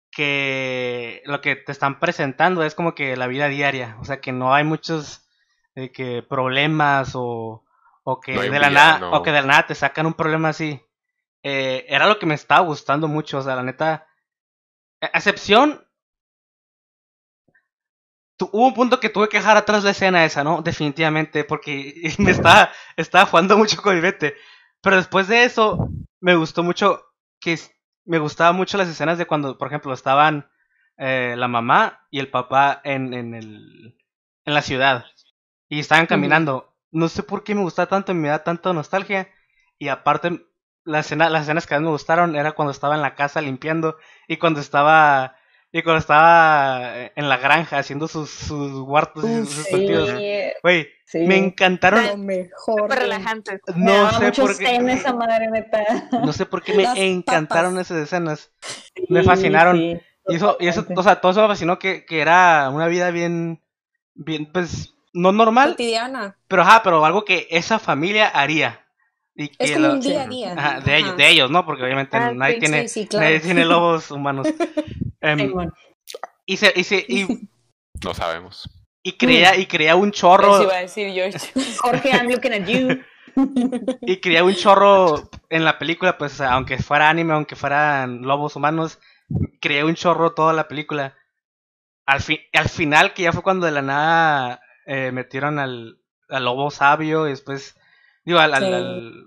que 0.09 1.21
lo 1.25 1.41
que 1.41 1.55
te 1.55 1.71
están 1.71 1.99
presentando 1.99 2.63
es 2.63 2.73
como 2.73 2.95
que 2.95 3.15
la 3.15 3.27
vida 3.27 3.47
diaria, 3.47 3.95
o 3.99 4.05
sea 4.05 4.21
que 4.21 4.31
no 4.31 4.55
hay 4.55 4.63
muchos 4.63 5.29
eh, 5.75 5.91
que 5.91 6.23
problemas 6.23 7.11
o, 7.13 7.63
o 8.03 8.19
que 8.19 8.33
No 8.33 8.41
de 8.41 8.59
la 8.59 8.71
nada 8.71 9.11
o 9.11 9.21
que 9.21 9.31
de 9.31 9.41
la 9.41 9.47
nada 9.47 9.67
te 9.67 9.75
sacan 9.75 10.07
un 10.07 10.15
problema 10.15 10.49
así. 10.49 10.81
Eh, 11.43 11.85
era 11.87 12.07
lo 12.07 12.17
que 12.17 12.25
me 12.25 12.33
estaba 12.33 12.61
gustando 12.61 13.07
mucho, 13.07 13.37
o 13.37 13.41
sea, 13.43 13.55
la 13.55 13.63
neta, 13.63 14.07
a 14.99 15.05
excepción 15.13 15.85
hubo 18.51 18.67
un 18.67 18.73
punto 18.73 18.99
que 18.99 19.09
tuve 19.09 19.29
que 19.29 19.37
dejar 19.37 19.57
atrás 19.57 19.83
la 19.83 19.91
escena 19.91 20.25
esa, 20.25 20.43
¿no? 20.43 20.61
Definitivamente, 20.61 21.43
porque 21.43 22.13
me 22.19 22.31
estaba, 22.31 22.71
estaba 22.97 23.25
jugando 23.25 23.57
mucho 23.57 23.81
con 23.81 23.95
mi 23.95 24.01
mente. 24.01 24.35
Pero 24.81 24.95
después 24.97 25.27
de 25.27 25.43
eso, 25.43 25.89
me 26.21 26.35
gustó 26.35 26.63
mucho 26.63 27.03
que 27.39 27.57
me 28.05 28.19
gustaba 28.19 28.51
mucho 28.53 28.77
las 28.77 28.87
escenas 28.89 29.17
de 29.17 29.27
cuando, 29.27 29.57
por 29.57 29.67
ejemplo, 29.67 29.93
estaban 29.93 30.49
eh, 30.97 31.35
la 31.37 31.47
mamá 31.47 32.05
y 32.09 32.19
el 32.19 32.29
papá 32.29 32.81
en, 32.83 33.13
en, 33.13 33.35
el, 33.35 33.97
en 34.45 34.53
la 34.53 34.61
ciudad 34.61 35.05
y 35.69 35.79
estaban 35.79 36.07
caminando. 36.07 36.75
No 36.91 37.07
sé 37.07 37.23
por 37.23 37.43
qué 37.43 37.55
me 37.55 37.61
gustaba 37.61 37.87
tanto, 37.87 38.13
me 38.13 38.29
da 38.29 38.43
tanta 38.43 38.73
nostalgia. 38.73 39.29
Y 39.77 39.89
aparte, 39.89 40.45
la 40.83 40.99
escena, 40.99 41.29
las 41.29 41.43
escenas 41.43 41.67
que 41.67 41.75
más 41.75 41.83
me 41.83 41.89
gustaron 41.89 42.35
era 42.35 42.53
cuando 42.53 42.71
estaba 42.71 42.95
en 42.95 43.01
la 43.01 43.15
casa 43.15 43.41
limpiando 43.41 43.97
y 44.27 44.37
cuando 44.37 44.59
estaba 44.59 45.35
y 45.71 45.81
cuando 45.83 45.99
estaba 45.99 46.97
eh, 46.97 47.11
en 47.15 47.29
la 47.29 47.37
granja 47.37 47.77
haciendo 47.77 48.07
sus, 48.07 48.29
sus 48.29 48.79
huertos 48.81 49.23
y 49.25 49.45
sus, 49.45 49.67
cultivos. 49.67 50.11
Güey, 50.63 50.87
sí. 51.05 51.19
me 51.19 51.37
encantaron. 51.37 52.05
Lo 52.07 52.17
mejor. 52.17 52.89
Relajantes. 52.89 53.61
Me 53.75 53.85
No 53.85 53.93
daba 54.03 54.19
sé 54.19 54.31
por 54.41 54.57
qué. 54.57 54.75
esa 54.75 55.13
madre, 55.13 55.47
neta. 55.51 55.83
No 56.23 56.33
sé 56.33 56.45
por 56.45 56.63
qué 56.63 56.73
me 56.73 56.83
Las 56.83 56.97
encantaron 56.97 57.73
papas. 57.73 57.91
esas 57.91 58.03
escenas. 58.03 58.51
Me 59.09 59.23
fascinaron. 59.23 59.77
Sí, 59.77 59.99
Y 60.27 60.35
eso, 60.35 60.57
y 60.59 60.67
eso, 60.67 60.85
o 60.95 61.03
sea, 61.03 61.21
todo 61.21 61.31
eso 61.31 61.41
me 61.41 61.47
fascinó 61.47 61.77
que, 61.79 62.05
que 62.05 62.19
era 62.21 62.69
una 62.71 62.87
vida 62.87 63.09
bien, 63.11 63.61
bien, 64.15 64.51
pues, 64.51 64.93
no 65.13 65.31
normal, 65.31 65.71
Cotidiana. 65.71 66.37
pero 66.47 66.61
ajá, 66.61 66.81
pero 66.83 67.03
algo 67.03 67.25
que 67.25 67.47
esa 67.49 67.79
familia 67.79 68.27
haría. 68.27 68.85
Y 69.35 69.45
Es 69.57 69.69
que 69.69 69.73
como 69.75 69.87
lo- 69.87 69.93
un 69.93 70.01
día 70.01 70.23
a 70.23 70.27
día. 70.27 70.53
Ajá, 70.55 70.79
de 70.81 70.97
ellos, 70.97 71.17
de 71.17 71.29
ellos, 71.29 71.49
¿no? 71.49 71.65
Porque 71.65 71.83
obviamente 71.83 72.17
Ah, 72.17 72.31
nadie 72.35 72.55
sí, 72.55 72.59
tiene, 72.59 72.87
sí, 72.87 73.07
claro. 73.07 73.25
nadie 73.25 73.39
tiene 73.39 73.65
lobos 73.65 74.11
humanos. 74.11 74.47
Em, 75.21 75.53
y 76.45 76.57
se, 76.57 76.73
y 76.75 76.83
se, 76.83 77.05
y, 77.07 77.27
No 78.03 78.13
sabemos. 78.13 78.69
y 79.03 79.13
crea, 79.17 79.57
y 79.57 79.65
crea 79.65 79.95
un 79.95 80.11
chorro, 80.11 80.63
iba 80.63 80.75
a 80.75 80.81
decir 80.81 81.11
George. 81.13 81.37
Jorge, 81.81 82.09
I'm 82.11 82.29
looking 82.29 82.53
at 82.53 82.67
you. 82.67 82.99
y 84.01 84.17
crea 84.17 84.43
un 84.43 84.53
chorro 84.55 85.29
en 85.49 85.63
la 85.65 85.77
película, 85.79 86.17
pues, 86.17 86.39
aunque 86.41 86.77
fuera 86.77 87.09
anime, 87.09 87.33
aunque 87.33 87.55
fueran 87.55 88.21
lobos 88.23 88.55
humanos, 88.55 88.99
creé 89.61 89.83
un 89.83 89.95
chorro 89.95 90.33
toda 90.33 90.53
la 90.53 90.67
película. 90.67 91.15
Al, 92.05 92.21
fi- 92.21 92.41
al 92.53 92.69
final, 92.69 93.13
que 93.13 93.23
ya 93.23 93.31
fue 93.33 93.43
cuando 93.43 93.65
de 93.67 93.71
la 93.71 93.81
nada 93.83 94.61
eh, 94.87 95.11
metieron 95.11 95.59
al, 95.59 95.99
al 96.29 96.43
lobo 96.45 96.71
sabio 96.71 97.27
y 97.27 97.31
después, 97.31 97.75
digo, 98.25 98.39
al, 98.39 98.53
al- 98.53 98.63
Sí. 98.65 98.73
al- 98.73 99.25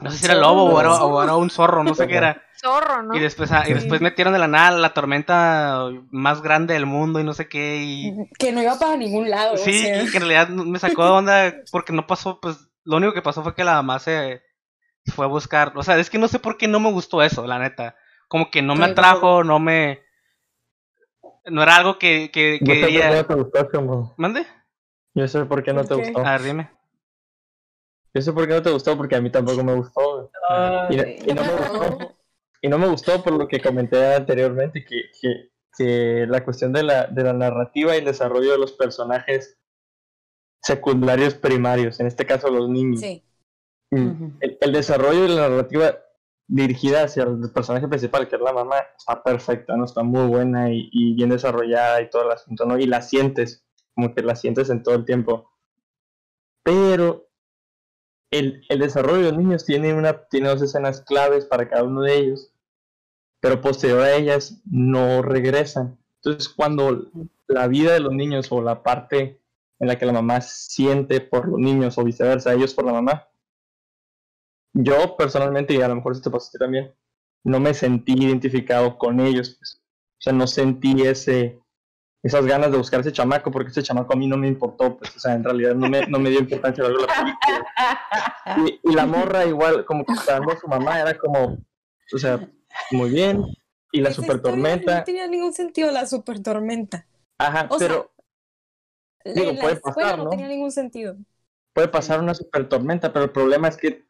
no 0.00 0.10
sé 0.10 0.18
si 0.18 0.24
era 0.26 0.36
lobo 0.36 0.64
o 0.64 0.80
era, 0.80 0.94
o 1.04 1.22
era 1.22 1.34
un 1.36 1.50
zorro, 1.50 1.82
no 1.82 1.94
sé 1.94 2.06
qué 2.06 2.16
era. 2.16 2.42
Zorro, 2.60 3.02
¿no? 3.02 3.14
Y 3.14 3.20
después, 3.20 3.52
ah, 3.52 3.64
y 3.68 3.72
después 3.72 4.00
metieron 4.00 4.32
de 4.32 4.40
la 4.40 4.48
nada 4.48 4.72
la 4.72 4.92
tormenta 4.92 5.90
más 6.10 6.42
grande 6.42 6.74
del 6.74 6.86
mundo 6.86 7.20
y 7.20 7.24
no 7.24 7.32
sé 7.32 7.48
qué. 7.48 7.76
Y, 7.84 8.28
Que 8.36 8.50
no 8.50 8.60
iba 8.60 8.76
para 8.76 8.96
ningún 8.96 9.30
lado. 9.30 9.56
Sí, 9.56 9.78
o 9.78 9.82
sea. 9.82 10.02
y 10.02 10.10
que 10.10 10.16
en 10.16 10.22
realidad 10.22 10.48
me 10.48 10.80
sacó 10.80 11.04
de 11.04 11.10
onda 11.10 11.54
porque 11.70 11.92
no 11.92 12.08
pasó, 12.08 12.40
pues 12.40 12.68
lo 12.82 12.96
único 12.96 13.12
que 13.12 13.22
pasó 13.22 13.44
fue 13.44 13.54
que 13.54 13.62
la 13.62 13.74
mamá 13.74 14.00
se 14.00 14.42
fue 15.14 15.26
a 15.26 15.28
buscar, 15.28 15.72
o 15.76 15.82
sea, 15.84 15.98
es 15.98 16.10
que 16.10 16.18
no 16.18 16.26
sé 16.26 16.40
por 16.40 16.56
qué 16.56 16.66
no 16.66 16.80
me 16.80 16.90
gustó 16.90 17.22
eso, 17.22 17.46
la 17.46 17.60
neta. 17.60 17.96
Como 18.26 18.50
que 18.50 18.60
no 18.60 18.74
me 18.74 18.86
atrajo, 18.86 19.44
no 19.44 19.58
me... 19.58 20.02
No 21.44 21.62
era 21.62 21.76
algo 21.76 21.98
que, 21.98 22.30
que, 22.32 22.58
que 22.64 23.10
no 23.10 23.24
te 23.24 23.34
gustó, 23.34 23.70
como. 23.70 24.14
¿Mande? 24.18 24.46
Yo 25.14 25.26
sé 25.28 25.44
por 25.46 25.62
qué 25.62 25.72
no 25.72 25.84
te 25.84 25.94
gustó. 25.94 26.26
A 26.26 26.32
ver, 26.32 26.42
dime. 26.42 26.77
Yo 28.18 28.22
sé 28.22 28.32
por 28.32 28.46
qué 28.48 28.54
no 28.54 28.62
te 28.62 28.70
gustó, 28.70 28.96
porque 28.96 29.16
a 29.16 29.20
mí 29.20 29.30
tampoco 29.30 29.62
me 29.62 29.74
gustó. 29.74 30.30
Y, 30.90 30.96
no- 30.96 31.02
y 31.06 31.34
no 31.34 31.42
me 31.42 31.52
gustó. 31.52 32.16
Y 32.60 32.68
no 32.68 32.78
me 32.78 32.88
gustó 32.88 33.22
por 33.22 33.32
lo 33.34 33.46
que 33.46 33.60
comenté 33.60 34.14
anteriormente, 34.16 34.84
que, 34.84 35.02
que, 35.20 35.50
que 35.76 36.26
la 36.28 36.44
cuestión 36.44 36.72
de 36.72 36.82
la, 36.82 37.06
de 37.06 37.22
la 37.22 37.32
narrativa 37.32 37.94
y 37.94 37.98
el 38.00 38.04
desarrollo 38.06 38.50
de 38.52 38.58
los 38.58 38.72
personajes 38.72 39.56
secundarios 40.60 41.34
primarios, 41.34 42.00
en 42.00 42.08
este 42.08 42.26
caso 42.26 42.50
los 42.50 42.68
niños. 42.68 43.00
Sí. 43.00 43.22
Mm, 43.90 44.38
el, 44.40 44.58
el 44.60 44.72
desarrollo 44.72 45.22
de 45.22 45.28
la 45.28 45.48
narrativa 45.48 45.98
dirigida 46.48 47.04
hacia 47.04 47.22
el 47.24 47.50
personaje 47.54 47.86
principal, 47.88 48.26
que 48.28 48.36
es 48.36 48.42
la 48.42 48.52
mamá, 48.52 48.76
está 48.98 49.22
perfecta, 49.22 49.76
¿no? 49.76 49.84
Está 49.84 50.02
muy 50.02 50.26
buena 50.26 50.72
y, 50.72 50.88
y 50.92 51.14
bien 51.14 51.28
desarrollada 51.28 52.00
y 52.02 52.10
todo 52.10 52.24
el 52.24 52.32
asunto, 52.32 52.64
¿no? 52.66 52.76
Y 52.78 52.86
la 52.86 53.02
sientes, 53.02 53.64
como 53.94 54.14
que 54.14 54.22
la 54.22 54.34
sientes 54.34 54.68
en 54.70 54.82
todo 54.82 54.94
el 54.96 55.04
tiempo. 55.04 55.50
Pero 56.64 57.27
el, 58.30 58.64
el 58.68 58.78
desarrollo 58.78 59.26
de 59.26 59.32
los 59.32 59.38
niños 59.38 59.64
tiene, 59.64 59.94
una, 59.94 60.24
tiene 60.24 60.48
dos 60.48 60.62
escenas 60.62 61.00
claves 61.02 61.46
para 61.46 61.68
cada 61.68 61.84
uno 61.84 62.02
de 62.02 62.16
ellos, 62.16 62.52
pero 63.40 63.60
posterior 63.60 64.00
a 64.02 64.14
ellas 64.14 64.60
no 64.64 65.22
regresan. 65.22 65.98
Entonces, 66.16 66.48
cuando 66.48 67.10
la 67.46 67.68
vida 67.68 67.92
de 67.92 68.00
los 68.00 68.12
niños 68.12 68.50
o 68.50 68.60
la 68.60 68.82
parte 68.82 69.40
en 69.78 69.88
la 69.88 69.98
que 69.98 70.06
la 70.06 70.12
mamá 70.12 70.40
siente 70.40 71.20
por 71.20 71.48
los 71.48 71.58
niños 71.58 71.96
o 71.98 72.04
viceversa, 72.04 72.52
ellos 72.52 72.74
por 72.74 72.84
la 72.84 72.92
mamá, 72.92 73.28
yo 74.74 75.16
personalmente, 75.16 75.74
y 75.74 75.80
a 75.80 75.88
lo 75.88 75.96
mejor 75.96 76.20
te 76.20 76.30
pasó 76.30 76.48
a 76.48 76.52
ti 76.52 76.58
también, 76.58 76.92
no 77.44 77.60
me 77.60 77.74
sentí 77.74 78.12
identificado 78.12 78.98
con 78.98 79.20
ellos. 79.20 79.56
pues. 79.58 79.82
O 80.18 80.20
sea, 80.20 80.32
no 80.32 80.46
sentí 80.46 81.02
ese, 81.02 81.60
esas 82.22 82.44
ganas 82.46 82.70
de 82.72 82.78
buscar 82.78 83.00
ese 83.00 83.12
chamaco, 83.12 83.50
porque 83.50 83.70
ese 83.70 83.82
chamaco 83.82 84.12
a 84.12 84.16
mí 84.16 84.26
no 84.26 84.36
me 84.36 84.48
importó. 84.48 84.96
Pues, 84.98 85.16
o 85.16 85.20
sea, 85.20 85.34
en 85.34 85.44
realidad 85.44 85.74
no 85.74 85.88
me, 85.88 86.06
no 86.06 86.18
me 86.18 86.30
dio 86.30 86.40
importancia 86.40 86.84
a 86.84 86.88
la 86.88 86.94
película. 86.94 87.38
Y, 88.66 88.90
y 88.90 88.94
la 88.94 89.06
morra 89.06 89.44
igual, 89.46 89.84
como 89.84 90.04
que 90.04 90.12
esperando 90.14 90.52
a 90.52 90.56
su 90.58 90.66
mamá, 90.66 91.00
era 91.00 91.16
como, 91.16 91.58
o 92.12 92.18
sea, 92.18 92.48
muy 92.90 93.10
bien. 93.10 93.44
Y 93.92 94.00
la 94.00 94.12
super 94.12 94.40
tormenta, 94.42 94.98
No 94.98 95.04
tenía 95.04 95.26
ningún 95.26 95.52
sentido 95.54 95.90
la 95.90 96.06
super 96.06 96.42
tormenta. 96.42 97.06
ajá, 97.38 97.66
o 97.70 97.78
sea, 97.78 97.88
pero 97.88 98.12
digo, 99.24 99.52
la 99.52 99.60
puede 99.60 99.76
pasar, 99.76 100.18
no 100.18 100.24
¿no? 100.24 100.30
tenía 100.30 100.48
ningún 100.48 100.70
sentido. 100.72 101.16
puede 101.72 101.88
pasar 101.88 102.20
una 102.20 102.34
super 102.34 102.68
tormenta, 102.68 103.12
pero 103.12 103.24
el 103.26 103.30
problema 103.30 103.68
es 103.68 103.76
que 103.76 104.07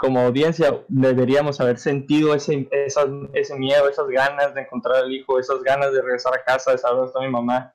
como 0.00 0.20
audiencia 0.20 0.82
deberíamos 0.88 1.60
haber 1.60 1.78
sentido 1.78 2.34
ese, 2.34 2.66
esas- 2.72 3.10
ese 3.34 3.54
miedo, 3.58 3.86
esas 3.86 4.08
ganas 4.08 4.54
de 4.54 4.62
encontrar 4.62 4.96
al 5.04 5.12
hijo, 5.12 5.38
esas 5.38 5.62
ganas 5.62 5.92
de 5.92 6.00
regresar 6.00 6.32
a 6.34 6.42
casa, 6.42 6.72
de 6.72 6.78
saber 6.78 6.96
dónde 6.96 7.08
está 7.10 7.20
mi 7.20 7.28
mamá. 7.28 7.74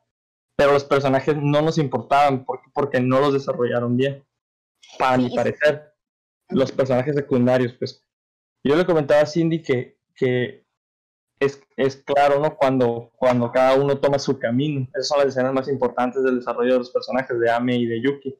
Pero 0.57 0.71
los 0.73 0.83
personajes 0.85 1.35
no 1.37 1.61
nos 1.61 1.77
importaban 1.77 2.43
porque, 2.43 2.67
porque 2.73 2.99
no 2.99 3.19
los 3.19 3.33
desarrollaron 3.33 3.95
bien. 3.95 4.25
Para 4.97 5.17
mi 5.17 5.29
Sí. 5.29 5.35
parecer, 5.35 5.93
los 6.49 6.71
personajes 6.71 7.15
secundarios, 7.15 7.73
pues. 7.73 8.03
Yo 8.63 8.75
le 8.75 8.85
comentaba 8.87 9.21
a 9.21 9.25
Cindy 9.27 9.61
que, 9.61 9.99
que 10.15 10.65
es, 11.39 11.61
es 11.77 11.97
claro, 11.97 12.39
¿no? 12.39 12.55
Cuando, 12.55 13.11
cuando 13.17 13.51
cada 13.51 13.75
uno 13.75 13.99
toma 13.99 14.17
su 14.17 14.39
camino. 14.39 14.87
Esas 14.95 15.09
son 15.09 15.19
las 15.19 15.27
escenas 15.27 15.53
más 15.53 15.67
importantes 15.67 16.23
del 16.23 16.37
desarrollo 16.39 16.73
de 16.73 16.79
los 16.79 16.89
personajes 16.89 17.39
de 17.39 17.51
Ame 17.51 17.75
y 17.75 17.85
de 17.85 18.01
Yuki. 18.01 18.35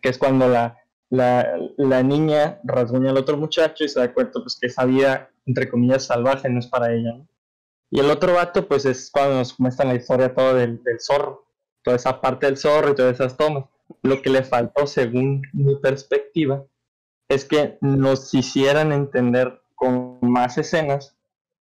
Que 0.00 0.08
es 0.08 0.16
cuando 0.16 0.48
la, 0.48 0.78
la, 1.10 1.58
la 1.76 2.02
niña 2.02 2.60
rasguña 2.64 3.10
al 3.10 3.18
otro 3.18 3.36
muchacho 3.36 3.84
y 3.84 3.88
se 3.88 4.00
da 4.00 4.14
cuenta 4.14 4.40
pues, 4.40 4.56
que 4.58 4.68
esa 4.68 4.84
vida, 4.84 5.30
entre 5.44 5.68
comillas, 5.68 6.06
salvaje 6.06 6.48
no 6.48 6.60
es 6.60 6.68
para 6.68 6.92
ella. 6.92 7.14
¿no? 7.16 7.28
Y 7.90 7.98
el 7.98 8.10
otro 8.10 8.34
vato, 8.34 8.66
pues 8.68 8.84
es 8.84 9.10
cuando 9.10 9.34
nos 9.34 9.58
muestran 9.58 9.88
la 9.88 9.96
historia 9.96 10.34
todo 10.34 10.54
del, 10.54 10.82
del 10.82 11.00
zorro, 11.00 11.46
toda 11.82 11.96
esa 11.96 12.20
parte 12.20 12.46
del 12.46 12.56
zorro 12.56 12.90
y 12.90 12.94
todas 12.94 13.14
esas 13.14 13.36
tomas. 13.36 13.64
Lo 14.02 14.22
que 14.22 14.30
le 14.30 14.44
faltó, 14.44 14.86
según 14.86 15.42
mi 15.52 15.74
perspectiva, 15.76 16.64
es 17.28 17.44
que 17.44 17.78
nos 17.80 18.32
hicieran 18.32 18.92
entender 18.92 19.60
con 19.74 20.18
más 20.22 20.56
escenas, 20.58 21.16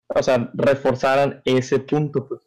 o 0.08 0.24
sea, 0.24 0.50
reforzaran 0.54 1.42
ese 1.46 1.80
punto, 1.80 2.28
pues. 2.28 2.47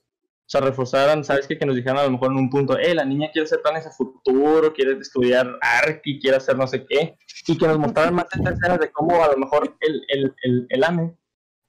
O 0.50 0.52
sea, 0.52 0.62
reforzaran, 0.62 1.22
¿sabes 1.22 1.46
qué? 1.46 1.56
Que 1.56 1.64
nos 1.64 1.76
dijeran 1.76 1.98
a 1.98 2.02
lo 2.02 2.10
mejor 2.10 2.32
en 2.32 2.38
un 2.38 2.50
punto, 2.50 2.76
eh, 2.76 2.92
la 2.92 3.04
niña 3.04 3.30
quiere 3.32 3.44
hacer 3.44 3.62
planes 3.62 3.86
a 3.86 3.92
futuro, 3.92 4.72
quiere 4.72 4.98
estudiar 4.98 5.46
arqui, 5.60 6.18
quiere 6.18 6.38
hacer 6.38 6.58
no 6.58 6.66
sé 6.66 6.84
qué, 6.84 7.16
y 7.46 7.56
que 7.56 7.68
nos 7.68 7.78
mostraran 7.78 8.14
más 8.14 8.26
escenas 8.32 8.80
de 8.80 8.90
cómo 8.90 9.22
a 9.22 9.28
lo 9.28 9.36
mejor 9.36 9.76
el, 9.78 10.02
el, 10.08 10.34
el, 10.42 10.66
el 10.68 10.82
AME 10.82 11.16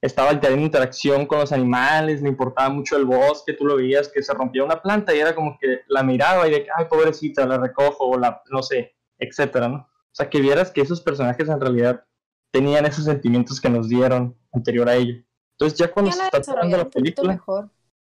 estaba 0.02 0.32
teniendo 0.40 0.66
interacción 0.66 1.28
con 1.28 1.38
los 1.38 1.52
animales, 1.52 2.24
le 2.24 2.30
importaba 2.30 2.70
mucho 2.70 2.98
el 2.98 3.06
bosque, 3.06 3.54
tú 3.54 3.66
lo 3.66 3.76
veías 3.76 4.10
que 4.10 4.24
se 4.24 4.34
rompía 4.34 4.64
una 4.64 4.82
planta 4.82 5.14
y 5.14 5.20
era 5.20 5.36
como 5.36 5.60
que 5.62 5.82
la 5.88 6.02
miraba 6.02 6.48
y 6.48 6.52
de 6.52 6.68
ay, 6.76 6.86
pobrecita, 6.90 7.46
la 7.46 7.60
recojo, 7.60 8.08
o 8.08 8.18
la, 8.18 8.42
no 8.50 8.64
sé, 8.64 8.96
etcétera, 9.20 9.68
¿no? 9.68 9.78
O 9.78 10.14
sea, 10.14 10.28
que 10.28 10.42
vieras 10.42 10.72
que 10.72 10.82
esos 10.82 11.02
personajes 11.02 11.48
en 11.48 11.62
realidad 11.62 12.04
tenían 12.52 12.88
esos 12.88 13.06
sentimientos 13.06 13.62
que 13.62 13.70
nos 13.70 13.88
dieron 13.88 14.36
anterior 14.52 14.90
a 14.90 14.96
ello. 14.96 15.24
Entonces 15.52 15.78
ya 15.78 15.92
cuando 15.92 16.10
Ya 16.10 16.18
se 16.18 16.24
está 16.24 16.38
desarrollaron 16.40 16.80
la 16.80 16.90
película, 16.90 17.34
mejor. 17.34 17.70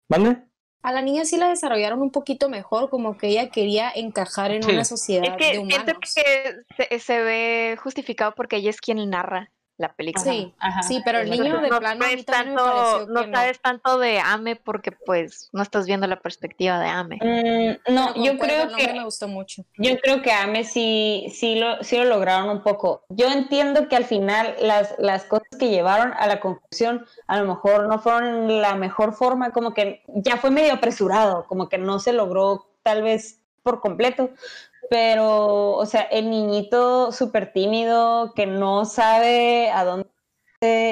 ¿mande? 0.09 0.43
A 0.83 0.93
la 0.93 1.03
niña 1.03 1.25
sí 1.25 1.37
la 1.37 1.49
desarrollaron 1.49 2.01
un 2.01 2.11
poquito 2.13 2.49
mejor, 2.49 2.91
como 2.91 3.17
que 3.17 3.29
ella 3.29 3.49
quería 3.51 3.91
encajar 3.95 4.53
en 4.53 4.63
Sí. 4.63 4.71
una 4.71 4.85
sociedad 4.85 5.25
Es 5.25 5.37
que 5.37 5.45
de 5.59 5.67
siento 5.67 5.77
humanos. 5.77 6.15
que 6.15 6.89
se, 6.89 6.99
se 7.01 7.23
ve 7.23 7.77
justificado 7.83 8.33
porque 8.37 8.57
ella 8.57 8.71
es 8.71 8.81
quien 8.81 9.09
narra. 9.11 9.51
La 9.79 9.93
película. 9.93 10.25
Sí, 10.25 10.55
Ajá. 10.59 10.83
sí, 10.83 11.03
pero 11.05 11.19
el 11.19 11.31
niño 11.31 11.61
de 11.61 11.69
no 11.69 11.79
plano 11.79 12.05
a 12.05 12.09
mí 12.09 12.11
sabes 12.11 12.25
tanto, 12.25 13.07
no 13.09 13.21
que 13.21 13.27
no. 13.27 13.37
sabes 13.37 13.61
tanto 13.61 13.99
de 13.99 14.21
Ame 14.21 14.57
porque 14.57 14.93
pues 14.93 15.51
no 15.53 15.63
estás 15.63 15.87
viendo 15.87 16.07
la 16.07 16.21
perspectiva 16.21 16.81
de 16.81 16.89
Ame. 16.89 17.19
Mm, 17.21 17.93
no, 17.95 18.13
Pero 18.15 18.25
yo 18.25 18.39
creo 18.39 18.69
que 18.77 18.93
me 18.93 19.05
gustó 19.05 19.29
mucho. 19.29 19.65
Yo 19.77 19.99
creo 20.01 20.23
que 20.23 20.33
Ame 20.33 20.65
sí, 20.65 21.27
sí, 21.35 21.57
lo, 21.57 21.83
sí 21.83 21.99
lo 21.99 22.05
lograron 22.05 22.49
un 22.49 22.63
poco. 22.63 23.05
Yo 23.11 23.27
entiendo 23.29 23.89
que 23.89 23.97
al 23.97 24.05
final 24.05 24.57
las, 24.61 24.95
las 24.99 25.25
cosas 25.25 25.49
que 25.59 25.69
llevaron 25.69 26.13
a 26.17 26.27
la 26.27 26.41
conclusión 26.41 27.05
a 27.27 27.39
lo 27.39 27.47
mejor 27.47 27.89
no 27.89 27.99
fueron 27.99 28.61
la 28.63 28.75
mejor 28.77 29.13
forma, 29.13 29.51
como 29.51 29.75
que 29.75 30.03
ya 30.09 30.39
fue 30.39 30.51
medio 30.51 30.73
apresurado, 30.75 31.45
como 31.49 31.69
que 31.69 31.79
no 31.79 31.99
se 31.99 32.13
logró 32.13 32.67
tal 32.83 33.03
vez 33.03 33.41
por 33.63 33.81
completo. 33.81 34.31
Pero, 34.89 35.73
o 35.73 35.87
sea, 35.87 36.03
el 36.03 36.31
niñito 36.31 37.13
súper 37.13 37.53
tímido 37.53 38.33
que 38.35 38.47
no 38.47 38.85
sabe 38.85 39.71
a 39.71 39.85
dónde 39.85 40.09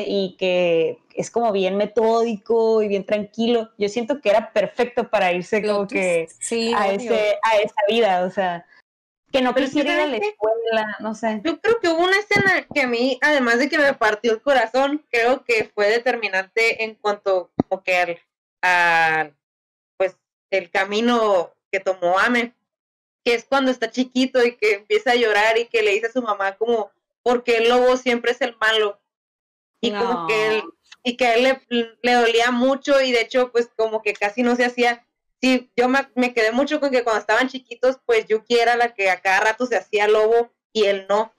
y 0.07 0.37
que 0.39 0.99
es 1.15 1.31
como 1.31 1.53
bien 1.53 1.77
metódico 1.77 2.83
y 2.83 2.89
bien 2.89 3.07
tranquilo, 3.07 3.71
yo 3.79 3.89
siento 3.89 4.21
que 4.21 4.31
era 4.31 4.53
perfecto 4.53 5.09
para 5.09 5.33
irse 5.33 5.63
como 5.63 5.87
que. 5.87 6.29
Sí, 6.39 6.73
a, 6.75 6.93
ese, 6.93 7.39
a 7.43 7.57
esa 7.59 7.81
vida, 7.89 8.25
o 8.25 8.31
sea, 8.31 8.67
que 9.35 9.43
no 9.43 9.53
Pero 9.53 9.67
quisiera 9.67 9.95
ir 9.95 10.01
a 10.01 10.07
la 10.07 10.17
escuela, 10.17 10.97
no 11.01 11.15
sé. 11.17 11.41
Yo 11.45 11.61
creo 11.61 11.81
que 11.81 11.89
hubo 11.89 12.05
una 12.05 12.17
escena 12.17 12.67
que 12.73 12.83
a 12.83 12.87
mí, 12.87 13.19
además 13.21 13.59
de 13.59 13.69
que 13.69 13.79
me 13.79 13.93
partió 13.93 14.33
el 14.33 14.41
corazón, 14.41 15.05
creo 15.11 15.45
que 15.45 15.71
fue 15.75 15.89
determinante 15.89 16.85
en 16.85 16.95
cuanto 16.95 17.51
como 17.69 17.83
que 17.83 17.97
al, 17.97 18.19
al, 18.63 19.37
pues 19.97 20.17
el 20.51 20.71
camino 20.71 21.53
que 21.73 21.81
tomó 21.81 22.17
Ame, 22.17 22.55
que 23.25 23.35
es 23.35 23.45
cuando 23.45 23.71
está 23.71 23.91
chiquito 23.91 24.45
y 24.45 24.57
que 24.57 24.75
empieza 24.75 25.13
a 25.13 25.17
llorar 25.17 25.59
y 25.59 25.67
que 25.67 25.83
le 25.83 25.93
dice 25.93 26.07
a 26.07 26.13
su 26.13 26.23
mamá 26.23 26.57
como 26.57 26.91
porque 27.23 27.57
el 27.57 27.69
lobo 27.69 27.97
siempre 27.97 28.33
es 28.33 28.41
el 28.41 28.57
malo 28.59 29.01
y 29.81 29.93
como 29.93 30.27
que 30.27 30.47
él 30.49 30.65
y 31.03 31.17
que 31.17 31.27
a 31.27 31.35
él 31.35 31.43
le, 31.43 31.97
le 32.03 32.13
dolía 32.13 32.51
mucho 32.51 33.01
y 33.01 33.13
de 33.13 33.21
hecho 33.21 33.53
pues 33.53 33.69
como 33.77 34.03
que 34.03 34.15
casi 34.15 34.43
no 34.43 34.57
se 34.57 34.65
hacía. 34.65 35.07
Sí 35.41 35.71
yo 35.77 35.89
me, 35.89 36.09
me 36.15 36.33
quedé 36.33 36.53
mucho 36.53 36.81
con 36.81 36.91
que 36.91 37.05
cuando 37.05 37.21
estaban 37.21 37.49
chiquitos 37.49 37.99
pues 38.07 38.27
Yuki 38.27 38.59
era 38.59 38.77
la 38.77 38.95
que 38.95 39.11
a 39.11 39.21
cada 39.21 39.41
rato 39.41 39.67
se 39.67 39.77
hacía 39.77 40.09
lobo 40.09 40.53
y 40.73 40.85
él 40.85 41.07
no. 41.09 41.35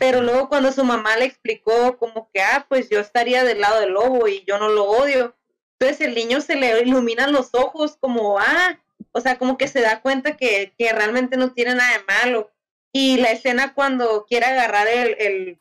Pero 0.00 0.20
luego 0.20 0.48
cuando 0.48 0.72
su 0.72 0.82
mamá 0.82 1.16
le 1.16 1.26
explicó 1.26 1.96
como 1.96 2.28
que, 2.32 2.42
ah, 2.42 2.66
pues 2.68 2.90
yo 2.90 2.98
estaría 2.98 3.44
del 3.44 3.60
lado 3.60 3.78
del 3.78 3.92
lobo 3.92 4.26
y 4.26 4.42
yo 4.44 4.58
no 4.58 4.68
lo 4.68 4.84
odio. 4.84 5.36
Entonces 5.78 6.08
el 6.08 6.14
niño 6.14 6.40
se 6.40 6.56
le 6.56 6.80
iluminan 6.82 7.32
los 7.32 7.54
ojos 7.54 7.96
como, 8.00 8.40
ah, 8.40 8.80
o 9.14 9.20
sea, 9.20 9.38
como 9.38 9.56
que 9.56 9.68
se 9.68 9.80
da 9.80 10.02
cuenta 10.02 10.36
que, 10.36 10.74
que 10.76 10.92
realmente 10.92 11.36
no 11.36 11.52
tiene 11.52 11.76
nada 11.76 11.98
de 11.98 12.04
malo. 12.04 12.50
Y 12.92 13.16
la 13.18 13.30
escena 13.30 13.72
cuando 13.72 14.26
quiere 14.26 14.46
agarrar 14.46 14.88
el, 14.88 15.16
el, 15.18 15.60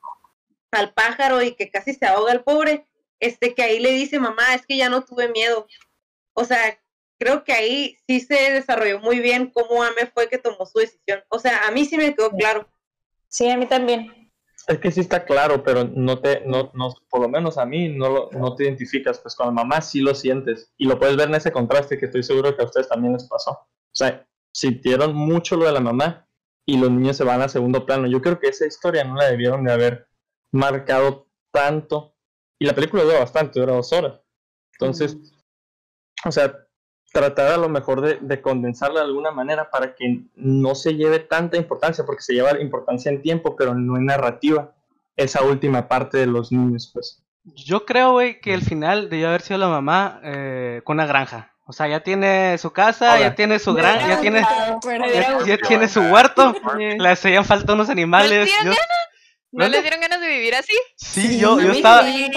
al 0.72 0.92
pájaro 0.94 1.42
y 1.44 1.54
que 1.54 1.70
casi 1.70 1.94
se 1.94 2.08
ahoga 2.08 2.32
el 2.32 2.44
pobre, 2.44 2.88
este 3.20 3.54
que 3.54 3.62
ahí 3.62 3.80
le 3.80 3.92
dice, 3.92 4.20
mamá, 4.20 4.56
es 4.56 4.66
que 4.66 4.76
ya 4.76 4.90
no 4.90 5.04
tuve 5.04 5.30
miedo. 5.30 5.68
O 6.34 6.46
sea, 6.46 6.80
creo 7.20 7.44
que 7.44 7.54
ahí 7.54 7.98
sí 8.08 8.22
se 8.22 8.52
desarrolló 8.52 9.00
muy 9.00 9.20
bien 9.20 9.52
cómo 9.52 9.84
Ame 9.84 10.08
fue 10.12 10.30
que 10.30 10.40
tomó 10.40 10.66
su 10.66 10.80
decisión. 10.80 11.24
O 11.30 11.38
sea, 11.38 11.68
a 11.68 11.72
mí 11.72 11.86
sí 11.86 11.96
me 11.96 12.16
quedó 12.16 12.32
claro. 12.32 12.68
Sí, 13.28 13.48
a 13.50 13.58
mí 13.58 13.68
también. 13.68 14.23
Es 14.68 14.80
que 14.80 14.92
sí 14.92 15.02
está 15.02 15.26
claro, 15.26 15.64
pero 15.64 15.84
no 15.84 16.20
te, 16.20 16.42
no, 16.46 16.72
no, 16.74 16.94
por 17.10 17.22
lo 17.22 17.28
menos 17.30 17.58
a 17.58 17.66
mí 17.66 17.90
no, 17.90 18.10
lo- 18.10 18.30
no 18.32 18.56
te 18.56 18.64
identificas, 18.64 19.20
pues 19.20 19.36
con 19.36 19.48
la 19.48 19.52
mamá 19.52 19.82
sí 19.82 20.00
lo 20.00 20.16
sientes 20.16 20.72
y 20.78 20.86
lo 20.86 20.98
puedes 20.98 21.18
ver 21.18 21.28
en 21.30 21.36
ese 21.36 21.52
contraste 21.52 21.98
que 21.98 22.06
estoy 22.06 22.24
seguro 22.24 22.56
que 22.56 22.62
a 22.62 22.66
ustedes 22.66 22.88
también 22.88 23.14
les 23.14 23.28
pasó. 23.28 23.52
O 23.52 23.96
sea, 23.96 24.26
sintieron 24.54 25.14
mucho 25.16 25.58
lo 25.58 25.66
de 25.66 25.74
la 25.74 25.82
mamá 25.82 26.28
y 26.66 26.78
los 26.78 26.90
niños 26.92 27.18
se 27.18 27.26
van 27.26 27.42
a 27.42 27.50
segundo 27.50 27.86
plano. 27.86 28.08
Yo 28.08 28.22
creo 28.22 28.40
que 28.40 28.48
esa 28.48 28.66
historia 28.66 29.04
no 29.04 29.16
la 29.16 29.26
debieron 29.30 29.66
de 29.66 29.74
haber 29.74 30.08
marcado 30.54 31.28
tanto 31.52 32.16
y 32.58 32.66
la 32.66 32.74
película 32.74 33.04
dura 33.04 33.20
bastante, 33.20 33.60
dura 33.60 33.74
dos 33.74 33.92
horas. 33.92 34.22
Entonces, 34.80 35.18
o 36.26 36.32
sea, 36.32 36.56
tratar 37.14 37.52
a 37.54 37.58
lo 37.58 37.70
mejor 37.70 38.02
de, 38.02 38.18
de 38.20 38.42
condensarla 38.42 39.00
de 39.02 39.06
alguna 39.06 39.32
manera 39.32 39.70
para 39.70 39.96
que 39.96 40.24
no 40.36 40.76
se 40.76 40.96
lleve 40.96 41.20
tanta 41.20 41.56
importancia, 41.58 42.04
porque 42.06 42.24
se 42.24 42.34
lleva 42.34 42.60
importancia 42.60 43.10
en 43.12 43.22
tiempo, 43.22 43.56
pero 43.56 43.76
no 43.76 43.96
en 43.98 44.08
narrativa, 44.08 44.72
esa 45.16 45.44
última 45.44 45.88
parte 45.88 46.18
de 46.18 46.26
los 46.26 46.52
niños, 46.52 46.90
pues. 46.92 47.24
Yo 47.46 47.86
creo, 47.86 48.14
güey, 48.14 48.42
que 48.42 48.54
el 48.54 48.62
final 48.64 49.10
debió 49.10 49.28
haber 49.30 49.42
sido 49.42 49.60
la 49.60 49.68
mamá 49.68 50.20
eh, 50.24 50.82
con 50.84 50.96
una 50.98 51.06
granja. 51.06 51.52
O 51.66 51.72
sea, 51.72 51.88
ya 51.88 52.02
tiene 52.02 52.58
su 52.58 52.72
casa, 52.72 53.20
ya 53.20 53.36
tiene 53.36 53.58
su 53.60 53.74
granja, 53.74 54.08
ya 54.08 54.20
tiene, 54.22 54.42
ya, 54.42 55.46
ya 55.46 55.58
tiene 55.58 55.88
su 55.88 56.02
huerto. 56.02 56.54
Le 56.78 57.08
hacían 57.10 57.46
falta 57.46 57.74
unos 57.74 57.90
animales. 57.90 58.50
¿No 58.66 58.72
Yo- 58.72 58.78
¿No 59.54 59.68
les 59.68 59.82
dieron 59.82 60.02
ganas 60.02 60.20
de 60.20 60.28
vivir 60.28 60.56
así? 60.56 60.74
sí, 60.98 61.40
yo, 61.40 61.54
A 61.58 61.62
yo 61.62 61.70
mí 61.70 61.78
estaba. 61.78 62.04
sí. 62.04 62.32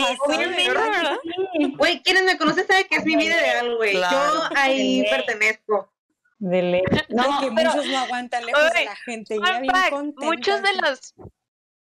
Güey, 1.76 2.02
quienes 2.02 2.24
me 2.24 2.38
conocen 2.38 2.66
saben 2.66 2.86
que 2.88 2.96
es 2.96 3.04
mi 3.04 3.16
vida 3.16 3.40
ideal, 3.40 3.76
güey. 3.76 3.92
Claro. 3.92 4.34
Yo 4.34 4.48
ahí 4.56 5.04
pertenezco. 5.10 5.92
De 6.38 6.62
ley. 6.62 6.82
No, 7.08 7.22
No, 7.30 7.40
que 7.40 7.50
pero 7.56 7.70
muchos 7.70 7.86
no 7.86 7.98
aguantan 7.98 8.44
lejos 8.44 8.72
de 8.74 8.84
la 8.84 8.96
gente. 8.96 9.36
Fun 9.36 9.44
Ya 9.46 9.60
bien 9.60 9.74
fact, 9.74 9.90
contentas. 9.90 10.24
muchos 10.24 10.62
de 10.62 10.72
los 10.74 11.14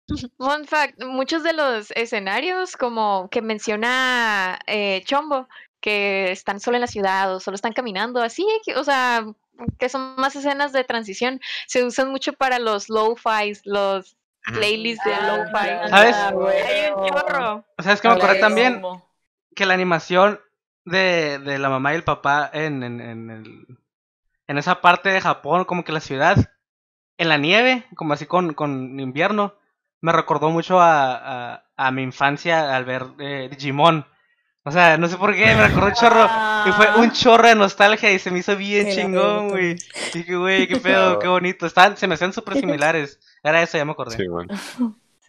Fun 0.37 0.65
fact, 0.65 1.03
muchos 1.03 1.43
de 1.43 1.53
los 1.53 1.91
escenarios 1.91 2.75
como 2.75 3.29
que 3.29 3.41
menciona 3.41 4.59
eh, 4.65 5.03
Chombo, 5.05 5.47
que 5.79 6.31
están 6.31 6.59
solo 6.59 6.77
en 6.77 6.81
la 6.81 6.87
ciudad 6.87 7.33
o 7.35 7.39
solo 7.39 7.55
están 7.55 7.73
caminando, 7.73 8.21
así, 8.21 8.45
o 8.75 8.83
sea, 8.83 9.23
que 9.79 9.87
son 9.89 10.15
más 10.17 10.35
escenas 10.35 10.73
de 10.73 10.83
transición, 10.83 11.39
se 11.67 11.83
usan 11.85 12.09
mucho 12.09 12.33
para 12.33 12.59
los 12.59 12.89
lo-fis, 12.89 13.61
los 13.63 14.17
playlists 14.45 15.05
de 15.05 15.13
Ah, 15.13 15.37
lo-fi. 15.37 15.89
¿Sabes? 15.89 16.15
Hay 16.15 16.91
un 16.95 17.09
chorro. 17.09 17.65
O 17.77 17.83
sea, 17.83 17.93
es 17.93 18.01
que 18.01 18.07
me 18.07 18.13
acordé 18.15 18.35
también 18.39 18.81
que 19.55 19.65
la 19.65 19.73
animación 19.73 20.39
de, 20.85 21.39
de 21.39 21.59
la 21.59 21.69
mamá 21.69 21.93
y 21.93 21.95
el 21.97 22.03
papá 22.03 22.49
en, 22.53 22.83
en, 22.83 23.01
en, 23.01 23.29
el- 23.29 23.67
en 24.47 24.57
esa 24.57 24.81
parte 24.81 25.09
de 25.09 25.21
Japón, 25.21 25.65
como 25.65 25.83
que 25.83 25.91
la 25.91 25.99
ciudad, 26.01 26.37
en 27.17 27.29
la 27.29 27.37
nieve, 27.37 27.85
como 27.95 28.13
así 28.13 28.25
con, 28.25 28.53
con 28.53 28.99
invierno, 28.99 29.55
me 30.01 30.11
recordó 30.11 30.49
mucho 30.49 30.81
a, 30.81 31.53
a, 31.55 31.63
a 31.77 31.91
mi 31.91 32.03
infancia 32.03 32.75
al 32.75 32.85
ver 32.85 33.05
eh, 33.19 33.49
Digimon. 33.51 34.05
O 34.63 34.71
sea, 34.71 34.97
no 34.97 35.07
sé 35.07 35.17
por 35.17 35.35
qué, 35.35 35.45
me 35.45 35.67
recordó 35.67 35.87
un 35.87 35.93
chorro. 35.93 36.29
Y 36.67 36.71
fue 36.73 36.95
un 36.97 37.11
chorro 37.11 37.47
de 37.47 37.55
nostalgia 37.55 38.11
y 38.11 38.19
se 38.19 38.29
me 38.29 38.39
hizo 38.39 38.55
bien 38.55 38.85
Qué 38.85 38.95
chingón, 38.95 39.49
güey. 39.49 39.75
Dije, 40.13 40.35
güey, 40.35 40.67
qué 40.67 40.77
pedo, 40.77 41.17
qué 41.17 41.27
bonito. 41.27 41.65
Están, 41.65 41.97
se 41.97 42.07
me 42.07 42.13
hacían 42.13 42.33
súper 42.33 42.55
similares. 42.59 43.19
Era 43.43 43.63
eso, 43.63 43.77
ya 43.77 43.85
me 43.85 43.93
acordé. 43.93 44.17
Sí, 44.17 44.27
bueno. 44.27 44.53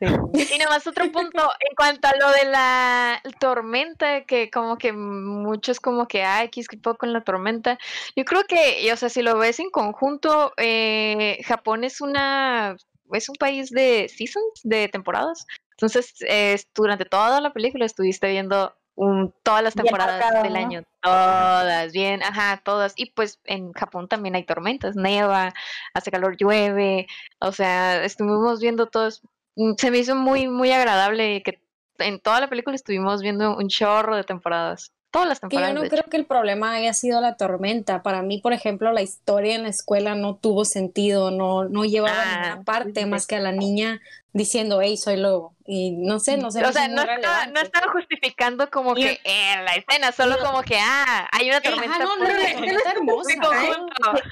Y 0.02 0.58
nomás 0.58 0.86
otro 0.86 1.10
punto, 1.12 1.48
en 1.60 1.76
cuanto 1.76 2.08
a 2.08 2.12
lo 2.18 2.30
de 2.32 2.44
la 2.46 3.22
tormenta, 3.38 4.24
que 4.24 4.50
como 4.50 4.76
que 4.76 4.92
muchos 4.92 5.78
como 5.78 6.08
que, 6.08 6.24
ay, 6.24 6.48
qué 6.48 6.62
poco 6.82 6.98
con 6.98 7.12
la 7.12 7.22
tormenta. 7.22 7.78
Yo 8.16 8.24
creo 8.24 8.42
que, 8.44 8.82
y, 8.82 8.90
o 8.90 8.96
sea, 8.96 9.08
si 9.08 9.22
lo 9.22 9.38
ves 9.38 9.60
en 9.60 9.70
conjunto, 9.70 10.52
eh, 10.56 11.38
Japón 11.44 11.84
es 11.84 12.00
una, 12.00 12.76
es 13.12 13.28
un 13.28 13.36
país 13.36 13.70
de 13.70 14.10
seasons, 14.14 14.60
de 14.64 14.88
temporadas. 14.88 15.46
Entonces, 15.70 16.14
eh, 16.28 16.60
durante 16.74 17.04
toda 17.04 17.40
la 17.40 17.52
película 17.52 17.86
estuviste 17.86 18.28
viendo 18.28 18.74
un, 19.02 19.34
todas 19.42 19.62
las 19.62 19.74
temporadas 19.74 20.20
marcado, 20.20 20.44
del 20.44 20.52
¿no? 20.52 20.58
año, 20.58 20.82
todas, 21.02 21.92
bien, 21.92 22.22
ajá, 22.22 22.60
todas. 22.64 22.94
Y 22.96 23.06
pues 23.06 23.40
en 23.44 23.72
Japón 23.72 24.08
también 24.08 24.34
hay 24.34 24.44
tormentas, 24.44 24.96
neva, 24.96 25.52
hace 25.94 26.10
calor, 26.10 26.36
llueve, 26.36 27.06
o 27.40 27.52
sea, 27.52 28.04
estuvimos 28.04 28.60
viendo 28.60 28.86
todos, 28.86 29.22
mm, 29.56 29.72
se 29.76 29.90
me 29.90 29.98
hizo 29.98 30.14
muy, 30.14 30.48
muy 30.48 30.70
agradable 30.70 31.42
que 31.42 31.60
en 31.98 32.20
toda 32.20 32.40
la 32.40 32.48
película 32.48 32.76
estuvimos 32.76 33.22
viendo 33.22 33.56
un 33.56 33.68
chorro 33.68 34.16
de 34.16 34.24
temporadas, 34.24 34.92
todas 35.12 35.28
las 35.28 35.38
Que 35.38 35.44
yo 35.44 35.48
temporadas. 35.50 35.74
no 35.84 35.88
creo 35.88 36.04
que 36.10 36.16
el 36.16 36.24
problema 36.26 36.72
haya 36.74 36.92
sido 36.94 37.20
la 37.20 37.36
tormenta. 37.36 38.02
Para 38.02 38.22
mí, 38.22 38.38
por 38.38 38.52
ejemplo, 38.52 38.90
la 38.92 39.02
historia 39.02 39.54
en 39.54 39.62
la 39.62 39.68
escuela 39.68 40.16
no 40.16 40.34
tuvo 40.34 40.64
sentido, 40.64 41.30
no, 41.30 41.64
no 41.68 41.84
llevaba 41.84 42.20
a 42.20 42.22
Ah, 42.32 42.42
ninguna 42.46 42.64
parte 42.64 43.06
más 43.06 43.26
que 43.28 43.36
a 43.36 43.40
la 43.40 43.52
niña 43.52 44.00
diciendo, 44.32 44.80
hey, 44.82 44.96
soy 44.96 45.18
lobo. 45.18 45.54
Y 45.66 45.92
no 45.92 46.18
sé, 46.18 46.38
no 46.38 46.50
sé. 46.50 46.64
o 46.64 46.72
sea, 46.72 46.88
no 46.88 47.02
estaba, 47.02 47.46
no 47.46 47.60
estaba 47.60 47.92
justificando 47.92 48.68
como 48.70 48.96
Y- 48.96 49.02
que 49.04 49.20
en 49.24 49.64
la 49.64 49.74
escena, 49.74 50.10
solo 50.10 50.38
como 50.38 50.62
que, 50.62 50.78
ah, 50.80 51.28
hay 51.30 51.48
una 51.50 51.60
tormenta. 51.60 51.98
no, 51.98 52.16
no, 52.16 52.24
por 52.24 52.28
la 52.28 52.34
tormenta 52.54 52.76
está 52.78 52.92
hermosa. 52.92 53.32
¿eh? 53.32 53.36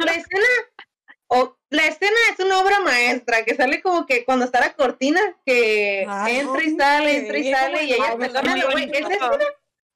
La 0.00 0.12
escena, 0.12 0.46
o, 1.28 1.56
la 1.68 1.84
escena 1.84 2.16
es 2.32 2.44
una 2.44 2.58
obra 2.60 2.80
maestra 2.80 3.44
que 3.44 3.54
sale 3.54 3.80
como 3.82 4.06
que 4.06 4.24
cuando 4.24 4.46
está 4.46 4.58
la 4.60 4.72
cortina, 4.72 5.20
que 5.46 6.04
Ay, 6.08 6.38
entra 6.38 6.62
y 6.64 6.76
sale, 6.76 7.16
entra 7.18 7.38
y 7.38 7.52
sale, 7.52 7.84
y 7.84 7.92
ella 7.92 8.14
güey, 8.14 8.30
bonito. 8.30 8.98
Esa 8.98 9.08
escena, 9.14 9.44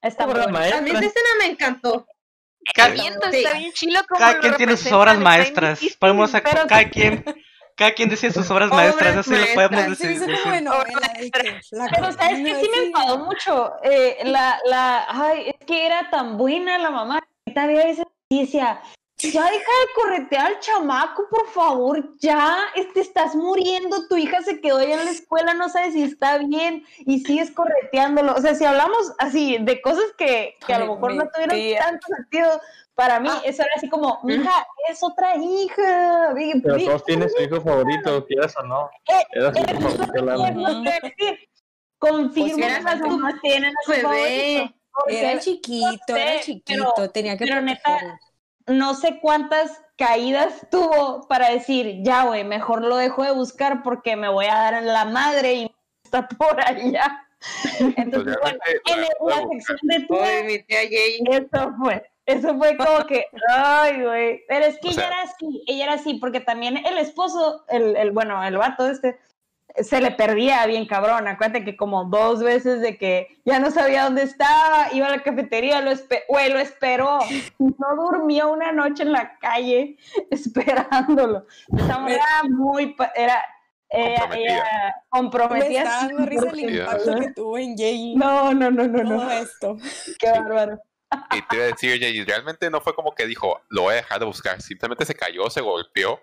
Está 0.04 0.26
muy 0.26 0.34
Obra 0.34 0.44
bonito. 0.46 0.76
a 0.76 0.80
mí 0.80 0.90
esa 0.90 1.00
maestra. 1.00 1.06
escena 1.06 1.28
me 1.40 1.46
encantó. 1.46 2.06
Cada, 2.74 2.88
Viento, 2.90 3.30
Sí. 3.30 3.36
está 3.38 3.58
bien 3.58 3.72
chilo 3.72 4.00
como 4.08 4.18
cada 4.18 4.38
quien 4.38 4.56
tiene 4.56 4.76
sus 4.76 4.92
obras 4.92 5.18
maestras. 5.18 5.80
Podemos 5.98 6.30
sacar- 6.30 6.54
pero- 6.54 6.66
cada 6.66 6.88
quien, 6.88 7.24
cada 7.76 7.92
quien 7.92 8.08
decía 8.08 8.30
sus 8.30 8.50
obras 8.50 8.70
Obras 8.70 8.96
maestras, 8.96 9.16
así 9.18 9.30
lo 9.36 9.46
podemos 9.54 9.98
decir. 9.98 10.20
la 11.70 11.88
Pero 11.94 12.12
sabes 12.12 12.38
que 12.44 12.54
sí 12.60 12.70
me 12.70 12.86
enfadó 12.86 13.18
mucho. 13.18 13.72
Eh, 13.82 14.18
la, 14.24 14.58
la, 14.66 15.06
ay, 15.08 15.48
es 15.50 15.66
que 15.66 15.86
era 15.86 16.08
tan 16.10 16.36
buena 16.38 16.78
la 16.78 16.90
mamá. 16.90 17.20
Ahorita 17.46 17.62
había 17.64 17.84
veces 17.84 18.06
y 18.28 18.42
decía, 18.42 18.80
ya 19.32 19.44
deja 19.44 19.54
de 19.56 19.92
corretear 19.94 20.46
al 20.46 20.60
chamaco, 20.60 21.26
por 21.30 21.46
favor, 21.48 22.16
ya, 22.18 22.56
te 22.92 23.00
estás 23.00 23.34
muriendo, 23.34 24.06
tu 24.08 24.16
hija 24.16 24.42
se 24.42 24.60
quedó 24.60 24.80
ya 24.82 24.94
en 24.98 25.04
la 25.04 25.10
escuela, 25.10 25.54
no 25.54 25.68
sabes 25.68 25.92
si 25.94 26.02
está 26.02 26.38
bien 26.38 26.84
y 26.98 27.20
sigues 27.20 27.50
correteándolo. 27.50 28.34
O 28.34 28.40
sea, 28.40 28.54
si 28.54 28.64
hablamos 28.64 29.12
así 29.18 29.58
de 29.60 29.80
cosas 29.82 30.04
que, 30.18 30.54
que 30.66 30.74
a 30.74 30.78
lo 30.80 30.94
mejor 30.94 31.14
no 31.14 31.24
tuvieron 31.28 31.56
tía. 31.56 31.78
tanto 31.80 32.06
sentido, 32.16 32.60
para 32.94 33.18
mí 33.20 33.28
Ah. 33.30 33.42
eso 33.44 33.62
era 33.62 33.72
así 33.76 33.88
como, 33.88 34.20
hija, 34.28 34.66
es 34.88 35.02
otra 35.02 35.36
hija. 35.36 36.32
Pero 36.62 36.76
vi- 36.76 36.84
todos 36.86 37.04
tienen 37.04 37.28
su 37.30 37.42
hijo 37.42 37.60
favorito, 37.60 38.24
quieras 38.28 38.54
o 38.56 38.62
no. 38.62 38.88
Eh, 39.08 39.24
Era 39.32 39.52
su 39.52 39.58
eh, 39.58 39.66
hijo 39.70 39.80
favorito, 39.90 40.24
Lalo. 40.24 40.46
es 40.46 40.54
lo 40.56 40.64
que 40.66 40.70
iba 40.80 40.90
a 40.94 41.00
decir. 41.00 41.48
Confirmo 41.98 42.56
Pues 42.58 42.66
que 42.66 42.82
las 43.20 43.40
tienen 43.40 43.72
a 43.74 43.82
su 43.84 43.90
bebé. 43.90 44.74
Era 45.08 45.40
chiquito, 45.40 45.88
no 46.08 46.14
sé, 46.14 46.22
era 46.22 46.40
chiquito, 46.40 46.92
pero- 46.96 47.10
tenía 47.10 47.36
que 47.36 47.46
pero 47.46 47.60
neta. 47.62 47.98
No 48.66 48.94
sé 48.94 49.18
cuántas 49.20 49.80
caídas 49.96 50.66
tuvo 50.70 51.26
para 51.28 51.50
decir, 51.50 51.98
ya, 52.02 52.24
güey, 52.24 52.44
mejor 52.44 52.82
lo 52.82 52.96
dejo 52.96 53.22
de 53.22 53.32
buscar 53.32 53.82
porque 53.82 54.16
me 54.16 54.28
voy 54.28 54.46
a 54.46 54.54
dar 54.54 54.74
en 54.74 54.86
la 54.86 55.04
madre 55.04 55.54
y 55.54 55.74
está 56.04 56.26
por 56.28 56.60
allá. 56.60 57.20
Entonces, 57.96 58.36
bueno, 58.40 58.58
realmente 58.86 59.18
en 59.26 59.58
la 59.58 59.64
sección 59.64 60.46
de 60.46 60.64
tía 60.66 60.82
eso 61.38 61.72
fue, 61.78 62.10
eso 62.26 62.56
fue 62.56 62.76
como 62.76 63.04
que, 63.06 63.26
ay, 63.50 64.02
güey. 64.02 64.42
Pero 64.48 64.64
es 64.66 64.78
que 64.80 64.88
O 64.88 64.90
ella 64.92 65.00
sea- 65.00 65.08
era 65.08 65.22
así, 65.22 65.62
ella 65.66 65.84
era 65.84 65.92
así, 65.94 66.14
porque 66.14 66.40
también 66.40 66.78
el 66.78 66.96
esposo, 66.98 67.64
el, 67.68 67.96
el 67.96 68.12
bueno, 68.12 68.42
el 68.44 68.56
vato 68.56 68.86
este, 68.86 69.18
se 69.76 70.00
le 70.00 70.10
perdía 70.12 70.64
bien 70.66 70.86
cabrón. 70.86 71.26
Acuérdate 71.26 71.64
que 71.64 71.76
como 71.76 72.04
dos 72.04 72.42
veces 72.42 72.80
de 72.80 72.96
que 72.96 73.40
ya 73.44 73.58
no 73.58 73.70
sabía 73.70 74.04
dónde 74.04 74.22
estaba, 74.22 74.92
iba 74.92 75.06
a 75.08 75.10
la 75.10 75.22
cafetería, 75.22 75.80
lo, 75.80 75.90
espe 75.90 76.24
güey, 76.28 76.52
lo 76.52 76.58
esperó. 76.58 77.18
No 77.58 77.96
durmió 77.96 78.52
una 78.52 78.72
noche 78.72 79.02
en 79.02 79.12
la 79.12 79.36
calle 79.38 79.96
esperándolo. 80.30 81.46
Esa 81.76 81.98
morra 81.98 82.14
era 82.14 82.42
muy, 82.48 82.94
era, 83.16 83.44
ella, 83.90 84.20
Comprometida. 84.20 84.52
ella 84.52 84.94
Me 85.12 85.20
comprometida. 85.20 85.82
está 85.82 86.06
dando 86.06 86.26
risa 86.26 86.46
el 86.50 86.56
100%. 86.56 86.70
impacto 86.78 87.20
que 87.20 87.32
tuvo 87.32 87.58
en 87.58 87.76
Jay. 87.76 88.14
No, 88.16 88.54
no, 88.54 88.70
no, 88.70 88.86
no, 88.86 89.02
todo 89.02 89.24
no. 89.24 89.30
esto. 89.30 89.76
Qué 90.18 90.30
bárbaro. 90.30 90.78
Y 91.32 91.42
te 91.42 91.56
iba 91.56 91.64
a 91.64 91.68
decir, 91.68 92.00
Jay, 92.00 92.24
realmente 92.24 92.70
no 92.70 92.80
fue 92.80 92.94
como 92.94 93.14
que 93.14 93.26
dijo, 93.26 93.60
lo 93.68 93.82
voy 93.82 93.92
a 93.92 93.96
dejar 93.96 94.18
de 94.20 94.26
buscar. 94.26 94.60
Simplemente 94.62 95.04
se 95.04 95.14
cayó, 95.14 95.48
se 95.50 95.60
golpeó 95.60 96.20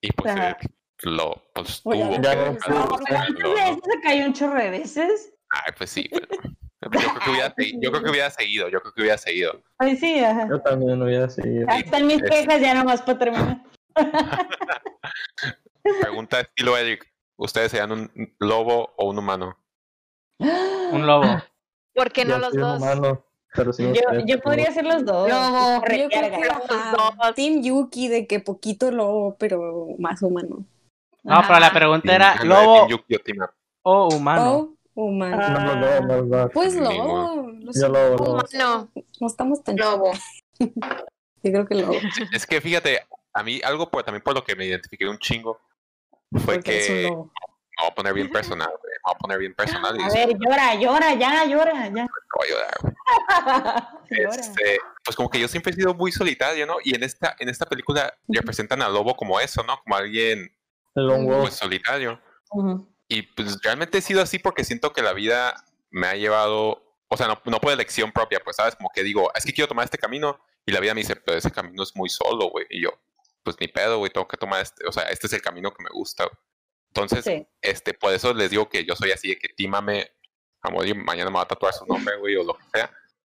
y 0.00 0.10
pues 0.12 0.34
Ajá. 0.34 0.56
Lo 1.02 1.42
pues, 1.54 1.80
Oye, 1.84 2.02
tuvo 2.04 2.22
ya 2.22 2.30
que 2.30 2.36
no 2.36 2.42
de. 2.44 2.52
No, 2.52 2.86
buscarlo, 2.86 2.88
¿cuántas 2.88 3.28
veces 3.54 3.76
¿no? 3.76 3.92
se 3.92 4.00
cayó 4.02 4.26
un 4.26 4.32
chorro 4.32 4.58
de 4.62 4.70
veces? 4.70 5.34
Ay, 5.50 5.72
pues 5.76 5.90
sí, 5.90 6.08
pero 6.10 6.26
yo 6.82 6.90
creo 6.90 7.20
que 7.24 7.30
hubiera, 7.30 7.54
segui- 7.54 7.78
yo 7.80 7.90
creo 7.90 8.02
que 8.04 8.10
hubiera 8.10 8.30
seguido, 8.30 8.68
yo 8.68 8.80
creo 8.80 8.92
que 8.94 9.00
hubiera 9.02 9.18
seguido. 9.18 9.62
Ay, 9.78 9.96
sí, 9.96 10.18
ajá. 10.20 10.46
Yo 10.48 10.60
también 10.60 10.98
lo 10.98 11.04
hubiera 11.06 11.28
seguido. 11.28 11.66
Ahí 11.68 11.82
están 11.82 12.06
mis 12.06 12.22
Es- 12.22 12.30
quejas 12.30 12.60
ya 12.60 12.74
nomás 12.74 13.02
para 13.02 13.18
terminar. 13.18 13.62
Pregunta 16.00 16.40
estilo 16.40 16.76
Eric, 16.76 17.12
¿ustedes 17.36 17.70
serían 17.72 17.92
un 17.92 18.10
lobo 18.38 18.94
o 18.96 19.10
un 19.10 19.18
humano? 19.18 19.56
Un 20.92 21.06
lobo. 21.06 21.42
¿Por 21.94 22.10
qué 22.12 22.24
no 22.24 22.32
Yo 22.34 22.38
los 22.38 22.52
dos? 22.54 22.76
humano, 22.78 23.24
pero 23.54 23.72
sí 23.72 23.82
me 23.82 23.94
Yo, 23.94 24.00
yo 24.26 24.40
podría 24.40 24.70
ser 24.72 24.84
los 24.84 25.04
dos. 25.04 25.28
Lobo. 25.28 25.76
Yo 25.76 25.82
creo 25.82 26.08
que 26.08 26.20
Recarga. 26.22 26.62
ajá, 26.68 27.32
Team 27.34 27.62
Yuki 27.62 28.08
de 28.08 28.26
que 28.26 28.40
poquito 28.40 28.90
lobo, 28.90 29.36
pero 29.38 29.88
más 29.98 30.22
humano. 30.22 30.64
No, 31.22 31.40
pero 31.46 31.60
la 31.60 31.72
pregunta 31.72 32.14
era 32.14 32.44
lobo 32.44 32.88
o 33.82 34.08
humano. 34.14 34.76
O 34.94 35.04
humano. 35.04 35.38
Ah. 35.40 35.48
No, 35.48 35.60
no, 35.60 36.00
no, 36.00 36.00
no, 36.00 36.22
no. 36.22 36.48
Pues 36.50 36.74
lobo. 36.74 37.42
no, 37.42 37.60
Yo 37.60 37.72
sé, 37.72 37.88
lobo, 37.88 38.16
lobo. 38.16 38.32
Humano. 38.32 38.90
no 39.20 39.26
estamos 39.26 39.62
tan 39.62 39.76
Lobo. 39.76 40.12
Yo 40.58 41.52
creo 41.52 41.66
que 41.66 41.74
lobo. 41.74 41.94
Es 42.32 42.46
que 42.46 42.60
fíjate, 42.60 43.00
a 43.32 43.42
mí 43.42 43.60
algo 43.64 43.90
por, 43.90 44.02
también 44.04 44.22
por 44.22 44.34
lo 44.34 44.44
que 44.44 44.54
me 44.54 44.66
identifiqué 44.66 45.08
un 45.08 45.18
chingo 45.18 45.60
fue 46.44 46.56
Porque 46.56 46.78
que 46.86 47.10
me 47.10 47.84
voy 47.84 47.90
a 47.90 47.94
poner 47.94 48.14
bien 48.14 48.30
personal, 48.30 48.68
güey, 48.68 48.92
me 48.92 49.00
voy 49.04 49.14
a 49.14 49.18
poner 49.18 49.38
bien 49.38 49.54
personal 49.54 49.98
y 49.98 50.02
A 50.02 50.08
ver, 50.08 50.36
llora, 50.38 50.74
llora, 50.74 51.14
ya, 51.14 51.44
llora, 51.44 51.88
ya. 51.88 52.06
voy 52.38 52.46
a 52.46 52.50
llorar, 52.50 52.74
güey. 52.82 52.94
Este, 54.12 54.78
pues 55.02 55.16
como 55.16 55.30
que 55.30 55.40
yo 55.40 55.48
siempre 55.48 55.72
he 55.72 55.74
sido 55.74 55.94
muy 55.94 56.12
solitario, 56.12 56.66
¿no? 56.66 56.76
Y 56.84 56.94
en 56.94 57.02
esta, 57.02 57.34
en 57.38 57.48
esta 57.48 57.64
película 57.64 58.12
representan 58.28 58.82
al 58.82 58.92
lobo 58.92 59.16
como 59.16 59.40
eso, 59.40 59.62
¿no? 59.62 59.80
Como 59.82 59.96
alguien 59.96 60.54
El 60.94 61.26
pues 61.26 61.54
solitario. 61.54 62.20
Y 63.08 63.22
pues 63.22 63.58
realmente 63.62 63.98
he 63.98 64.02
sido 64.02 64.22
así 64.22 64.38
porque 64.38 64.64
siento 64.64 64.92
que 64.92 65.02
la 65.02 65.12
vida 65.12 65.54
me 65.90 66.06
ha 66.06 66.14
llevado, 66.14 66.82
o 67.08 67.16
sea, 67.16 67.26
no, 67.28 67.40
no 67.44 67.60
por 67.60 67.72
elección 67.72 68.12
propia, 68.12 68.40
pues 68.42 68.56
sabes, 68.56 68.74
como 68.76 68.90
que 68.94 69.02
digo, 69.02 69.30
es 69.34 69.44
que 69.44 69.52
quiero 69.52 69.68
tomar 69.68 69.84
este 69.84 69.98
camino 69.98 70.38
y 70.64 70.72
la 70.72 70.80
vida 70.80 70.94
me 70.94 71.00
dice, 71.02 71.16
pero 71.16 71.36
ese 71.36 71.50
camino 71.50 71.82
es 71.82 71.94
muy 71.96 72.08
solo, 72.08 72.48
güey. 72.50 72.66
Y 72.70 72.82
yo, 72.82 72.90
pues 73.42 73.56
ni 73.60 73.68
pedo, 73.68 73.98
güey, 73.98 74.10
tengo 74.10 74.28
que 74.28 74.36
tomar 74.36 74.62
este, 74.62 74.86
o 74.86 74.92
sea, 74.92 75.04
este 75.04 75.26
es 75.26 75.32
el 75.34 75.42
camino 75.42 75.72
que 75.72 75.82
me 75.82 75.90
gusta. 75.90 76.24
güey. 76.24 76.36
Entonces, 76.88 77.24
Sí. 77.24 77.46
este, 77.60 77.94
por 77.94 78.12
eso 78.12 78.32
les 78.34 78.50
digo 78.50 78.68
que 78.68 78.84
yo 78.84 78.94
soy 78.94 79.12
así 79.12 79.28
de 79.28 79.38
que 79.38 79.48
tímame 79.48 80.10
a 80.62 80.70
morir, 80.70 80.94
mañana 80.94 81.30
me 81.30 81.36
va 81.36 81.42
a 81.42 81.48
tatuar 81.48 81.72
su 81.72 81.84
nombre, 81.86 82.16
güey, 82.18 82.36
o 82.36 82.44
lo 82.44 82.54
que 82.54 82.64
sea. 82.72 82.90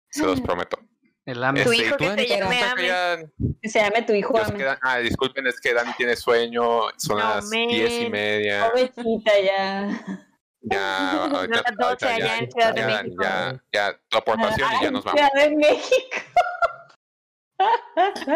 Se 0.08 0.24
los 0.26 0.40
prometo. 0.40 0.78
El 1.26 1.44
ame. 1.44 1.62
Tu 1.64 1.70
Este, 1.72 1.82
¿y 1.82 1.86
hijo 1.86 1.96
tú, 1.96 2.04
que 2.04 2.08
Dani, 2.10 2.22
te 2.22 2.28
qué 2.28 2.38
llame? 2.40 2.62
Ame. 2.62 2.86
Ya- 2.86 3.16
Que 3.62 3.68
se 3.68 3.78
llame 3.80 4.02
tu 4.02 4.12
hijo, 4.14 4.38
ame. 4.38 4.56
que 4.56 4.64
Dan- 4.64 4.78
ah, 4.82 4.98
disculpen, 4.98 5.46
es 5.46 5.60
que 5.60 5.74
Dani 5.74 5.92
tiene 5.94 6.16
sueño, 6.16 6.62
son 6.96 7.18
No, 7.18 7.28
las 7.28 7.50
diez 7.50 7.92
y 8.02 8.08
media. 8.10 8.68
Pobrecita, 8.70 9.32
ya. 9.40 10.26
Ya, 10.62 11.24
ahorita, 11.24 11.62
doce 11.78 11.84
ahorita 11.84 12.08
allá 12.14 12.18
ya, 12.26 12.38
en 12.38 12.50
Ciudad 12.50 12.74
de 12.74 12.80
ya, 12.80 12.86
México. 13.02 13.22
ya, 13.24 13.62
ya, 13.72 14.00
tu 14.08 14.18
aportación 14.18 14.68
y 14.78 14.82
ya 14.84 14.90
nos 14.90 15.06
Ay, 15.06 15.12
vamos. 15.14 15.30
Ciudad 15.30 15.48
de 15.48 15.56
México. 15.56 16.16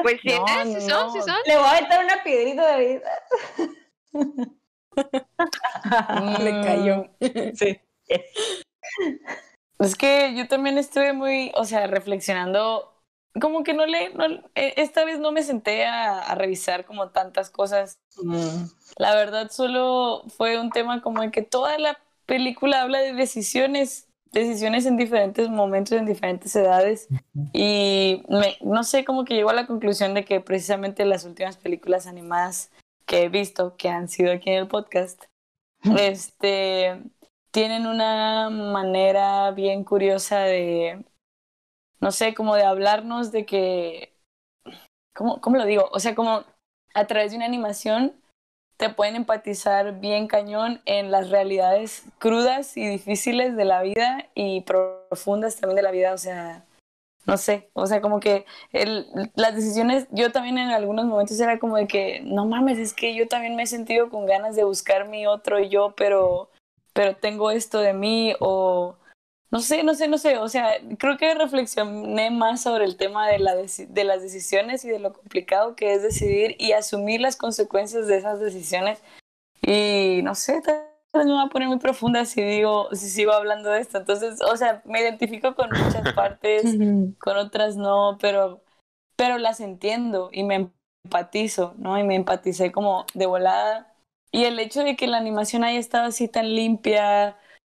Pues 0.03 0.20
sí, 0.22 0.28
No, 0.39 0.47
sí 0.64 0.72
son, 0.89 1.12
sí 1.12 1.18
no. 1.18 1.24
son. 1.24 1.35
Le 1.47 1.57
voy 1.57 1.66
a 1.68 1.80
meter 1.80 2.05
una 2.05 2.22
piedrita 2.22 2.76
de 2.76 2.87
vida. 2.87 3.11
Le 6.41 6.51
cayó. 6.62 7.11
Sí. 7.55 7.80
Es 9.85 9.97
que 9.97 10.35
yo 10.35 10.49
también 10.49 10.78
estuve 10.78 11.12
muy, 11.12 11.53
o 11.55 11.64
sea, 11.64 11.87
reflexionando, 11.87 12.91
como 13.39 13.64
que 13.64 13.74
no 13.74 13.85
le, 13.85 14.14
no, 14.14 14.24
eh, 14.55 14.74
esta 14.76 15.05
vez 15.05 15.18
no 15.18 15.30
me 15.30 15.43
senté 15.43 15.85
a, 15.85 16.20
a 16.20 16.35
revisar 16.35 16.87
como 16.87 17.11
tantas 17.11 17.51
cosas. 17.51 17.99
La 18.97 19.14
verdad 19.14 19.51
solo 19.51 20.24
fue 20.37 20.59
un 20.59 20.70
tema 20.70 21.03
como 21.03 21.20
de 21.20 21.30
que 21.30 21.43
toda 21.43 21.78
la 21.78 21.99
película 22.24 22.80
habla 22.80 23.01
de 23.01 23.12
decisiones, 23.12 24.09
decisiones 24.32 24.87
en 24.87 24.97
diferentes 24.97 25.51
momentos, 25.51 25.99
en 25.99 26.07
diferentes 26.07 26.57
edades. 26.57 27.09
Y 27.53 28.22
me, 28.28 28.57
no 28.62 28.85
sé, 28.85 29.05
como 29.05 29.26
que 29.26 29.35
llegó 29.35 29.51
a 29.51 29.55
la 29.55 29.66
conclusión 29.66 30.14
de 30.14 30.24
que 30.24 30.41
precisamente 30.41 31.05
las 31.05 31.24
últimas 31.24 31.59
películas 31.59 32.07
animadas 32.07 32.70
que 33.05 33.24
he 33.24 33.28
visto, 33.28 33.76
que 33.76 33.91
han 33.91 34.09
sido 34.09 34.32
aquí 34.32 34.49
en 34.49 34.62
el 34.62 34.68
podcast, 34.68 35.24
este, 35.99 37.03
tienen 37.55 37.87
una 37.87 38.51
manera 38.51 39.53
bien 39.53 39.85
curiosa 39.85 40.41
de, 40.41 41.05
no 42.01 42.11
sé, 42.11 42.35
como 42.35 42.57
de 42.57 42.65
hablarnos 42.65 43.31
de 43.31 43.47
que, 43.47 44.13
¿cómo, 45.15 45.41
cómo 45.41 45.57
lo 45.57 45.65
digo? 45.65 45.89
O 45.93 46.01
sea, 46.01 46.17
como 46.17 46.43
a 46.95 47.07
través 47.07 47.31
de 47.31 47.37
una 47.37 47.47
animación 47.47 48.21
te 48.77 48.91
pueden 48.91 49.15
empatizar 49.15 50.01
bien 50.01 50.27
cañón 50.27 50.83
en 50.85 51.13
las 51.13 51.31
realidades 51.31 52.03
crudas 52.19 52.77
y 52.77 52.89
difíciles 52.89 53.55
de 53.55 53.65
la 53.65 53.83
vida 53.83 54.29
y 54.35 54.63
profundas 54.63 55.55
también 55.55 55.77
de 55.77 55.83
la 55.83 55.93
vida, 55.93 56.13
o 56.13 56.19
sea, 56.19 56.65
no 57.25 57.37
sé, 57.37 57.71
o 57.75 57.87
sea, 57.87 58.01
como 58.01 58.19
que 58.19 58.47
el, 58.73 59.07
las 59.37 59.55
decisiones, 59.55 60.09
yo 60.11 60.33
también 60.33 60.59
en 60.59 60.71
algunos 60.71 61.07
momentos 61.07 61.39
era 61.39 61.61
como 61.61 61.77
de 61.77 61.87
que, 61.87 62.21
no 62.23 62.47
mames, 62.47 62.79
es 62.79 62.95
que 62.95 63.15
yo 63.15 63.29
también 63.29 63.55
me 63.55 63.63
he 63.63 63.67
sentido 63.67 64.11
con 64.11 64.27
ganas 64.27 64.57
de 64.57 64.65
buscar 64.65 65.07
mi 65.07 65.25
otro 65.29 65.61
yo, 65.61 65.95
pero, 65.97 66.51
pero 66.95 67.17
tengo 67.17 67.51
esto 67.51 67.81
de 67.81 67.93
mí 67.93 68.35
o... 68.41 68.97
No 69.51 69.61
sé, 69.61 69.85
no 69.85 69.95
sé, 69.95 70.09
no 70.09 70.19
sé. 70.19 70.39
O 70.39 70.49
sea, 70.49 70.73
creo 70.99 71.17
que 71.17 71.33
reflexioné 71.35 72.31
más 72.31 72.63
sobre 72.63 72.87
el 72.87 72.97
tema 72.97 73.29
de, 73.29 73.39
la 73.39 73.55
de 73.55 74.05
las 74.05 74.21
decisiones 74.21 74.85
y 74.85 74.89
de 74.89 74.99
lo 74.99 75.13
complicado 75.13 75.77
que 75.77 75.95
es 75.95 76.03
decidir 76.03 76.57
y 76.59 76.73
asumir 76.73 77.21
las 77.21 77.37
consecuencias 77.37 78.09
de 78.09 78.17
esas 78.17 78.41
decisiones. 78.41 79.01
Y 79.63 80.23
no 80.25 80.35
sé, 80.35 80.61
tal 80.61 80.89
vez 81.15 81.27
me 81.27 81.33
va 81.33 81.45
a 81.45 81.49
poner 81.49 81.69
muy 81.69 81.79
profunda 81.79 82.25
si 82.25 82.43
digo, 82.43 82.89
si 82.93 83.09
sigo 83.09 83.33
hablando 83.33 83.71
de 83.71 83.81
esto. 83.81 83.99
Entonces, 83.99 84.41
o 84.43 84.57
sea, 84.57 84.83
me 84.85 85.01
identifico 85.01 85.55
con 85.55 85.71
muchas 85.71 86.13
partes, 86.15 86.65
con 87.19 87.37
otras 87.37 87.77
no, 87.77 88.19
pero, 88.21 88.65
pero 89.15 89.39
las 89.39 89.61
entiendo 89.61 90.31
y 90.33 90.43
me 90.43 90.71
empatizo, 91.05 91.75
¿no? 91.79 91.99
Y 91.99 92.03
me 92.03 92.17
empaticé 92.17 92.73
como 92.73 93.07
de 93.15 93.27
volada. 93.27 93.94
Y 94.35 94.45
el 94.47 94.59
hecho 94.59 94.82
de 94.82 94.97
que 94.97 95.07
la 95.07 95.18
animación 95.18 95.62
haya 95.64 95.78
estado 95.78 96.07
así 96.07 96.26
tan 96.28 96.55
limpia, 96.57 97.37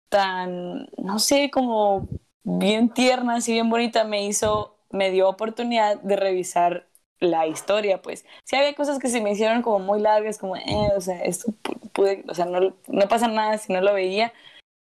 tan, 0.10 0.88
no 0.98 1.20
sé, 1.20 1.52
como 1.52 2.08
bien 2.44 2.90
tierna, 2.90 3.36
así 3.36 3.54
bien 3.54 3.70
bonita, 3.70 4.06
me 4.06 4.26
hizo, 4.26 4.76
me 4.90 5.12
dio 5.12 5.30
oportunidad 5.30 6.02
de 6.02 6.16
revisar 6.16 6.88
la 7.20 7.46
historia, 7.48 8.02
pues. 8.02 8.26
Sí 8.44 8.56
había 8.56 8.74
cosas 8.76 8.98
que 9.00 9.08
se 9.10 9.22
me 9.22 9.32
hicieron 9.34 9.62
como 9.62 9.80
muy 9.80 10.00
largas, 10.02 10.40
como, 10.40 10.56
eh, 10.56 10.92
o 10.96 11.02
sea, 11.02 11.22
esto 11.24 11.54
pu- 11.64 11.92
pude, 11.92 12.26
o 12.28 12.34
sea, 12.34 12.46
no, 12.46 12.76
no 12.88 13.08
pasa 13.08 13.28
nada 13.28 13.60
si 13.60 13.72
no 13.74 13.82
lo 13.82 13.94
veía, 13.94 14.34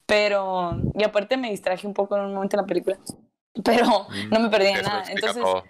pero, 0.07 0.77
y 0.95 1.03
aparte 1.03 1.37
me 1.37 1.51
distraje 1.51 1.87
un 1.87 1.93
poco 1.93 2.17
en 2.17 2.23
un 2.23 2.33
momento 2.35 2.57
en 2.57 2.61
la 2.63 2.67
película, 2.67 2.99
pero 3.63 3.85
no 4.31 4.39
me 4.41 4.49
perdí 4.49 4.67
en 4.69 4.77
Eso 4.77 4.89
nada. 4.89 5.03
Entonces, 5.11 5.43
todo. 5.43 5.63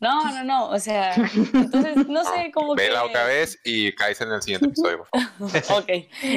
No, 0.00 0.24
no, 0.32 0.44
no, 0.44 0.68
o 0.70 0.78
sea, 0.78 1.14
entonces, 1.54 2.06
no 2.06 2.22
sé, 2.24 2.52
como 2.52 2.76
que... 2.76 2.82
Vela 2.84 3.04
otra 3.04 3.24
vez 3.24 3.58
y 3.64 3.92
caes 3.94 4.20
en 4.20 4.30
el 4.30 4.40
siguiente 4.42 4.66
episodio. 4.68 4.98
por 4.98 5.50
favor. 5.50 5.82
ok, 5.82 5.88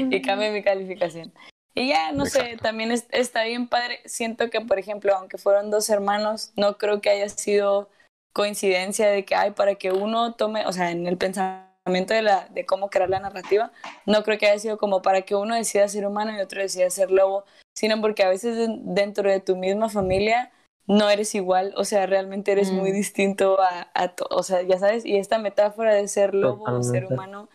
y 0.09 0.21
cambie 0.23 0.51
mi 0.51 0.63
calificación. 0.63 1.31
Y 1.75 1.87
ya, 1.89 2.11
no 2.11 2.25
sé, 2.25 2.57
también 2.61 2.91
es- 2.91 3.05
está 3.11 3.43
bien 3.43 3.67
padre. 3.67 3.99
Siento 4.05 4.49
que, 4.49 4.61
por 4.61 4.79
ejemplo, 4.79 5.15
aunque 5.15 5.37
fueron 5.37 5.69
dos 5.71 5.89
hermanos, 5.89 6.51
no 6.55 6.77
creo 6.77 7.01
que 7.01 7.09
haya 7.11 7.29
sido 7.29 7.89
coincidencia 8.33 9.07
de 9.07 9.25
que, 9.25 9.35
ay, 9.35 9.51
para 9.51 9.75
que 9.75 9.91
uno 9.91 10.33
tome, 10.33 10.65
o 10.65 10.73
sea, 10.73 10.91
en 10.91 11.05
el 11.07 11.17
pensamiento 11.17 12.13
de, 12.13 12.21
la, 12.23 12.47
de 12.49 12.65
cómo 12.65 12.89
crear 12.89 13.09
la 13.09 13.19
narrativa, 13.19 13.71
no 14.05 14.23
creo 14.23 14.37
que 14.37 14.47
haya 14.47 14.59
sido 14.59 14.77
como 14.77 15.01
para 15.01 15.21
que 15.21 15.35
uno 15.35 15.55
decida 15.55 15.87
ser 15.87 16.05
humano 16.07 16.35
y 16.35 16.41
otro 16.41 16.61
decida 16.61 16.89
ser 16.89 17.11
lobo, 17.11 17.45
sino 17.75 17.99
porque 18.01 18.23
a 18.23 18.29
veces 18.29 18.57
den- 18.57 18.95
dentro 18.95 19.29
de 19.29 19.39
tu 19.39 19.55
misma 19.55 19.87
familia 19.89 20.51
no 20.87 21.09
eres 21.09 21.35
igual, 21.35 21.73
o 21.77 21.85
sea, 21.85 22.05
realmente 22.05 22.51
eres 22.51 22.71
muy 22.71 22.91
Mm. 22.91 22.93
distinto 22.93 23.61
a, 23.61 23.89
a 23.93 24.13
o 24.31 24.43
sea, 24.43 24.61
ya 24.63 24.77
sabes, 24.79 25.05
y 25.05 25.17
esta 25.17 25.37
metáfora 25.39 25.93
de 25.93 26.07
ser 26.07 26.33
lobo 26.35 26.65
o 26.77 26.83
ser 26.83 27.05
humano, 27.05 27.49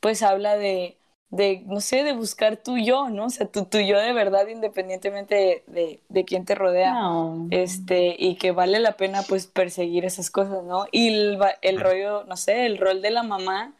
pues 0.00 0.22
habla 0.22 0.56
de, 0.56 0.98
de, 1.30 1.62
no 1.66 1.80
sé, 1.80 2.04
de 2.04 2.12
buscar 2.14 2.56
tu 2.58 2.78
yo, 2.78 3.10
¿no? 3.10 3.26
O 3.26 3.30
sea, 3.30 3.46
tu, 3.50 3.64
tu 3.66 3.78
yo 3.80 3.98
de 3.98 4.12
verdad, 4.12 4.46
independientemente 4.48 5.34
de, 5.36 5.64
de, 5.66 6.02
de 6.08 6.24
quién 6.24 6.44
te 6.44 6.54
rodea. 6.54 6.94
No. 6.94 7.48
Este, 7.50 8.14
y 8.18 8.36
que 8.36 8.52
vale 8.52 8.78
la 8.78 8.96
pena 8.98 9.22
pues 9.22 9.46
perseguir 9.46 10.04
esas 10.04 10.30
cosas, 10.30 10.64
¿no? 10.64 10.86
Y 10.92 11.08
el, 11.08 11.38
el 11.62 11.80
rollo, 11.80 12.24
no 12.24 12.36
sé, 12.36 12.66
el 12.66 12.78
rol 12.78 13.00
de 13.02 13.10
la 13.10 13.22
mamá 13.22 13.74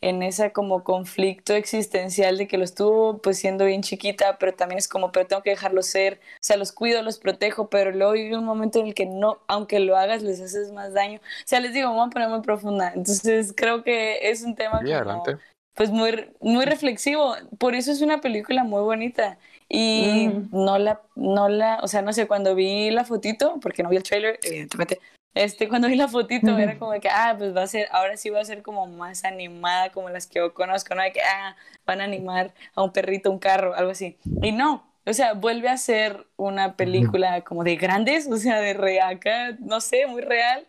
en 0.00 0.22
ese 0.22 0.52
como 0.52 0.84
conflicto 0.84 1.54
existencial 1.54 2.38
de 2.38 2.46
que 2.48 2.58
lo 2.58 2.64
estuvo 2.64 3.18
pues 3.18 3.38
siendo 3.38 3.64
bien 3.64 3.82
chiquita, 3.82 4.38
pero 4.38 4.54
también 4.54 4.78
es 4.78 4.88
como, 4.88 5.12
pero 5.12 5.26
tengo 5.26 5.42
que 5.42 5.50
dejarlo 5.50 5.82
ser, 5.82 6.20
o 6.34 6.38
sea, 6.40 6.56
los 6.56 6.72
cuido, 6.72 7.02
los 7.02 7.18
protejo, 7.18 7.68
pero 7.68 7.90
luego 7.92 8.14
llega 8.14 8.38
un 8.38 8.44
momento 8.44 8.78
en 8.80 8.86
el 8.88 8.94
que 8.94 9.06
no, 9.06 9.38
aunque 9.48 9.80
lo 9.80 9.96
hagas, 9.96 10.22
les 10.22 10.40
haces 10.40 10.72
más 10.72 10.92
daño. 10.94 11.18
O 11.20 11.46
sea, 11.46 11.60
les 11.60 11.72
digo, 11.74 11.88
me 11.90 11.96
voy 11.96 12.06
a 12.06 12.10
poner 12.10 12.28
muy 12.28 12.40
profunda. 12.42 12.92
Entonces 12.94 13.52
creo 13.56 13.82
que 13.84 14.30
es 14.30 14.42
un 14.42 14.54
tema 14.54 14.80
Sí, 14.80 14.86
como, 14.86 14.96
adelante. 14.96 15.38
pues 15.74 15.90
muy, 15.90 16.30
muy 16.40 16.64
reflexivo. 16.64 17.34
Por 17.58 17.74
eso 17.74 17.92
es 17.92 18.00
una 18.02 18.20
película 18.20 18.64
muy 18.64 18.82
bonita. 18.82 19.38
Y 19.68 20.28
Mm. 20.28 20.48
no 20.64 20.78
la, 20.78 21.02
no 21.14 21.48
la, 21.48 21.78
o 21.82 21.88
sea, 21.88 22.02
no 22.02 22.12
sé, 22.12 22.26
cuando 22.26 22.54
vi 22.54 22.90
la 22.90 23.04
fotito, 23.04 23.58
porque 23.60 23.82
no 23.82 23.90
vi 23.90 23.96
el 23.96 24.02
trailer, 24.02 24.38
evidentemente, 24.42 24.98
este, 25.38 25.68
cuando 25.68 25.86
vi 25.86 25.94
la 25.94 26.08
fotito 26.08 26.58
era 26.58 26.76
como 26.80 26.98
que, 27.00 27.08
ah, 27.08 27.36
pues 27.38 27.54
va 27.54 27.62
a 27.62 27.66
ser, 27.68 27.86
ahora 27.92 28.16
sí 28.16 28.28
va 28.28 28.40
a 28.40 28.44
ser 28.44 28.60
como 28.60 28.88
más 28.88 29.24
animada 29.24 29.92
como 29.92 30.10
las 30.10 30.26
que 30.26 30.40
yo 30.40 30.52
conozco, 30.52 30.96
¿no? 30.96 31.02
De 31.02 31.12
que, 31.12 31.20
ah, 31.22 31.54
van 31.86 32.00
a 32.00 32.04
animar 32.04 32.52
a 32.74 32.82
un 32.82 32.92
perrito, 32.92 33.30
un 33.30 33.38
carro, 33.38 33.72
algo 33.76 33.92
así. 33.92 34.18
Y 34.42 34.50
no, 34.50 34.84
o 35.06 35.12
sea, 35.12 35.34
vuelve 35.34 35.68
a 35.68 35.76
ser 35.76 36.26
una 36.36 36.74
película 36.76 37.42
como 37.42 37.62
de 37.62 37.76
grandes, 37.76 38.26
o 38.26 38.36
sea, 38.36 38.60
de 38.60 38.74
reaca, 38.74 39.52
no 39.60 39.80
sé, 39.80 40.08
muy 40.08 40.22
real, 40.22 40.66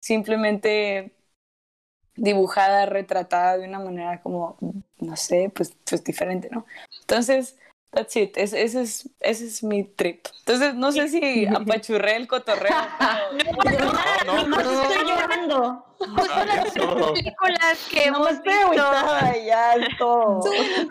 simplemente 0.00 1.12
dibujada, 2.14 2.86
retratada 2.86 3.58
de 3.58 3.68
una 3.68 3.80
manera 3.80 4.22
como, 4.22 4.56
no 4.98 5.16
sé, 5.16 5.52
pues, 5.54 5.76
pues 5.88 6.02
diferente, 6.02 6.48
¿no? 6.50 6.64
Entonces, 7.02 7.58
that's 7.96 8.14
it, 8.16 8.36
es- 8.36 8.52
ese, 8.52 8.82
es, 8.82 9.08
ese 9.20 9.46
es 9.46 9.62
mi 9.62 9.82
trip. 9.84 10.26
Entonces, 10.40 10.74
no 10.74 10.92
sé 10.92 11.08
si 11.08 11.46
apachurré 11.46 12.16
el 12.16 12.28
cotorreo. 12.28 12.70
pero- 13.64 13.92
No, 14.26 14.34
no, 14.36 14.42
Nomás 14.42 14.66
estoy 14.66 15.06
llorando. 15.08 15.84
Ay, 16.30 16.48
eso. 16.66 17.12
películas 17.14 17.78
que 17.90 18.10
No 18.10 18.16
hemos 18.28 18.42
visto. 18.42 18.74
ya 18.74 19.74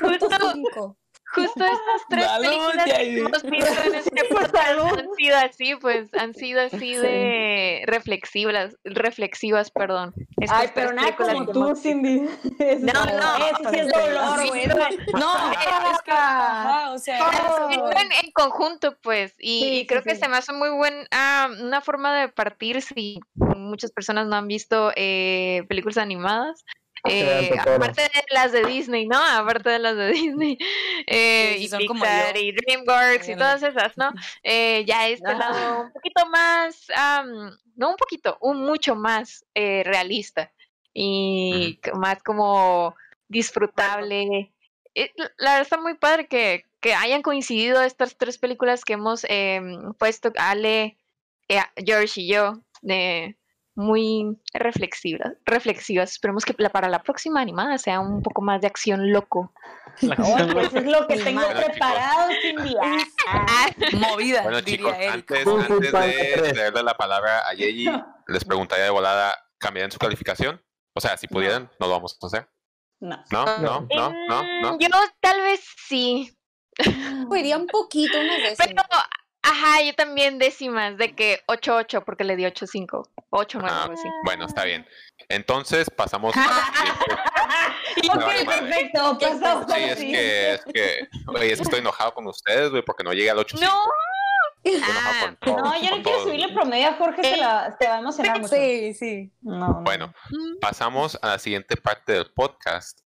Justo- 0.02 0.52
cinco. 0.54 0.98
Justo 1.36 1.64
estas 1.66 2.08
tres 2.10 2.26
Salud, 2.26 2.46
películas 2.50 2.86
que 2.86 3.18
hemos 3.20 3.44
visto 3.44 3.84
en 3.86 3.96
este 3.96 4.24
podcast 4.26 4.56
han 4.98 5.10
sido 5.16 5.38
así, 5.38 5.76
pues 5.76 6.14
han 6.14 6.34
sido 6.34 6.62
así 6.62 6.96
de 6.96 7.84
reflexivas, 7.88 8.76
reflexivas, 8.84 9.72
perdón. 9.72 10.14
Estas 10.40 10.60
Ay, 10.62 10.70
pero 10.74 10.94
nada 10.94 11.16
como 11.16 11.46
tú, 11.52 11.64
hemos. 11.66 11.82
Cindy. 11.82 12.20
No, 12.80 13.04
sí- 13.04 13.12
no, 13.14 13.36
Eso 13.48 13.70
sí 13.72 13.80
es 13.80 13.88
dolor, 13.92 14.48
güey. 14.48 14.66
No, 15.14 15.52
es 15.52 16.02
que, 16.04 16.12
ajá, 16.12 16.92
o 16.92 16.98
sea, 16.98 17.20
Oh. 17.26 17.70
En, 17.72 18.12
en 18.26 18.32
conjunto, 18.32 18.98
pues, 19.02 19.34
y, 19.40 19.60
Sí, 19.62 19.80
y 19.80 19.88
creo 19.88 20.02
sí, 20.02 20.10
que 20.10 20.16
sí. 20.16 20.22
se 20.22 20.28
me 20.30 20.38
hace 20.38 20.54
muy 20.54 20.70
buen, 20.70 21.08
ah, 21.12 21.50
una 21.62 21.82
forma 21.82 22.18
de 22.20 22.30
partir 22.30 22.82
si 22.82 23.20
muchas 23.36 23.92
personas 23.92 24.28
no 24.28 24.36
han 24.36 24.48
visto 24.48 24.92
eh, 24.96 25.64
películas 25.68 25.98
animadas. 25.98 26.64
Vean 27.06 27.44
Eh, 27.46 27.60
aparte 27.60 28.02
de 28.02 28.24
las 28.32 28.52
de 28.52 28.66
Disney, 28.66 29.06
¿no? 29.08 29.18
Aparte 29.24 29.70
de 29.70 29.80
las 29.80 29.96
de 29.96 30.12
Disney. 30.12 30.58
Eh, 31.08 31.56
Sí, 31.60 31.68
sí, 31.68 31.76
y 31.80 31.88
Pixar 31.88 32.38
y 32.38 32.52
DreamWorks 32.52 33.30
y 33.30 33.36
todas 33.36 33.62
esas, 33.64 33.96
¿no? 33.98 34.12
Eh, 34.44 34.84
ya 34.88 35.08
este 35.08 35.32
Ah. 35.32 35.36
lado 35.36 35.82
un 35.84 35.92
poquito 35.94 36.26
más, 36.28 36.88
am, 36.96 37.58
no 37.76 37.90
un 37.92 37.96
poquito, 37.98 38.38
un 38.42 38.66
mucho 38.66 38.96
más 38.96 39.46
eh, 39.54 39.84
realista 39.86 40.52
y 40.94 41.80
c- 41.84 41.92
más 41.94 42.24
como 42.24 42.96
disfrutable. 43.28 44.52
Eh, 44.96 45.12
la 45.38 45.52
verdad 45.52 45.62
está 45.62 45.78
muy 45.78 45.96
padre 45.96 46.28
que, 46.28 46.66
que 46.80 46.94
hayan 46.94 47.22
coincidido 47.22 47.82
estas 47.84 48.18
tres 48.18 48.38
películas 48.38 48.84
que 48.86 48.94
hemos 48.94 49.26
em, 49.30 49.94
puesto, 49.96 50.32
Ale, 50.38 50.98
eh, 51.50 51.60
George 51.86 52.22
y 52.22 52.28
yo, 52.32 52.62
de 52.82 53.36
muy 53.76 54.38
reflexivas, 54.54 55.34
reflexivas. 55.46 56.12
Esperemos 56.12 56.46
que 56.46 56.56
la- 56.58 56.70
para 56.70 56.88
la 56.90 57.04
próxima 57.04 57.42
animada 57.42 57.78
sea 57.78 58.00
un 58.00 58.22
poco 58.22 58.42
más 58.42 58.62
de 58.62 58.68
acción 58.68 59.12
loco. 59.12 59.54
La 60.02 60.16
acción 60.16 60.50
pues 60.54 60.74
es 60.74 60.86
lo 60.86 61.08
que 61.08 61.18
tengo 61.18 61.42
Bueno, 61.42 61.62
preparado, 61.66 62.32
Cindy. 62.42 62.76
Ah, 62.82 63.68
movida, 63.94 64.44
Bueno, 64.44 64.62
diría 64.62 64.78
chicos, 64.98 65.14
antes, 65.14 65.48
antes 65.48 65.92
de 65.92 66.52
3. 66.54 66.56
darle 66.56 66.84
la 66.84 66.96
palabra 66.98 67.48
a 67.48 67.54
Yeji, 67.54 67.88
les 68.28 68.46
preguntaría 68.46 68.86
de 68.86 68.90
volada, 68.92 69.36
¿cambiarían 69.58 69.92
su 69.92 70.00
calificación? 70.00 70.62
O 70.94 71.02
sea, 71.02 71.18
si 71.18 71.28
pudieran, 71.28 71.70
no 71.80 71.88
lo 71.88 71.94
vamos 71.94 72.18
a 72.22 72.28
hacer. 72.28 72.50
No. 73.02 73.22
¿No? 73.32 73.46
¿No? 73.60 73.88
¿No? 73.94 74.14
¿No? 74.30 74.44
¿No? 74.62 74.76
Mm, 74.76 74.80
Yo 74.80 74.88
tal 75.20 75.42
vez 75.42 75.62
sí, 75.88 76.32
Iría 77.38 77.58
un 77.58 77.68
poquito 77.68 78.18
unas 78.20 78.38
pero 78.38 78.50
décimas. 78.50 78.86
Ajá, 79.46 79.82
yo 79.84 79.94
también 79.96 80.38
décimas 80.40 80.98
de 80.98 81.16
que 81.16 81.42
8-8 81.48 82.04
porque 82.04 82.24
le 82.24 82.36
di 82.36 82.44
8-5, 82.44 83.10
8-9 83.32 83.68
Ah, 83.70 83.84
algo 83.84 83.94
así. 83.94 84.08
Bueno, 84.24 84.46
está 84.46 84.64
bien. 84.66 84.86
Entonces 85.30 85.90
pasamos 85.90 86.34
a 86.38 86.40
la 86.40 87.96
siguiente- 87.96 88.26
Ok, 88.26 88.46
perfecto. 88.46 89.18
Pasamos 89.20 89.66
Sí, 89.74 89.84
es 89.84 89.98
que, 90.00 90.54
es 90.54 90.66
que, 90.66 91.08
oye, 91.28 91.52
es 91.52 91.58
que 91.60 91.64
estoy 91.64 91.80
enojado 91.80 92.14
con 92.14 92.28
ustedes, 92.28 92.70
güey, 92.72 92.84
porque 92.84 93.04
no 93.04 93.14
llegué 93.14 93.30
al 93.32 93.40
8 93.40 93.58
No. 93.62 93.72
Estoy 94.64 94.82
enojado 94.82 95.16
Ah, 95.16 95.26
con 95.26 95.36
todo, 95.38 95.58
No, 95.58 95.82
yo 95.82 95.96
no 95.98 96.04
quiero 96.04 96.24
subirle 96.24 96.54
promedio 96.54 96.88
a 96.90 96.94
Jorge, 96.94 97.24
se, 97.24 97.38
la, 97.38 97.76
se 97.80 97.88
va 97.88 97.96
a 97.96 98.00
emocionar 98.00 98.42
mucho. 98.42 98.56
Sí, 98.56 98.94
sí. 98.96 99.32
No, 99.42 99.60
no. 99.60 99.82
Bueno, 99.84 100.08
mm, 100.32 100.60
pasamos 100.60 101.18
a 101.22 101.28
la 101.30 101.40
siguiente 101.40 101.78
parte 101.78 102.14
del 102.14 102.32
podcast. 102.34 103.00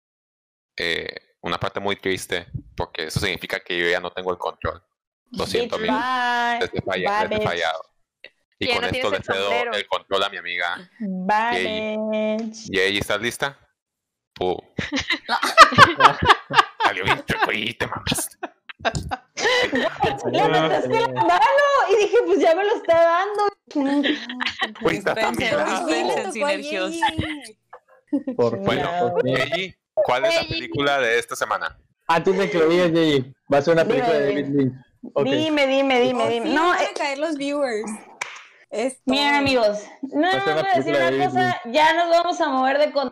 Eh, 0.78 1.08
una 1.42 1.60
parte 1.60 1.80
muy 1.80 1.96
triste, 1.96 2.46
porque 2.76 3.06
eso 3.06 3.20
significa 3.20 3.60
que 3.60 3.78
yo 3.80 3.90
ya 3.90 4.00
no 4.00 4.12
tengo 4.12 4.32
el 4.32 4.38
control. 4.38 4.84
Lo 5.32 5.46
siento, 5.46 5.78
Bitch. 5.78 5.92
Bye. 5.92 6.70
He, 6.74 6.82
falla- 6.82 7.28
Bye, 7.28 7.38
bitch. 7.38 7.48
fallado. 7.48 7.82
Y 8.60 8.68
con 8.74 8.82
no 8.82 8.88
esto 8.88 9.12
le 9.12 9.22
cedo 9.22 9.42
sombrero. 9.50 9.74
el 9.74 9.88
control 9.88 10.24
a 10.24 10.30
mi 10.30 10.38
amiga. 10.38 10.90
Bye. 11.00 12.52
Yeji, 12.70 12.98
¿estás 12.98 13.22
lista? 13.22 13.58
Puh. 14.34 14.58
Salió 16.84 17.04
bien 17.04 17.24
chueco 17.26 17.52
y 17.52 17.74
te 17.74 17.88
mamaste. 17.88 18.38
Le 20.32 20.42
aventaste 20.42 20.90
la 20.90 21.08
mano 21.08 21.42
y 21.92 21.96
dije, 22.04 22.18
pues 22.26 22.40
ya 22.40 22.56
me 22.56 22.64
lo 22.64 22.76
está 22.76 23.04
dando. 23.04 23.48
Está 24.92 25.34
sinergios. 26.32 26.94
Yeyi. 26.94 27.60
Por 28.36 28.58
Bueno. 28.60 29.14
Yeji, 29.24 29.76
¿cuál 29.94 30.26
es 30.26 30.36
la 30.36 30.42
película 30.48 31.00
de 31.02 31.20
esta 31.20 31.36
semana? 31.36 31.78
Antes 32.08 32.38
de 32.38 32.50
que 32.50 32.58
lo 32.58 32.70
digas, 32.70 32.92
Yeji, 32.92 33.34
va 33.54 33.58
a 33.58 33.62
ser 33.62 33.74
una 33.74 33.86
película 33.86 34.14
de 34.14 34.26
David 34.34 34.46
Lynch. 34.56 34.74
Dime, 35.24 35.68
dime, 35.68 36.00
dime, 36.00 36.30
dime. 36.30 36.46
fin 36.46 36.56
No, 36.56 36.70
van 36.70 36.82
eh, 36.82 36.88
a 36.90 36.94
caer 36.94 37.18
los 37.18 37.36
viewers. 37.38 37.90
Esto. 38.70 39.02
miren 39.06 39.36
amigos, 39.36 39.80
no, 40.02 40.30
ser 40.30 40.42
voy 40.42 40.64
a 40.74 40.78
decir 40.78 40.98
de 40.98 41.08
una 41.08 41.26
cosa, 41.26 41.62
ya 41.66 41.94
nos 41.94 42.10
vamos 42.10 42.42
a 42.42 42.50
mover 42.50 42.78
de 42.80 42.92
con... 42.92 43.08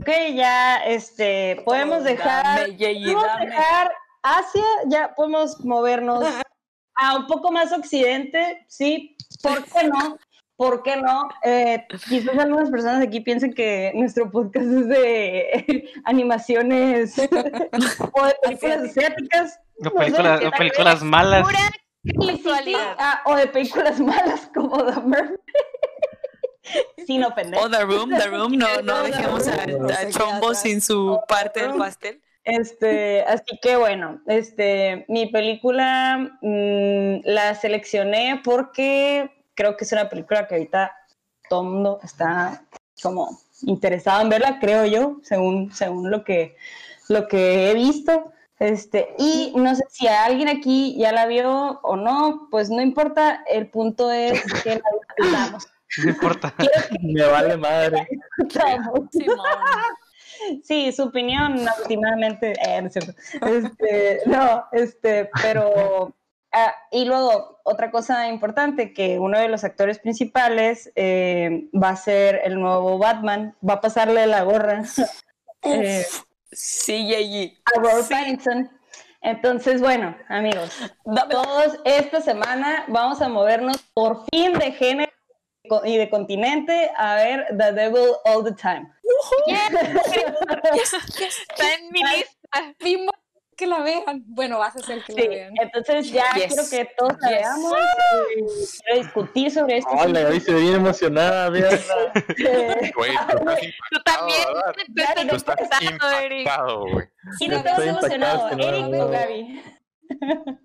Ok, 0.00 0.08
ya, 0.34 0.76
este, 0.84 1.62
podemos 1.64 2.04
dejar... 2.04 2.44
Dame, 2.44 2.76
Yeyi, 2.76 3.14
Podemos 3.14 3.26
dame. 3.26 3.46
dejar 3.46 3.92
Asia, 4.22 4.64
ya 4.88 5.14
podemos 5.14 5.58
movernos 5.64 6.26
a 6.96 7.16
un 7.16 7.26
poco 7.26 7.50
más 7.50 7.72
occidente, 7.72 8.62
sí, 8.68 9.16
¿por 9.42 9.64
qué 9.64 9.84
no? 9.84 10.18
¿Por 10.56 10.82
qué 10.82 10.96
no? 10.96 11.30
Eh, 11.42 11.86
quizás 12.06 12.36
algunas 12.36 12.68
personas 12.68 13.00
aquí 13.02 13.20
piensen 13.20 13.54
que 13.54 13.92
nuestro 13.94 14.30
podcast 14.30 14.66
es 14.66 14.88
de 14.88 15.90
animaciones 16.04 17.16
o 18.12 18.26
de 18.26 18.34
películas 18.42 18.80
asiáticas. 18.90 19.58
O 19.80 19.84
No 19.84 20.38
sé, 20.38 20.50
películas, 20.58 21.02
o 21.02 21.04
malas. 21.04 21.46
Ah, 22.98 23.22
o 23.26 23.34
de 23.34 23.46
películas 23.46 24.00
malas 24.00 24.50
como 24.54 24.84
The 24.84 25.00
Mermaid. 25.00 25.38
Sin 27.06 27.24
ofender. 27.24 27.58
Oh, 27.60 27.68
The 27.68 27.84
Room, 27.84 28.10
The 28.10 28.26
Room, 28.28 28.56
no, 28.56 28.82
no 28.82 29.02
dejemos 29.02 29.48
a, 29.48 30.10
Chombo 30.10 30.54
sin 30.54 30.80
su 30.80 31.18
parte 31.26 31.62
del 31.62 31.76
pastel. 31.76 32.22
Este, 32.44 33.22
así 33.22 33.58
que 33.60 33.76
bueno, 33.76 34.22
este, 34.26 35.04
mi 35.08 35.26
película 35.26 36.38
mm, 36.40 37.20
la 37.24 37.54
seleccioné 37.54 38.40
porque 38.42 39.30
creo 39.54 39.76
que 39.76 39.84
es 39.84 39.92
una 39.92 40.08
película 40.08 40.46
que 40.46 40.54
ahorita 40.54 40.92
todo 41.48 41.62
el 41.62 41.68
mundo 41.68 42.00
está 42.02 42.64
como 43.02 43.38
interesado 43.62 44.22
en 44.22 44.28
verla, 44.30 44.58
creo 44.60 44.86
yo, 44.86 45.16
según, 45.22 45.72
según 45.72 46.10
lo 46.10 46.24
que, 46.24 46.56
lo 47.08 47.28
que 47.28 47.70
he 47.70 47.74
visto. 47.74 48.32
Este, 48.60 49.14
y 49.16 49.54
no 49.56 49.74
sé 49.74 49.84
si 49.88 50.06
alguien 50.06 50.48
aquí 50.48 50.94
ya 50.98 51.12
la 51.12 51.26
vio 51.26 51.80
o 51.82 51.96
no, 51.96 52.46
pues 52.50 52.68
no 52.68 52.82
importa, 52.82 53.42
el 53.50 53.70
punto 53.70 54.12
es 54.12 54.42
que 54.62 54.74
la 54.76 54.82
disfrutamos. 55.16 55.66
No 56.04 56.10
importa. 56.10 56.54
Me 57.02 57.24
vale 57.26 57.56
madre. 57.56 58.06
Sí, 60.64 60.90
su 60.92 61.02
opinión 61.02 61.66
últimamente, 61.82 62.54
eh, 62.66 62.80
no 62.80 62.86
es 62.86 62.94
cierto. 62.94 63.12
Este, 63.46 64.20
no, 64.24 64.64
este, 64.72 65.28
pero 65.42 66.14
ah, 66.50 66.74
y 66.90 67.04
luego 67.04 67.60
otra 67.62 67.90
cosa 67.90 68.26
importante 68.26 68.94
que 68.94 69.18
uno 69.18 69.38
de 69.38 69.48
los 69.48 69.64
actores 69.64 69.98
principales 69.98 70.90
eh, 70.96 71.68
va 71.74 71.90
a 71.90 71.96
ser 71.96 72.40
el 72.42 72.58
nuevo 72.58 72.96
Batman, 72.96 73.54
va 73.66 73.74
a 73.74 73.80
pasarle 73.82 74.26
la 74.26 74.42
gorra 74.42 74.82
eh, 75.62 76.06
Sí, 76.52 77.06
Yeyi. 77.06 77.58
a 77.74 77.80
Robert 77.80 78.08
Pattinson. 78.08 78.70
Entonces, 79.22 79.80
bueno, 79.80 80.16
amigos, 80.28 80.70
todos 81.30 81.78
esta 81.84 82.20
semana 82.20 82.84
vamos 82.88 83.20
a 83.20 83.28
movernos 83.28 83.76
por 83.92 84.24
fin 84.32 84.54
de 84.54 84.72
género 84.72 85.12
y 85.84 85.98
de 85.98 86.08
continente 86.08 86.90
a 86.96 87.16
ver 87.16 87.46
The 87.56 87.72
Devil 87.72 88.12
All 88.24 88.42
the 88.44 88.52
Time. 88.52 88.90
Está 90.74 91.74
en 91.74 91.90
mi 91.90 92.02
lista. 92.02 92.74
Que 93.60 93.66
la 93.66 93.80
vean. 93.82 94.24
Bueno, 94.26 94.58
vas 94.58 94.74
a 94.74 94.78
hacer 94.78 95.04
que 95.04 95.12
Sí, 95.12 95.20
la 95.22 95.28
vean. 95.28 95.52
entonces 95.60 96.10
ya 96.10 96.24
Yes. 96.34 96.46
quiero 96.46 96.62
que 96.70 96.94
todos 96.96 97.12
la 97.20 97.28
Yes. 97.28 97.38
veamos. 97.40 97.74
eh, 97.74 98.80
Quiero 98.86 99.02
discutir 99.02 99.50
sobre 99.50 99.76
esto. 99.78 99.90
Hola, 99.90 100.28
hoy 100.28 100.40
se 100.40 100.54
ve 100.54 100.60
bien 100.62 100.74
emocionada, 100.76 101.50
veanla. 101.50 102.12
Güey, 102.96 103.12
tú 103.90 103.98
también. 104.02 104.42
Tú 105.28 105.36
estás 105.36 105.56
Tú 105.58 105.64
estás 105.64 105.82
impactado, 105.82 106.86
güey. 106.86 107.06
¿Quién 107.38 107.52
está 107.52 107.70
Estoy 107.70 107.88
emocionado? 107.88 108.48
la 108.48 108.64
¿Eric 108.68 108.94
o. 108.94 109.08
Gaby? 109.08 109.62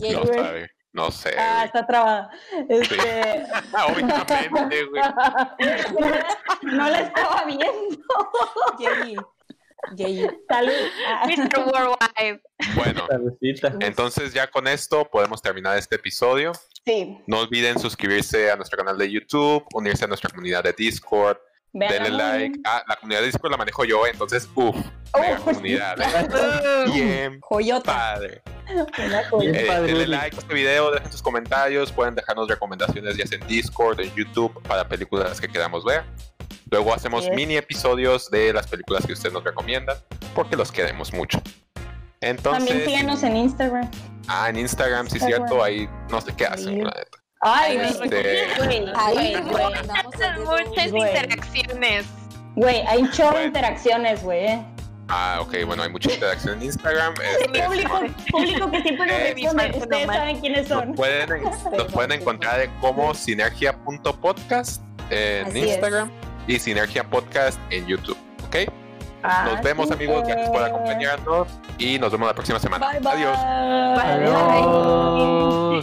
No 0.00 0.26
sabe. 0.26 0.70
No 0.92 1.10
sé. 1.10 1.34
Ah, 1.38 1.54
güey. 1.56 1.66
está 1.66 1.86
trabada. 1.86 2.30
Este, 2.68 3.46
Ah, 3.74 3.86
obviamente, 3.92 4.84
güey. 4.86 5.02
no 6.62 6.88
la 6.88 7.00
estaba 7.00 7.44
viendo. 7.44 7.68
Salud. 10.48 10.72
Mr. 11.26 11.58
Worldwide. 11.66 12.42
Bueno, 12.74 13.06
entonces 13.80 14.32
ya 14.34 14.46
con 14.48 14.66
esto 14.66 15.04
podemos 15.10 15.40
terminar 15.40 15.78
este 15.78 15.96
episodio. 15.96 16.52
Sí, 16.84 17.18
No 17.26 17.40
olviden 17.40 17.78
suscribirse 17.78 18.50
a 18.50 18.56
nuestro 18.56 18.78
canal 18.78 18.96
de 18.98 19.10
YouTube, 19.10 19.64
unirse 19.74 20.04
a 20.04 20.08
nuestra 20.08 20.30
comunidad 20.30 20.64
de 20.64 20.72
Discord, 20.72 21.36
vean 21.72 21.92
denle 21.92 22.10
like. 22.10 22.60
Ah, 22.64 22.82
la 22.88 22.96
comunidad 22.96 23.20
de 23.20 23.26
Discord 23.26 23.50
la 23.50 23.56
manejo 23.58 23.84
yo, 23.84 24.06
entonces, 24.06 24.48
uff, 24.54 24.74
mega 25.14 25.38
Uf. 25.38 25.44
comunidad. 25.44 26.00
¿eh? 26.00 26.84
Bien 26.92 27.38
Joyota. 27.40 27.92
padre. 27.92 28.42
Eh, 28.68 29.64
padre, 29.66 29.86
denle 29.86 30.06
like 30.06 30.36
a 30.36 30.40
este 30.40 30.54
video, 30.54 30.90
dejen 30.90 31.12
sus 31.12 31.22
comentarios, 31.22 31.92
pueden 31.92 32.14
dejarnos 32.14 32.48
recomendaciones 32.48 33.16
ya 33.16 33.26
sea 33.26 33.38
en 33.38 33.46
Discord, 33.46 34.00
en 34.00 34.14
YouTube, 34.14 34.60
para 34.62 34.86
películas 34.88 35.40
que 35.40 35.48
queramos 35.48 35.84
ver. 35.84 36.04
Luego 36.70 36.92
hacemos 36.94 37.24
Yes. 37.26 37.34
mini 37.34 37.56
episodios 37.56 38.30
de 38.30 38.52
las 38.52 38.66
películas 38.66 39.06
que 39.06 39.12
ustedes 39.14 39.32
nos 39.32 39.44
recomiendan, 39.44 39.96
porque 40.34 40.56
los 40.56 40.70
queremos 40.72 41.12
mucho. 41.12 41.40
Entonces, 42.20 42.66
También 42.68 42.86
síganos 42.88 43.22
en 43.22 43.36
Instagram. 43.36 43.90
ah, 44.28 44.48
en 44.50 44.58
Instagram, 44.58 45.06
sí 45.08 45.16
es 45.18 45.22
Instagram. 45.22 45.48
cierto, 45.48 45.64
ahí 45.64 45.88
no 46.10 46.20
sé 46.20 46.34
qué 46.36 46.46
hacen, 46.46 46.84
la 46.84 46.90
neta. 46.90 47.18
Ay. 47.40 47.76
Este, 47.76 48.48
Güey, 48.58 48.84
Ahí 48.96 49.36
muchas 50.66 50.90
Güey. 50.90 51.08
interacciones. 51.08 52.06
Güey, 52.56 52.82
hay 52.88 52.98
un 53.02 53.10
de 53.10 53.22
Bueno. 53.24 53.42
interacciones, 53.46 54.22
güey. 54.24 54.46
eh. 54.46 54.64
Ah, 55.10 55.38
ok, 55.40 55.54
bueno, 55.64 55.84
hay 55.84 55.90
mucha 55.90 56.12
interacción 56.12 56.58
en 56.58 56.64
Instagram. 56.64 57.14
este, 57.22 57.62
Público, 57.62 58.00
público 58.30 58.70
que 58.72 58.82
siempre 58.82 59.06
nos 59.06 59.16
Eh, 59.16 59.34
responde. 59.36 59.78
Ustedes 59.78 60.06
saben 60.06 60.40
quiénes 60.40 60.68
nos 60.68 60.78
son. 60.80 60.94
pueden, 60.94 61.42
nos 61.76 61.92
pueden 61.92 62.12
encontrar 62.20 62.68
como 62.80 63.14
sinergia.podcast 63.14 64.82
en 65.10 65.46
Así 65.46 65.60
es. 65.60 65.78
Y 66.48 66.58
Sinergia 66.58 67.04
Podcast 67.04 67.60
en 67.70 67.86
YouTube, 67.86 68.16
¿ok? 68.46 68.56
Ah, 69.22 69.50
Nos 69.52 69.62
vemos 69.62 69.90
amigos, 69.90 70.24
gracias 70.26 70.48
por 70.48 70.62
eh. 70.62 70.64
acompañarnos 70.64 71.48
y 71.78 71.98
nos 71.98 72.10
vemos 72.10 72.26
la 72.28 72.34
próxima 72.34 72.58
semana. 72.58 72.90
Bye, 72.90 73.00
bye. 73.00 73.12
Adiós. 73.12 73.38
Bye. 73.96 74.12